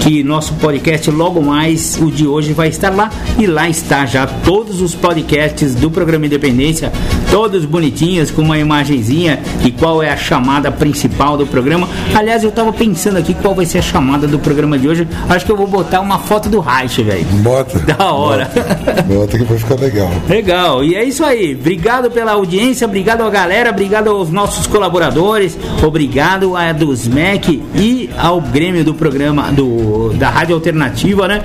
que 0.03 0.23
nosso 0.25 0.55
podcast 0.55 1.11
logo 1.11 1.41
mais 1.41 1.97
o 2.01 2.11
de 2.11 2.27
hoje 2.27 2.53
vai 2.53 2.69
estar 2.69 2.91
lá 2.91 3.09
e 3.39 3.47
lá 3.47 3.69
está 3.69 4.05
já 4.05 4.27
todos 4.27 4.81
os 4.81 4.95
podcasts 4.95 5.77
do 5.77 5.91
programa 5.91 6.27
Independência 6.27 6.93
todos 7.31 7.65
bonitinhos 7.65 8.31
com 8.31 8.43
uma 8.43 8.59
imagenzinha 8.59 9.41
e 9.65 9.71
qual 9.71 10.03
é 10.03 10.11
a 10.11 10.17
chamada 10.17 10.73
principal 10.73 11.37
do 11.37 11.47
programa 11.47 11.89
aliás 12.15 12.43
eu 12.43 12.51
tava 12.51 12.73
pensando 12.73 13.17
aqui 13.17 13.33
qual 13.33 13.55
vai 13.55 13.65
ser 13.65 13.79
a 13.79 13.83
chamada 13.83 14.27
do 14.27 14.39
programa 14.39 14.77
de 14.77 14.89
hoje 14.89 15.07
acho 15.29 15.47
que 15.47 15.53
eu 15.53 15.57
vou 15.57 15.69
botar 15.69 16.01
uma 16.01 16.19
foto 16.19 16.49
do 16.49 16.59
Reich 16.59 17.01
velho 17.03 17.25
Bota. 17.43 17.79
Da 17.81 18.13
hora. 18.13 18.51
Bota, 18.55 19.03
Bota 19.03 19.39
que 19.39 19.45
vai 19.45 19.59
ficar 19.59 19.75
legal. 19.75 20.11
Legal, 20.29 20.85
e 20.85 20.95
é 20.95 21.05
isso 21.05 21.25
aí. 21.25 21.55
Obrigado 21.55 22.11
pela 22.11 22.33
audiência, 22.33 22.87
obrigado 22.87 23.23
à 23.23 23.31
galera, 23.31 23.71
obrigado 23.71 24.09
aos 24.09 24.31
nossos 24.31 24.67
colaboradores, 24.67 25.57
obrigado 25.83 26.57
a 26.57 26.73
dos 26.73 27.07
MEC 27.07 27.63
e 27.75 28.11
ao 28.19 28.41
Grêmio 28.41 28.85
do 28.85 28.95
programa 28.95 29.51
do, 29.53 29.92
da 30.15 30.31
Rádio 30.31 30.55
Alternativa, 30.55 31.29
né? 31.29 31.43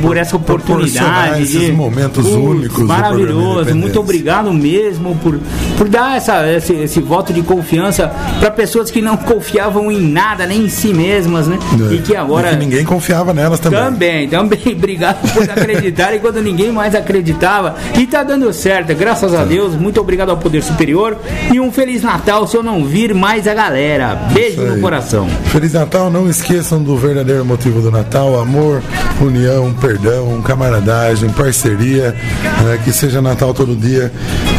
Por 0.00 0.16
essa 0.16 0.36
oportunidade. 0.36 1.42
esses 1.42 1.60
de- 1.60 1.72
momentos 1.72 2.26
únicos 2.26 2.84
Maravilhoso, 2.84 3.74
muito 3.74 4.00
obrigado 4.00 4.52
mesmo 4.52 5.14
por, 5.16 5.38
por 5.76 5.88
dar 5.88 6.16
essa, 6.16 6.50
esse, 6.50 6.72
esse 6.74 7.00
voto 7.00 7.32
de 7.32 7.42
confiança 7.42 8.12
para 8.40 8.50
pessoas 8.50 8.90
que 8.90 9.00
não 9.00 9.16
confiavam 9.16 9.90
em 9.90 10.00
nada, 10.00 10.46
nem 10.46 10.64
em 10.64 10.68
si 10.68 10.92
mesmas, 10.92 11.46
né? 11.48 11.58
E 11.90 11.98
que 11.98 12.14
agora. 12.16 12.48
E 12.48 12.56
que 12.56 12.64
ninguém 12.64 12.84
confiava 12.84 13.32
nelas 13.32 13.60
também. 13.60 13.80
Também, 13.80 14.28
também. 14.28 14.60
Obrigado 14.76 15.32
por 15.32 15.42
acreditarem 15.42 16.20
quando 16.20 16.40
ninguém 16.40 16.72
mais 16.72 16.94
acreditava. 16.94 17.76
E 17.98 18.06
tá 18.06 18.22
dando 18.22 18.52
certo, 18.52 18.94
graças 18.94 19.34
a 19.34 19.44
Deus. 19.44 19.74
Muito 19.74 20.00
obrigado 20.00 20.30
ao 20.30 20.36
Poder 20.36 20.62
Superior. 20.62 21.16
E 21.52 21.60
um 21.60 21.70
Feliz 21.72 22.02
Natal 22.02 22.46
se 22.46 22.56
eu 22.56 22.62
não 22.62 22.84
vir 22.84 23.14
mais 23.14 23.46
a 23.46 23.54
galera. 23.54 24.14
Beijo 24.32 24.60
no 24.62 24.80
coração. 24.80 25.28
Feliz 25.46 25.72
Natal, 25.72 26.10
não 26.10 26.28
esqueçam 26.28 26.82
do 26.82 26.96
verdadeiro 26.96 27.44
motivo 27.44 27.80
do 27.80 27.90
Natal: 27.90 28.38
amor, 28.40 28.82
união, 29.20 29.51
perdão, 29.80 30.40
camaradagem, 30.42 31.28
parceria. 31.30 32.14
né, 32.62 32.78
que 32.84 32.92
seja 32.92 33.20
Natal 33.20 33.52
todo 33.52 33.74
dia. 33.74 34.12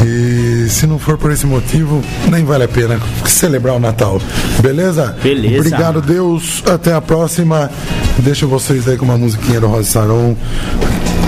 E 0.06 0.68
se 0.70 0.86
não 0.86 1.00
for 1.00 1.18
por 1.18 1.32
esse 1.32 1.46
motivo, 1.46 2.02
nem 2.30 2.44
vale 2.46 2.64
a 2.64 2.68
pena 2.68 3.00
celebrar 3.26 3.76
o 3.76 3.80
Natal. 3.80 4.22
Beleza? 4.62 5.16
Beleza. 5.22 5.58
Obrigado, 5.58 6.02
Deus. 6.02 6.64
Até 6.70 6.94
a 6.94 7.02
próxima. 7.02 7.70
Deixo 8.20 8.48
vocês 8.48 8.88
aí 8.88 8.98
com 8.98 9.06
uma 9.06 9.18
musiquinha 9.18 9.60
do 9.60 9.68
Rosa 9.68 9.90
Saron. 9.90 10.36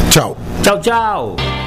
Tchau. 0.10 0.38
Tchau, 0.62 0.80
tchau. 0.80 1.65